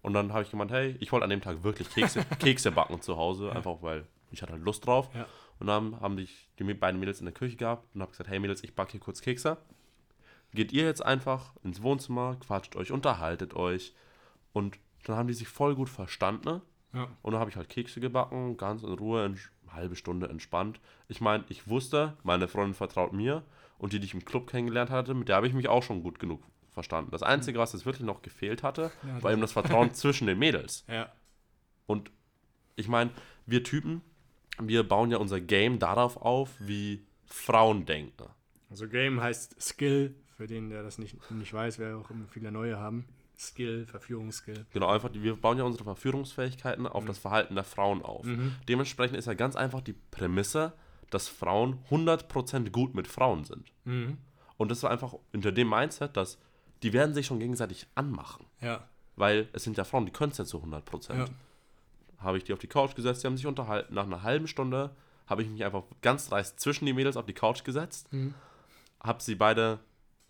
Und 0.02 0.14
dann 0.14 0.32
habe 0.32 0.42
ich 0.42 0.50
gemeint, 0.50 0.70
hey, 0.70 0.96
ich 1.00 1.12
wollte 1.12 1.24
an 1.24 1.30
dem 1.30 1.40
Tag 1.40 1.62
wirklich 1.64 1.90
Kekse, 1.90 2.24
Kekse 2.38 2.72
backen 2.72 3.00
zu 3.00 3.16
Hause, 3.16 3.48
ja. 3.48 3.52
einfach 3.52 3.82
weil 3.82 4.06
ich 4.30 4.42
hatte 4.42 4.52
halt 4.52 4.62
Lust 4.62 4.86
drauf. 4.86 5.10
Ja. 5.14 5.26
Und 5.58 5.66
dann 5.66 6.00
haben 6.00 6.16
die, 6.16 6.28
die 6.58 6.74
beiden 6.74 7.00
Mädels 7.00 7.20
in 7.20 7.26
der 7.26 7.34
Küche 7.34 7.56
gehabt 7.56 7.94
und 7.94 8.00
habe 8.00 8.12
gesagt, 8.12 8.30
hey 8.30 8.38
Mädels, 8.38 8.62
ich 8.62 8.74
backe 8.74 8.92
hier 8.92 9.00
kurz 9.00 9.20
Kekse. 9.20 9.58
Geht 10.54 10.72
ihr 10.72 10.84
jetzt 10.84 11.04
einfach 11.04 11.54
ins 11.62 11.82
Wohnzimmer, 11.82 12.36
quatscht 12.36 12.76
euch, 12.76 12.90
unterhaltet 12.90 13.54
euch. 13.54 13.94
Und 14.52 14.78
dann 15.04 15.16
haben 15.16 15.28
die 15.28 15.34
sich 15.34 15.48
voll 15.48 15.74
gut 15.74 15.88
verstanden. 15.88 16.62
Ja. 16.92 17.08
Und 17.22 17.32
dann 17.32 17.40
habe 17.40 17.50
ich 17.50 17.56
halt 17.56 17.68
Kekse 17.68 18.00
gebacken, 18.00 18.56
ganz 18.56 18.82
in 18.82 18.92
Ruhe, 18.92 19.24
eine 19.24 19.36
halbe 19.74 19.96
Stunde 19.96 20.28
entspannt. 20.28 20.80
Ich 21.08 21.20
meine, 21.20 21.44
ich 21.48 21.68
wusste, 21.68 22.16
meine 22.22 22.48
Freundin 22.48 22.74
vertraut 22.74 23.12
mir 23.12 23.44
und 23.78 23.92
die, 23.92 24.00
die 24.00 24.06
ich 24.06 24.14
im 24.14 24.24
Club 24.24 24.48
kennengelernt 24.48 24.90
hatte, 24.90 25.14
mit 25.14 25.28
der 25.28 25.36
habe 25.36 25.46
ich 25.46 25.54
mich 25.54 25.68
auch 25.68 25.82
schon 25.82 26.02
gut 26.02 26.18
genug 26.18 26.42
verstanden. 26.70 27.10
Das 27.10 27.22
Einzige, 27.22 27.58
was 27.58 27.72
jetzt 27.72 27.86
wirklich 27.86 28.06
noch 28.06 28.22
gefehlt 28.22 28.62
hatte, 28.62 28.90
ja, 29.06 29.22
war 29.22 29.32
eben 29.32 29.40
das 29.40 29.52
Vertrauen 29.52 29.92
zwischen 29.94 30.26
den 30.26 30.38
Mädels. 30.38 30.84
Ja. 30.88 31.12
Und 31.86 32.10
ich 32.76 32.88
meine, 32.88 33.10
wir 33.46 33.64
Typen, 33.64 34.02
wir 34.60 34.86
bauen 34.86 35.10
ja 35.10 35.18
unser 35.18 35.40
Game 35.40 35.78
darauf 35.78 36.16
auf, 36.16 36.54
wie 36.58 37.04
Frauen 37.26 37.86
denken. 37.86 38.28
Also 38.70 38.88
Game 38.88 39.20
heißt 39.20 39.60
Skill, 39.60 40.14
für 40.38 40.46
den, 40.46 40.70
der 40.70 40.84
das 40.84 40.98
nicht, 40.98 41.16
nicht 41.32 41.52
weiß, 41.52 41.80
wer 41.80 41.96
auch 41.96 42.10
immer 42.10 42.26
viele 42.28 42.52
neue 42.52 42.78
haben. 42.78 43.04
Skill, 43.36 43.86
Verführungsskill. 43.86 44.66
Genau, 44.72 44.86
einfach, 44.86 45.10
wir 45.12 45.34
bauen 45.34 45.58
ja 45.58 45.64
unsere 45.64 45.82
Verführungsfähigkeiten 45.82 46.86
auf 46.86 47.02
mhm. 47.02 47.08
das 47.08 47.18
Verhalten 47.18 47.56
der 47.56 47.64
Frauen 47.64 48.02
auf. 48.02 48.24
Mhm. 48.24 48.54
Dementsprechend 48.68 49.18
ist 49.18 49.26
ja 49.26 49.34
ganz 49.34 49.56
einfach 49.56 49.80
die 49.80 49.94
Prämisse, 50.12 50.72
dass 51.10 51.26
Frauen 51.26 51.78
100% 51.90 52.70
gut 52.70 52.94
mit 52.94 53.08
Frauen 53.08 53.44
sind. 53.44 53.72
Mhm. 53.84 54.18
Und 54.56 54.70
das 54.70 54.84
war 54.84 54.92
einfach 54.92 55.14
unter 55.32 55.50
dem 55.50 55.70
Mindset, 55.70 56.16
dass 56.16 56.38
die 56.84 56.92
werden 56.92 57.14
sich 57.14 57.26
schon 57.26 57.40
gegenseitig 57.40 57.88
anmachen. 57.96 58.46
Ja. 58.60 58.88
Weil 59.16 59.48
es 59.52 59.64
sind 59.64 59.76
ja 59.76 59.82
Frauen, 59.82 60.06
die 60.06 60.12
können 60.12 60.30
es 60.30 60.38
ja 60.38 60.44
zu 60.44 60.58
100 60.58 60.84
Prozent. 60.84 61.18
Ja. 61.18 62.24
Habe 62.24 62.38
ich 62.38 62.44
die 62.44 62.52
auf 62.52 62.60
die 62.60 62.68
Couch 62.68 62.94
gesetzt, 62.94 63.24
die 63.24 63.26
haben 63.26 63.36
sich 63.36 63.46
unterhalten. 63.46 63.92
Nach 63.92 64.04
einer 64.04 64.22
halben 64.22 64.46
Stunde 64.46 64.94
habe 65.26 65.42
ich 65.42 65.48
mich 65.48 65.64
einfach 65.64 65.82
ganz 66.00 66.28
dreist 66.28 66.60
zwischen 66.60 66.86
die 66.86 66.92
Mädels 66.92 67.16
auf 67.16 67.26
die 67.26 67.34
Couch 67.34 67.64
gesetzt. 67.64 68.12
Mhm. 68.12 68.34
Habe 69.00 69.20
sie 69.20 69.34
beide 69.34 69.80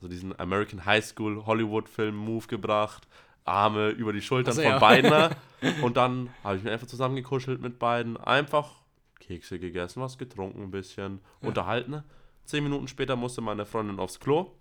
so 0.00 0.08
diesen 0.08 0.38
American 0.38 0.84
High 0.84 1.04
School 1.04 1.44
Hollywood 1.46 1.88
Film 1.88 2.16
Move 2.16 2.46
gebracht. 2.46 3.06
Arme 3.44 3.88
über 3.90 4.12
die 4.12 4.20
Schultern 4.20 4.50
also, 4.50 4.62
von 4.62 4.72
ja. 4.72 4.78
beiden. 4.78 5.36
Und 5.82 5.96
dann 5.96 6.30
habe 6.44 6.56
ich 6.56 6.62
mich 6.62 6.72
einfach 6.72 6.86
zusammengekuschelt 6.86 7.60
mit 7.60 7.78
beiden. 7.78 8.16
Einfach 8.16 8.82
Kekse 9.20 9.58
gegessen, 9.58 10.02
was 10.02 10.18
getrunken, 10.18 10.62
ein 10.62 10.70
bisschen 10.70 11.20
ja. 11.40 11.48
unterhalten. 11.48 12.02
Zehn 12.44 12.62
Minuten 12.62 12.88
später 12.88 13.16
musste 13.16 13.40
meine 13.40 13.66
Freundin 13.66 13.98
aufs 13.98 14.20
Klo. 14.20 14.52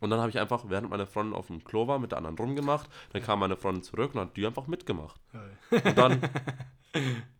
Und 0.00 0.10
dann 0.10 0.20
habe 0.20 0.30
ich 0.30 0.38
einfach, 0.38 0.64
während 0.68 0.90
meine 0.90 1.06
Freundin 1.06 1.34
auf 1.34 1.46
dem 1.46 1.64
Klo 1.64 1.86
war, 1.86 1.98
mit 1.98 2.12
der 2.12 2.18
anderen 2.18 2.36
rumgemacht. 2.36 2.88
Dann 3.12 3.22
kam 3.22 3.40
meine 3.40 3.56
Freundin 3.56 3.82
zurück 3.82 4.14
und 4.14 4.20
hat 4.20 4.36
die 4.36 4.46
einfach 4.46 4.66
mitgemacht. 4.66 5.20
Und 5.70 5.96
dann 5.96 6.20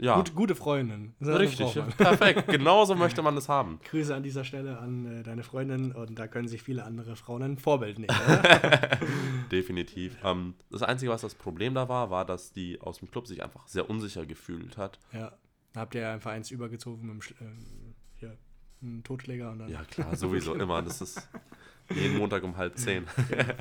Ja. 0.00 0.16
Gut, 0.16 0.34
gute 0.34 0.54
Freundin. 0.54 1.14
Richtig, 1.20 1.74
perfekt. 1.96 2.46
Genauso 2.48 2.94
möchte 2.94 3.20
man 3.20 3.34
das 3.34 3.48
haben. 3.48 3.80
Grüße 3.84 4.14
an 4.14 4.22
dieser 4.22 4.44
Stelle 4.44 4.78
an 4.78 5.20
äh, 5.20 5.22
deine 5.24 5.42
Freundin 5.42 5.92
und 5.92 6.16
da 6.18 6.28
können 6.28 6.46
sich 6.46 6.62
viele 6.62 6.84
andere 6.84 7.16
Frauen 7.16 7.42
ein 7.42 7.58
Vorbild 7.58 7.98
nehmen. 7.98 8.08
Definitiv. 9.50 10.16
Ähm, 10.22 10.54
das 10.70 10.82
Einzige, 10.82 11.10
was 11.10 11.22
das 11.22 11.34
Problem 11.34 11.74
da 11.74 11.88
war, 11.88 12.10
war, 12.10 12.24
dass 12.24 12.52
die 12.52 12.80
aus 12.80 12.98
dem 12.98 13.10
Club 13.10 13.26
sich 13.26 13.42
einfach 13.42 13.66
sehr 13.66 13.90
unsicher 13.90 14.24
gefühlt 14.24 14.76
hat. 14.76 14.98
ja. 15.12 15.32
Da 15.74 15.80
habt 15.82 15.94
ihr 15.94 16.08
einfach 16.08 16.30
eins 16.30 16.50
übergezogen 16.50 17.06
mit 17.06 17.14
dem 17.14 17.20
Sch 17.22 17.34
ähm, 17.42 17.94
hier, 18.14 18.38
einen 18.80 19.04
Totschläger 19.04 19.50
und 19.50 19.58
dann. 19.58 19.68
Ja, 19.68 19.84
klar, 19.84 20.16
sowieso 20.16 20.54
immer. 20.54 20.80
Das 20.82 21.02
ist 21.02 21.28
jeden 21.94 22.18
Montag 22.18 22.42
um 22.42 22.56
halb 22.56 22.76
zehn. 22.78 23.06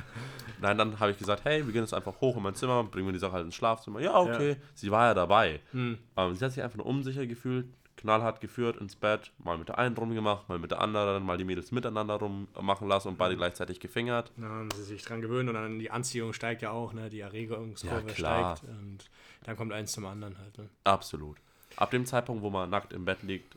Nein, 0.62 0.78
dann 0.78 1.00
habe 1.00 1.12
ich 1.12 1.18
gesagt, 1.18 1.46
hey, 1.46 1.66
wir 1.66 1.72
gehen 1.74 1.84
jetzt 1.84 1.94
einfach 1.94 2.20
hoch 2.20 2.36
in 2.36 2.44
mein 2.44 2.56
Zimmer, 2.56 2.84
bringen 2.84 3.08
wir 3.08 3.14
die 3.14 3.20
Sache 3.20 3.34
halt 3.34 3.46
ins 3.46 3.56
Schlafzimmer. 3.56 4.00
Ja, 4.00 4.18
okay. 4.20 4.56
Sie 4.74 4.90
war 4.92 5.06
ja 5.08 5.14
dabei. 5.14 5.60
Hm. 5.72 5.98
Ähm, 6.16 6.36
sie 6.36 6.44
hat 6.44 6.52
sich 6.52 6.64
einfach 6.64 6.78
nur 6.78 6.88
unsicher 6.88 7.28
gefühlt, 7.28 7.68
knallhart 7.98 8.42
geführt 8.42 8.78
ins 8.78 8.96
Bett, 8.96 9.32
mal 9.38 9.58
mit 9.58 9.70
der 9.70 9.78
einen 9.78 9.96
rumgemacht, 9.96 10.50
mal 10.50 10.58
mit 10.58 10.72
der 10.72 10.82
anderen, 10.82 11.24
mal 11.24 11.38
die 11.38 11.44
Mädels 11.44 11.72
miteinander 11.72 12.16
rummachen 12.16 12.88
lassen 12.88 13.10
und 13.10 13.18
beide 13.18 13.36
gleichzeitig 13.38 13.80
gefingert. 13.80 14.32
Dann 14.38 14.50
haben 14.50 14.70
sie 14.76 14.84
sich 14.84 15.04
dran 15.04 15.22
gewöhnt 15.22 15.48
und 15.50 15.56
dann 15.56 15.78
die 15.80 15.92
Anziehung 15.92 16.34
steigt 16.34 16.62
ja 16.64 16.72
auch, 16.72 16.94
ne? 16.94 17.10
Die 17.10 17.20
Erregungskurve 17.20 18.08
Ja, 18.08 18.14
klar. 18.14 18.58
steigt 18.58 18.72
und 18.72 19.10
dann 19.44 19.58
kommt 19.58 19.74
eins 19.74 19.92
zum 19.92 20.06
anderen 20.06 20.38
halt, 20.40 20.58
ne? 20.58 20.70
Absolut. 20.84 21.38
Ab 21.76 21.92
dem 21.92 22.06
Zeitpunkt, 22.08 22.42
wo 22.42 22.50
man 22.50 22.70
nackt 22.70 22.94
im 22.94 23.06
Bett 23.06 23.22
liegt, 23.22 23.57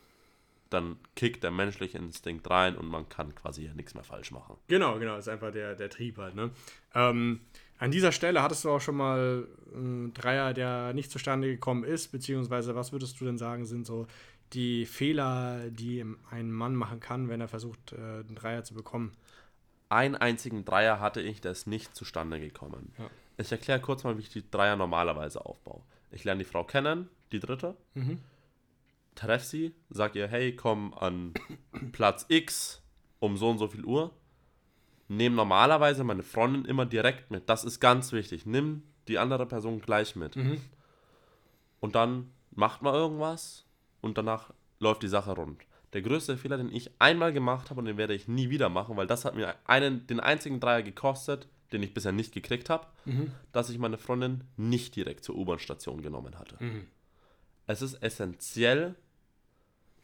dann 0.71 0.97
kickt 1.17 1.43
der 1.43 1.51
menschliche 1.51 1.99
Instinkt 1.99 2.49
rein 2.49 2.77
und 2.77 2.87
man 2.87 3.09
kann 3.09 3.35
quasi 3.35 3.67
ja 3.67 3.75
nichts 3.75 3.95
mehr 3.95 4.05
falsch 4.05 4.31
machen. 4.31 4.57
Genau, 4.69 4.99
genau, 4.99 5.17
ist 5.17 5.29
einfach 5.29 5.53
der, 5.53 5.75
der 5.75 5.91
Trieb 5.91 6.17
halt, 6.19 6.35
ne? 6.35 6.51
Ähm, 6.95 7.41
an 7.79 7.91
dieser 7.91 8.13
Stelle 8.13 8.43
hattest 8.43 8.65
du 8.65 8.71
auch 8.71 8.81
schon 8.81 8.97
mal 8.97 9.47
einen 9.75 10.13
Dreier, 10.13 10.53
der 10.53 10.93
nicht 10.93 11.11
zustande 11.11 11.49
gekommen 11.49 11.83
ist, 11.85 12.09
beziehungsweise 12.13 12.75
was 12.75 12.93
würdest 12.93 13.21
du 13.21 13.25
denn 13.25 13.39
sagen, 13.39 13.65
sind 13.65 13.87
so 13.87 14.07
die 14.53 14.85
Fehler, 14.85 15.71
die 15.71 16.05
ein 16.31 16.51
Mann 16.51 16.75
machen 16.75 17.01
kann, 17.01 17.29
wenn 17.29 17.41
er 17.41 17.49
versucht, 17.49 17.93
äh, 17.93 17.97
einen 17.97 18.35
Dreier 18.35 18.65
zu 18.65 18.75
bekommen? 18.75 19.13
Einen 19.89 20.15
einzigen 20.15 20.65
Dreier 20.65 21.01
hatte 21.01 21.21
ich, 21.21 21.41
der 21.41 21.53
ist 21.53 21.67
nicht 21.67 21.97
zustande 21.97 22.39
gekommen. 22.39 22.93
Ja. 22.99 23.11
Ich 23.39 23.51
erkläre 23.51 23.81
kurz 23.81 24.05
mal, 24.05 24.17
wie 24.19 24.23
ich 24.23 24.29
die 24.29 24.49
Dreier 24.49 24.77
normalerweise 24.77 25.45
aufbaue. 25.45 25.83
Ich 26.11 26.25
lerne 26.25 26.45
die 26.45 26.51
Frau 26.51 26.65
kennen, 26.65 27.09
die 27.33 27.41
dritte, 27.41 27.77
Mhm. 27.95 28.19
Treff 29.21 29.45
sie, 29.45 29.75
sag 29.91 30.15
ihr, 30.15 30.27
hey, 30.29 30.55
komm 30.57 30.95
an 30.95 31.35
Platz 31.93 32.25
X 32.29 32.83
um 33.19 33.37
so 33.37 33.51
und 33.51 33.59
so 33.59 33.69
viel 33.69 33.85
Uhr. 33.85 34.13
Nehme 35.09 35.37
normalerweise 35.37 36.05
meine 36.05 36.23
Freundin 36.23 36.65
immer 36.65 36.87
direkt 36.87 37.31
mit. 37.31 37.49
Das 37.49 37.65
ist 37.65 37.81
ganz 37.81 38.13
wichtig. 38.13 38.47
Nimm 38.47 38.83
die 39.09 39.19
andere 39.19 39.45
Person 39.47 39.81
gleich 39.81 40.15
mit. 40.17 40.37
Mhm. 40.37 40.61
Und 41.81 41.95
dann 41.95 42.31
macht 42.53 42.83
man 42.83 42.95
irgendwas 42.95 43.65
und 44.01 44.17
danach 44.19 44.53
läuft 44.79 45.03
die 45.03 45.09
Sache 45.09 45.33
rund. 45.33 45.63
Der 45.93 46.03
größte 46.03 46.37
Fehler, 46.37 46.57
den 46.57 46.73
ich 46.73 46.91
einmal 47.01 47.33
gemacht 47.33 47.71
habe 47.71 47.81
und 47.81 47.87
den 47.87 47.97
werde 47.97 48.15
ich 48.15 48.29
nie 48.29 48.51
wieder 48.51 48.69
machen, 48.69 48.97
weil 48.97 49.09
das 49.09 49.25
hat 49.25 49.35
mir 49.35 49.57
einen, 49.65 50.07
den 50.07 50.21
einzigen 50.21 50.61
Dreier 50.61 50.83
gekostet, 50.83 51.49
den 51.73 51.83
ich 51.83 51.93
bisher 51.93 52.13
nicht 52.13 52.33
gekriegt 52.33 52.71
habe, 52.71 52.87
Mhm. 53.05 53.33
dass 53.53 53.71
ich 53.71 53.79
meine 53.79 53.99
Freundin 53.99 54.45
nicht 54.57 54.95
direkt 54.95 55.25
zur 55.25 55.37
U-Bahn-Station 55.37 56.03
genommen 56.03 56.39
hatte. 56.39 56.57
Mhm. 56.63 56.87
Es 57.67 57.83
ist 57.83 57.95
essentiell, 58.03 58.95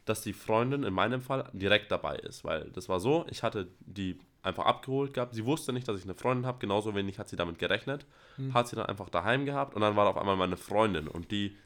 dass 0.09 0.21
die 0.21 0.33
Freundin 0.33 0.83
in 0.83 0.93
meinem 0.93 1.21
Fall 1.21 1.49
direkt 1.53 1.91
dabei 1.91 2.15
ist, 2.17 2.43
weil 2.43 2.69
das 2.71 2.87
war 2.89 2.99
so, 2.99 3.25
ich 3.29 3.43
hatte 3.43 3.67
die 3.79 4.19
einfach 4.41 4.65
abgeholt 4.65 5.13
gehabt. 5.13 5.35
Sie 5.35 5.45
wusste 5.45 5.73
nicht, 5.73 5.87
dass 5.87 5.99
ich 5.99 6.05
eine 6.05 6.13
Freundin 6.13 6.45
habe, 6.45 6.59
genauso 6.59 6.95
wenig 6.95 7.19
hat 7.19 7.27
sie 7.27 7.35
damit 7.35 7.59
gerechnet. 7.59 8.05
Hat 8.53 8.67
sie 8.67 8.75
dann 8.75 8.85
einfach 8.85 9.09
daheim 9.09 9.45
gehabt 9.45 9.75
und 9.75 9.81
dann 9.81 9.95
war 9.95 10.07
auf 10.07 10.17
einmal 10.17 10.37
meine 10.37 10.57
Freundin 10.57 11.07
und 11.07 11.31
die 11.31 11.57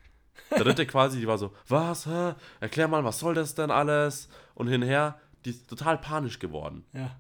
dritte 0.50 0.86
quasi, 0.88 1.20
die 1.20 1.28
war 1.28 1.38
so, 1.38 1.54
was, 1.68 2.06
hä? 2.06 2.34
erklär 2.60 2.88
mal, 2.88 3.04
was 3.04 3.20
soll 3.20 3.36
das 3.36 3.56
denn 3.56 3.70
alles? 3.72 4.30
Und 4.56 4.68
hinher, 4.68 5.20
die 5.46 5.52
ist 5.52 5.70
total 5.70 5.98
panisch 5.98 6.40
geworden. 6.40 6.86
Ja. 6.94 7.16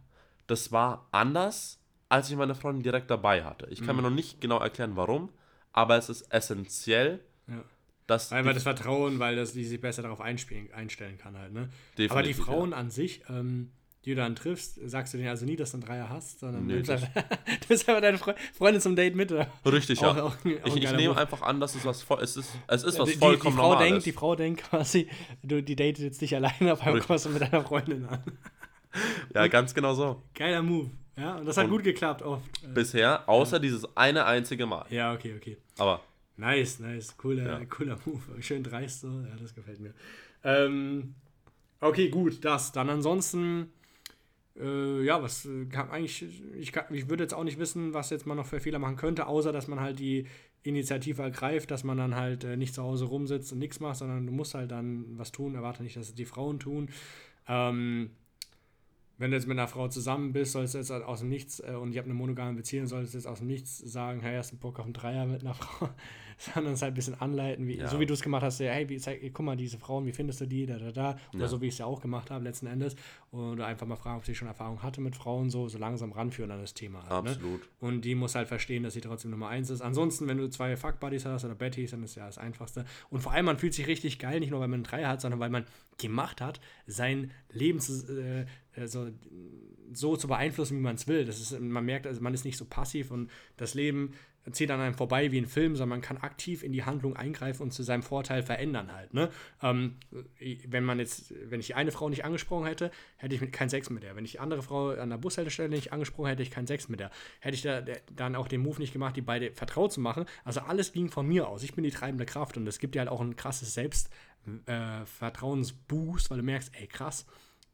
Das 0.47 0.71
war 0.71 1.07
anders, 1.11 1.79
als 2.09 2.29
ich 2.29 2.35
meine 2.35 2.55
Freundin 2.55 2.83
direkt 2.83 3.11
dabei 3.11 3.43
hatte. 3.43 3.67
Ich 3.69 3.85
kann 3.85 3.95
mir 3.95 4.01
noch 4.01 4.09
nicht 4.09 4.41
genau 4.41 4.59
erklären, 4.59 4.95
warum, 4.95 5.29
aber 5.71 5.97
es 5.97 6.09
ist 6.09 6.23
essentiell, 6.33 7.23
ja. 7.47 7.63
Dass 8.11 8.29
die- 8.29 8.43
das 8.43 8.63
Vertrauen, 8.63 9.19
weil 9.19 9.35
das, 9.35 9.53
die 9.53 9.63
sich 9.63 9.79
besser 9.81 10.01
darauf 10.03 10.21
einspielen, 10.21 10.71
einstellen 10.73 11.17
kann 11.17 11.37
halt, 11.37 11.53
ne? 11.53 11.69
Definitiv, 11.97 12.11
Aber 12.11 12.23
die 12.23 12.33
Frauen 12.33 12.73
an 12.73 12.89
sich, 12.91 13.21
ähm, 13.29 13.71
die 14.05 14.11
du 14.11 14.15
dann 14.15 14.35
triffst, 14.35 14.79
sagst 14.89 15.13
du 15.13 15.17
denen 15.19 15.29
also 15.29 15.45
nie, 15.45 15.55
dass 15.55 15.71
du 15.71 15.77
einen 15.77 15.85
Dreier 15.85 16.09
hast, 16.09 16.39
sondern 16.39 16.65
Nee, 16.65 16.81
du 16.81 16.95
bist 17.67 17.87
einfach 17.89 18.01
deine 18.01 18.17
Fre 18.17 18.33
Freundin 18.53 18.81
zum 18.81 18.95
Date 18.95 19.15
mit, 19.15 19.31
oder? 19.31 19.47
Richtig, 19.65 19.99
Auch- 20.03 20.15
ja. 20.15 20.23
auch 20.23 20.35
auch 20.35 20.75
ich 20.75 20.83
ich 20.83 20.91
nehme 20.93 21.15
einfach 21.15 21.41
an, 21.43 21.59
dass 21.59 21.75
es 21.75 21.85
was 21.85 22.01
voll, 22.01 22.21
es 22.23 22.35
ist, 22.35 22.49
es 22.67 22.83
ist 22.83 22.97
was 22.97 23.05
die, 23.09 23.13
die, 23.13 23.19
die 23.19 23.25
vollkommen 23.25 23.55
Frau 23.57 23.69
Normales. 23.73 23.89
denkt, 23.91 24.05
die 24.07 24.11
Frau 24.11 24.35
denkt 24.35 24.63
quasi, 24.63 25.07
du, 25.43 25.61
die 25.61 25.75
datet 25.75 25.99
jetzt 25.99 26.19
dich 26.21 26.35
alleine, 26.35 26.73
auf 26.73 26.81
einmal 26.81 27.01
kommst 27.01 27.25
du 27.25 27.29
mit 27.29 27.41
deiner 27.43 27.63
Freundin 27.63 28.05
an. 28.07 28.23
ja, 29.35 29.47
ganz 29.47 29.73
genau 29.73 29.93
so. 29.93 30.21
Geiler 30.33 30.61
Move. 30.63 30.89
Ja, 31.17 31.35
und 31.35 31.45
das 31.45 31.57
hat 31.57 31.65
Und- 31.65 31.71
gut 31.71 31.83
geklappt 31.83 32.23
oft. 32.23 32.43
Bisher, 32.73 33.27
außer 33.29 33.59
dieses 33.59 33.85
eine 33.95 34.25
einzige 34.25 34.65
Mal. 34.65 34.85
Ja, 34.89 35.13
okay, 35.13 35.35
okay. 35.37 35.57
Aber 35.77 36.01
Nice, 36.37 36.79
nice. 36.79 37.15
Cooler, 37.17 37.59
Ja. 37.59 37.65
cooler 37.65 37.97
Move. 38.05 38.21
Schön 38.41 38.63
dreist 38.63 39.01
so. 39.01 39.07
Ja, 39.07 39.35
das 39.39 39.53
gefällt 39.53 39.79
mir. 39.79 39.93
Ähm, 40.43 41.15
okay, 41.79 42.09
gut, 42.09 42.43
das. 42.43 42.71
Dann 42.71 42.89
ansonsten, 42.89 43.71
äh, 44.59 45.03
ja, 45.03 45.21
was 45.21 45.45
äh, 45.45 45.65
kann 45.65 45.89
eigentlich, 45.91 46.25
ich, 46.57 46.71
kann, 46.71 46.85
ich 46.93 47.09
würde 47.09 47.23
jetzt 47.23 47.33
auch 47.33 47.43
nicht 47.43 47.59
wissen, 47.59 47.93
was 47.93 48.09
jetzt 48.09 48.25
man 48.25 48.37
noch 48.37 48.45
für 48.47 48.59
Fehler 48.59 48.79
machen 48.79 48.95
könnte, 48.95 49.27
außer 49.27 49.51
dass 49.51 49.67
man 49.67 49.79
halt 49.79 49.99
die 49.99 50.25
Initiative 50.63 51.21
ergreift, 51.21 51.71
dass 51.71 51.83
man 51.83 51.97
dann 51.97 52.15
halt 52.15 52.43
äh, 52.43 52.55
nicht 52.57 52.73
zu 52.73 52.83
Hause 52.83 53.05
rumsitzt 53.05 53.51
und 53.51 53.59
nichts 53.59 53.79
macht, 53.79 53.97
sondern 53.97 54.25
du 54.25 54.31
musst 54.31 54.53
halt 54.53 54.71
dann 54.71 55.05
was 55.17 55.31
tun. 55.31 55.55
Erwarte 55.55 55.83
nicht, 55.83 55.95
dass 55.97 56.07
es 56.09 56.15
die 56.15 56.25
Frauen 56.25 56.59
tun. 56.59 56.89
Ähm, 57.47 58.11
wenn 59.21 59.29
du 59.29 59.37
jetzt 59.37 59.45
mit 59.47 59.57
einer 59.57 59.67
Frau 59.67 59.87
zusammen 59.87 60.33
bist, 60.33 60.53
sollst 60.53 60.73
du 60.73 60.79
jetzt 60.79 60.89
aus 60.89 61.19
dem 61.19 61.29
Nichts, 61.29 61.59
äh, 61.59 61.73
und 61.73 61.91
ich 61.91 61.99
habe 61.99 62.05
eine 62.05 62.15
monogame 62.15 62.53
Beziehung, 62.53 62.87
solltest 62.87 63.13
du 63.13 63.19
jetzt 63.19 63.27
aus 63.27 63.37
dem 63.37 63.47
Nichts 63.47 63.77
sagen, 63.77 64.19
hey, 64.19 64.35
hast 64.35 64.51
du 64.51 64.57
Bock 64.57 64.79
auf 64.79 64.85
einen 64.85 64.93
Dreier 64.93 65.27
mit 65.27 65.41
einer 65.41 65.53
Frau? 65.53 65.89
Sondern 66.55 66.73
es 66.73 66.81
halt 66.81 66.93
ein 66.93 66.95
bisschen 66.95 67.19
anleiten, 67.21 67.67
wie, 67.67 67.77
Ja. 67.77 67.87
so 67.87 67.99
wie 67.99 68.05
du 68.07 68.13
es 68.15 68.21
gemacht 68.21 68.41
hast, 68.41 68.59
hey, 68.59 68.89
wie, 68.89 68.97
zeig, 68.97 69.21
guck 69.33 69.45
mal, 69.45 69.55
diese 69.55 69.77
Frauen, 69.77 70.05
wie 70.07 70.11
findest 70.11 70.41
du 70.41 70.47
die, 70.47 70.65
da, 70.65 70.79
da, 70.79 70.91
da, 70.91 71.17
oder 71.33 71.41
Ja. 71.41 71.47
so 71.47 71.61
wie 71.61 71.67
ich 71.67 71.73
es 71.73 71.77
ja 71.77 71.85
auch 71.85 72.01
gemacht 72.01 72.31
habe 72.31 72.43
letzten 72.43 72.65
Endes, 72.65 72.95
oder 73.31 73.67
einfach 73.67 73.85
mal 73.85 73.95
fragen, 73.95 74.17
ob 74.17 74.25
sie 74.25 74.33
schon 74.33 74.47
Erfahrung 74.47 74.81
hatte 74.81 75.01
mit 75.01 75.15
Frauen, 75.15 75.49
so, 75.51 75.67
so 75.67 75.77
langsam 75.77 76.11
ranführen 76.11 76.49
an 76.51 76.59
das 76.59 76.73
Thema. 76.73 77.07
Halt, 77.07 77.23
ne? 77.25 77.29
absolut. 77.31 77.61
Und 77.79 78.01
die 78.05 78.15
muss 78.15 78.33
halt 78.35 78.47
verstehen, 78.47 78.81
dass 78.83 78.93
sie 78.93 79.01
trotzdem 79.01 79.29
Nummer 79.31 79.49
eins 79.49 79.69
ist. 79.69 79.81
Ansonsten, 79.81 80.27
wenn 80.27 80.37
du 80.37 80.49
zwei 80.49 80.75
Fuck-Buddies 80.75 81.25
hast 81.25 81.45
oder 81.45 81.53
Bettys, 81.55 81.91
dann 81.91 82.01
ist 82.03 82.15
ja 82.15 82.25
das 82.25 82.37
Einfachste. 82.39 82.85
Und 83.11 83.21
vor 83.21 83.31
allem, 83.33 83.45
man 83.45 83.57
fühlt 83.57 83.73
sich 83.73 83.85
richtig 83.87 84.17
geil, 84.17 84.39
nicht 84.39 84.49
nur, 84.49 84.59
weil 84.59 84.67
man 84.67 84.79
einen 84.79 84.83
Dreier 84.83 85.09
hat, 85.09 85.21
sondern 85.21 85.39
weil 85.39 85.49
man 85.51 85.65
gemacht 85.99 86.41
hat, 86.41 86.59
sein 86.87 87.29
Leben 87.51 87.79
zu, 87.79 87.93
äh, 88.19 88.45
äh, 88.81 88.87
so, 88.87 89.09
so 89.93 90.15
zu 90.15 90.27
beeinflussen, 90.27 90.77
wie 90.77 90.81
man 90.81 90.95
es 90.95 91.07
will. 91.07 91.25
Das 91.25 91.39
ist, 91.39 91.59
man 91.59 91.85
merkt, 91.85 92.07
also 92.07 92.21
man 92.21 92.33
ist 92.33 92.45
nicht 92.45 92.57
so 92.57 92.65
passiv 92.65 93.11
und 93.11 93.29
das 93.57 93.73
Leben 93.73 94.13
zieht 94.51 94.71
an 94.71 94.79
einem 94.79 94.95
vorbei 94.95 95.31
wie 95.31 95.37
ein 95.37 95.45
Film, 95.45 95.75
sondern 95.75 95.99
man 95.99 96.01
kann 96.01 96.17
aktiv 96.17 96.63
in 96.63 96.71
die 96.71 96.83
Handlung 96.83 97.15
eingreifen 97.15 97.61
und 97.61 97.69
zu 97.71 97.83
seinem 97.83 98.01
Vorteil 98.01 98.41
verändern 98.41 98.91
halt. 98.91 99.13
Ne? 99.13 99.29
Ähm, 99.61 99.97
wenn 100.67 100.83
man 100.83 100.97
jetzt, 100.99 101.31
wenn 101.49 101.59
ich 101.59 101.75
eine 101.75 101.91
Frau 101.91 102.09
nicht 102.09 102.25
angesprochen 102.25 102.65
hätte, 102.65 102.89
hätte 103.17 103.35
ich 103.35 103.41
mit 103.41 103.53
keinen 103.53 103.69
Sex 103.69 103.91
mit 103.91 104.01
der. 104.03 104.15
Wenn 104.15 104.25
ich 104.25 104.31
die 104.31 104.39
andere 104.39 104.63
Frau 104.63 104.89
an 104.89 105.11
der 105.11 105.17
Bushaltestelle 105.17 105.69
nicht 105.69 105.93
angesprochen 105.93 106.25
hätte, 106.27 106.41
hätte 106.41 106.43
ich 106.43 106.51
keinen 106.51 106.67
Sex 106.67 106.89
mit 106.89 106.99
der. 106.99 107.09
Hätte 107.39 107.55
ich 107.55 107.61
da, 107.61 107.81
dann 108.15 108.35
auch 108.35 108.47
den 108.47 108.61
Move 108.61 108.79
nicht 108.79 108.93
gemacht, 108.93 109.15
die 109.15 109.21
beide 109.21 109.51
vertraut 109.51 109.93
zu 109.93 110.01
machen. 110.01 110.25
Also 110.43 110.61
alles 110.61 110.91
ging 110.91 111.11
von 111.11 111.27
mir 111.27 111.47
aus. 111.47 111.61
Ich 111.63 111.75
bin 111.75 111.83
die 111.83 111.91
treibende 111.91 112.25
Kraft 112.25 112.57
und 112.57 112.67
es 112.67 112.79
gibt 112.79 112.95
dir 112.95 112.99
halt 112.99 113.09
auch 113.09 113.21
ein 113.21 113.35
krasses 113.35 113.75
Selbstvertrauensboost, 113.75 116.31
weil 116.31 116.37
du 116.37 116.43
merkst, 116.43 116.71
ey 116.79 116.87
krass, 116.87 117.27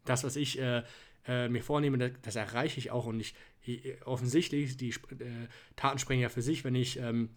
das, 0.04 0.26
was 0.26 0.36
ich 0.36 0.60
äh, 0.60 0.84
äh, 1.28 1.50
mir 1.50 1.64
vornehme, 1.64 1.98
das, 1.98 2.12
das 2.22 2.36
erreiche 2.36 2.78
ich 2.80 2.92
auch 2.92 3.06
und 3.06 3.20
ich 3.20 3.34
offensichtlich, 4.06 4.78
die 4.78 4.90
äh, 4.90 5.48
Taten 5.76 6.00
sprechen 6.00 6.22
ja 6.22 6.30
für 6.30 6.42
sich, 6.42 6.64
wenn 6.64 6.76
ich 6.76 7.00
ähm, 7.00 7.30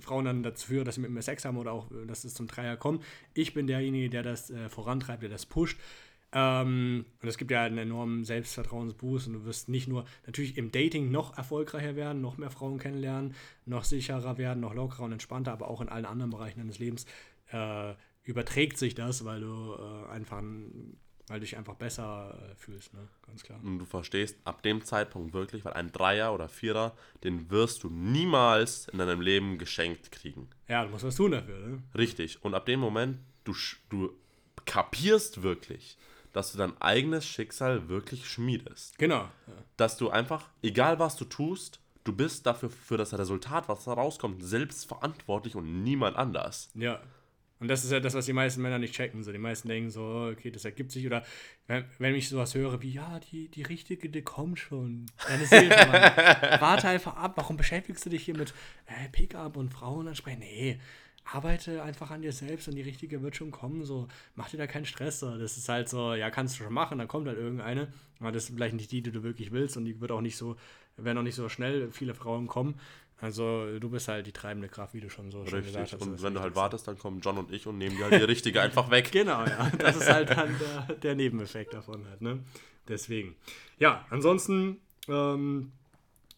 Frauen 0.00 0.24
dann 0.24 0.42
dazu 0.42 0.66
führe, 0.68 0.84
dass 0.84 0.96
sie 0.96 1.00
mit 1.00 1.10
mir 1.10 1.22
Sex 1.22 1.44
haben 1.44 1.56
oder 1.58 1.72
auch, 1.72 1.90
äh, 1.92 2.06
dass 2.06 2.24
es 2.24 2.34
zum 2.34 2.46
Dreier 2.46 2.76
kommt. 2.76 3.04
Ich 3.34 3.54
bin 3.54 3.66
derjenige, 3.66 4.10
der 4.10 4.22
das 4.22 4.50
äh, 4.50 4.68
vorantreibt, 4.68 5.22
der 5.22 5.30
das 5.30 5.46
pusht. 5.46 5.78
Ähm, 6.32 7.04
und 7.20 7.28
es 7.28 7.38
gibt 7.38 7.50
ja 7.50 7.64
einen 7.64 7.78
enormen 7.78 8.24
Selbstvertrauensboost 8.24 9.26
und 9.26 9.32
du 9.34 9.44
wirst 9.44 9.68
nicht 9.68 9.88
nur 9.88 10.04
natürlich 10.26 10.56
im 10.56 10.70
Dating 10.70 11.10
noch 11.10 11.36
erfolgreicher 11.36 11.96
werden, 11.96 12.20
noch 12.22 12.36
mehr 12.36 12.50
Frauen 12.50 12.78
kennenlernen, 12.78 13.34
noch 13.66 13.84
sicherer 13.84 14.38
werden, 14.38 14.60
noch 14.60 14.74
lockerer 14.74 15.04
und 15.04 15.12
entspannter, 15.12 15.52
aber 15.52 15.68
auch 15.68 15.80
in 15.80 15.88
allen 15.88 16.04
anderen 16.04 16.30
Bereichen 16.30 16.60
deines 16.60 16.78
Lebens 16.78 17.04
äh, 17.52 17.94
überträgt 18.22 18.78
sich 18.78 18.94
das, 18.94 19.24
weil 19.24 19.40
du 19.40 19.74
äh, 19.74 20.10
einfach, 20.10 20.38
ein- 20.38 20.96
weil 21.30 21.38
du 21.38 21.46
dich 21.46 21.56
einfach 21.56 21.76
besser 21.76 22.36
äh, 22.50 22.56
fühlst, 22.56 22.92
ne? 22.92 23.06
Ganz 23.24 23.44
klar. 23.44 23.60
Und 23.62 23.78
du 23.78 23.84
verstehst 23.84 24.36
ab 24.44 24.62
dem 24.62 24.84
Zeitpunkt 24.84 25.32
wirklich, 25.32 25.64
weil 25.64 25.74
ein 25.74 25.92
Dreier 25.92 26.34
oder 26.34 26.48
Vierer, 26.48 26.96
den 27.22 27.50
wirst 27.50 27.84
du 27.84 27.88
niemals 27.88 28.88
in 28.88 28.98
deinem 28.98 29.20
Leben 29.20 29.56
geschenkt 29.56 30.10
kriegen. 30.10 30.48
Ja, 30.66 30.84
du 30.84 30.90
musst 30.90 31.04
was 31.04 31.14
tun 31.14 31.30
dafür, 31.30 31.58
ne? 31.60 31.82
Richtig. 31.96 32.44
Und 32.44 32.54
ab 32.54 32.66
dem 32.66 32.80
Moment, 32.80 33.20
du, 33.44 33.54
du 33.90 34.12
kapierst 34.64 35.44
wirklich, 35.44 35.96
dass 36.32 36.50
du 36.50 36.58
dein 36.58 36.76
eigenes 36.82 37.24
Schicksal 37.24 37.88
wirklich 37.88 38.28
schmiedest. 38.28 38.98
Genau. 38.98 39.20
Ja. 39.20 39.30
Dass 39.76 39.96
du 39.96 40.10
einfach, 40.10 40.48
egal 40.62 40.98
was 40.98 41.14
du 41.14 41.24
tust, 41.24 41.76
du 41.76 41.90
du 42.10 42.16
bist 42.16 42.46
dafür 42.46 42.70
für 42.70 42.96
das 42.96 43.16
Resultat, 43.16 43.68
was 43.68 43.84
da 43.84 43.92
rauskommt, 43.92 44.42
selbst 44.42 44.86
verantwortlich 44.86 45.54
und 45.54 45.84
niemand 45.84 46.16
anders. 46.16 46.70
Ja. 46.74 47.00
Und 47.60 47.68
das 47.68 47.84
ist 47.84 47.92
ja 47.92 48.00
das, 48.00 48.14
was 48.14 48.26
die 48.26 48.32
meisten 48.32 48.62
Männer 48.62 48.78
nicht 48.78 48.94
checken. 48.94 49.22
So, 49.22 49.32
die 49.32 49.38
meisten 49.38 49.68
denken 49.68 49.90
so, 49.90 50.02
oh, 50.02 50.30
okay, 50.30 50.50
das 50.50 50.64
ergibt 50.64 50.90
sich. 50.90 51.06
Oder 51.06 51.24
wenn, 51.66 51.84
wenn 51.98 52.14
ich 52.14 52.28
sowas 52.28 52.54
höre 52.54 52.80
wie, 52.82 52.92
ja, 52.92 53.20
die, 53.20 53.48
die 53.48 53.62
richtige, 53.62 54.08
die 54.08 54.22
kommt 54.22 54.58
schon. 54.58 55.06
Deine 55.28 55.44
Seele, 55.44 55.70
Warte 56.60 56.88
einfach 56.88 57.16
ab. 57.16 57.34
Warum 57.36 57.58
beschäftigst 57.58 58.04
du 58.04 58.10
dich 58.10 58.24
hier 58.24 58.36
mit 58.36 58.54
äh, 58.86 59.08
Pickup 59.12 59.58
und 59.58 59.68
Frauen 59.68 60.08
ansprechen? 60.08 60.40
Nee, 60.40 60.80
arbeite 61.24 61.82
einfach 61.82 62.10
an 62.10 62.22
dir 62.22 62.32
selbst 62.32 62.68
und 62.68 62.74
die 62.74 62.82
richtige 62.82 63.22
wird 63.22 63.36
schon 63.36 63.50
kommen. 63.50 63.84
So, 63.84 64.08
mach 64.34 64.48
dir 64.48 64.56
da 64.56 64.66
keinen 64.66 64.86
Stress. 64.86 65.20
So. 65.20 65.36
Das 65.36 65.56
ist 65.56 65.68
halt 65.68 65.88
so, 65.88 66.14
ja, 66.14 66.30
kannst 66.30 66.58
du 66.58 66.64
schon 66.64 66.72
machen, 66.72 66.98
dann 66.98 67.08
kommt 67.08 67.28
halt 67.28 67.38
irgendeine. 67.38 67.92
Aber 68.20 68.32
das 68.32 68.44
ist 68.48 68.54
vielleicht 68.54 68.74
nicht 68.74 68.90
die, 68.90 69.02
die 69.02 69.12
du 69.12 69.22
wirklich 69.22 69.52
willst 69.52 69.76
und 69.76 69.84
die 69.84 70.00
wird 70.00 70.12
auch 70.12 70.20
nicht 70.20 70.36
so, 70.36 70.56
werden 70.96 71.18
auch 71.18 71.22
nicht 71.22 71.34
so 71.34 71.48
schnell 71.48 71.90
viele 71.92 72.14
Frauen 72.14 72.46
kommen. 72.46 72.80
Also 73.20 73.78
du 73.78 73.90
bist 73.90 74.08
halt 74.08 74.26
die 74.26 74.32
treibende 74.32 74.68
Kraft, 74.68 74.94
wie 74.94 75.00
du 75.00 75.10
schon 75.10 75.30
so 75.30 75.44
schon 75.46 75.62
gesagt 75.62 75.92
hast. 75.92 76.00
Und 76.00 76.22
wenn 76.22 76.32
du 76.32 76.40
halt 76.40 76.56
wartest, 76.56 76.88
dann 76.88 76.98
kommen 76.98 77.20
John 77.20 77.36
und 77.36 77.52
ich 77.52 77.66
und 77.66 77.76
nehmen 77.76 77.96
dir 77.96 78.04
halt 78.04 78.14
die 78.14 78.24
richtige 78.24 78.60
einfach 78.62 78.90
weg. 78.90 79.12
Genau, 79.12 79.44
ja. 79.44 79.70
Das 79.78 79.96
ist 79.96 80.10
halt 80.10 80.30
dann 80.30 80.56
der, 80.58 80.96
der 80.96 81.14
Nebeneffekt 81.14 81.74
davon 81.74 82.06
halt, 82.08 82.22
ne? 82.22 82.40
Deswegen. 82.88 83.36
Ja, 83.78 84.06
ansonsten, 84.08 84.78
ähm, 85.06 85.72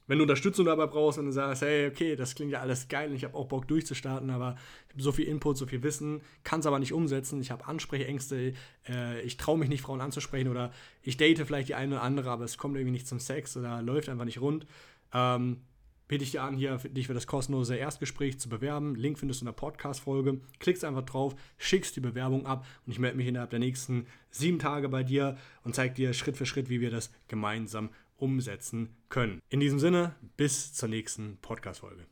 wenn 0.08 0.18
du 0.18 0.24
Unterstützung 0.24 0.66
dabei 0.66 0.86
brauchst 0.86 1.20
und 1.20 1.26
du 1.26 1.32
sagst, 1.32 1.62
hey, 1.62 1.86
okay, 1.86 2.16
das 2.16 2.34
klingt 2.34 2.50
ja 2.50 2.60
alles 2.60 2.88
geil 2.88 3.10
und 3.10 3.14
ich 3.14 3.24
habe 3.24 3.36
auch 3.36 3.46
Bock 3.46 3.68
durchzustarten, 3.68 4.30
aber 4.30 4.56
ich 4.88 4.94
habe 4.94 5.02
so 5.02 5.12
viel 5.12 5.26
Input, 5.26 5.56
so 5.56 5.66
viel 5.66 5.84
Wissen, 5.84 6.20
kann 6.42 6.60
es 6.60 6.66
aber 6.66 6.80
nicht 6.80 6.92
umsetzen, 6.92 7.40
ich 7.40 7.52
habe 7.52 7.64
Ansprechängste, 7.66 8.54
äh, 8.88 9.20
ich 9.22 9.36
traue 9.36 9.56
mich 9.56 9.68
nicht, 9.68 9.82
Frauen 9.82 10.00
anzusprechen 10.00 10.48
oder 10.48 10.72
ich 11.02 11.16
date 11.16 11.38
vielleicht 11.38 11.68
die 11.68 11.76
eine 11.76 11.94
oder 11.94 12.02
andere, 12.02 12.30
aber 12.30 12.44
es 12.44 12.58
kommt 12.58 12.76
irgendwie 12.76 12.92
nicht 12.92 13.06
zum 13.06 13.20
Sex 13.20 13.56
oder 13.56 13.80
läuft 13.82 14.08
einfach 14.08 14.24
nicht 14.24 14.40
rund. 14.40 14.66
Ähm, 15.14 15.58
biete 16.12 16.24
ich 16.24 16.32
dir 16.32 16.42
an, 16.42 16.58
hier 16.58 16.76
dich 16.76 17.06
für 17.06 17.14
das 17.14 17.26
kostenlose 17.26 17.74
Erstgespräch 17.74 18.38
zu 18.38 18.50
bewerben. 18.50 18.96
Link 18.96 19.18
findest 19.18 19.40
du 19.40 19.44
in 19.44 19.46
der 19.46 19.52
Podcast-Folge. 19.52 20.42
Klickst 20.58 20.84
einfach 20.84 21.06
drauf, 21.06 21.34
schickst 21.56 21.96
die 21.96 22.00
Bewerbung 22.00 22.44
ab 22.44 22.66
und 22.84 22.92
ich 22.92 22.98
melde 22.98 23.16
mich 23.16 23.28
innerhalb 23.28 23.48
der 23.48 23.60
nächsten 23.60 24.06
sieben 24.30 24.58
Tage 24.58 24.90
bei 24.90 25.04
dir 25.04 25.38
und 25.64 25.74
zeige 25.74 25.94
dir 25.94 26.12
Schritt 26.12 26.36
für 26.36 26.44
Schritt, 26.44 26.68
wie 26.68 26.82
wir 26.82 26.90
das 26.90 27.10
gemeinsam 27.28 27.88
umsetzen 28.18 28.90
können. 29.08 29.40
In 29.48 29.60
diesem 29.60 29.78
Sinne, 29.78 30.14
bis 30.36 30.74
zur 30.74 30.90
nächsten 30.90 31.38
Podcast-Folge. 31.38 32.04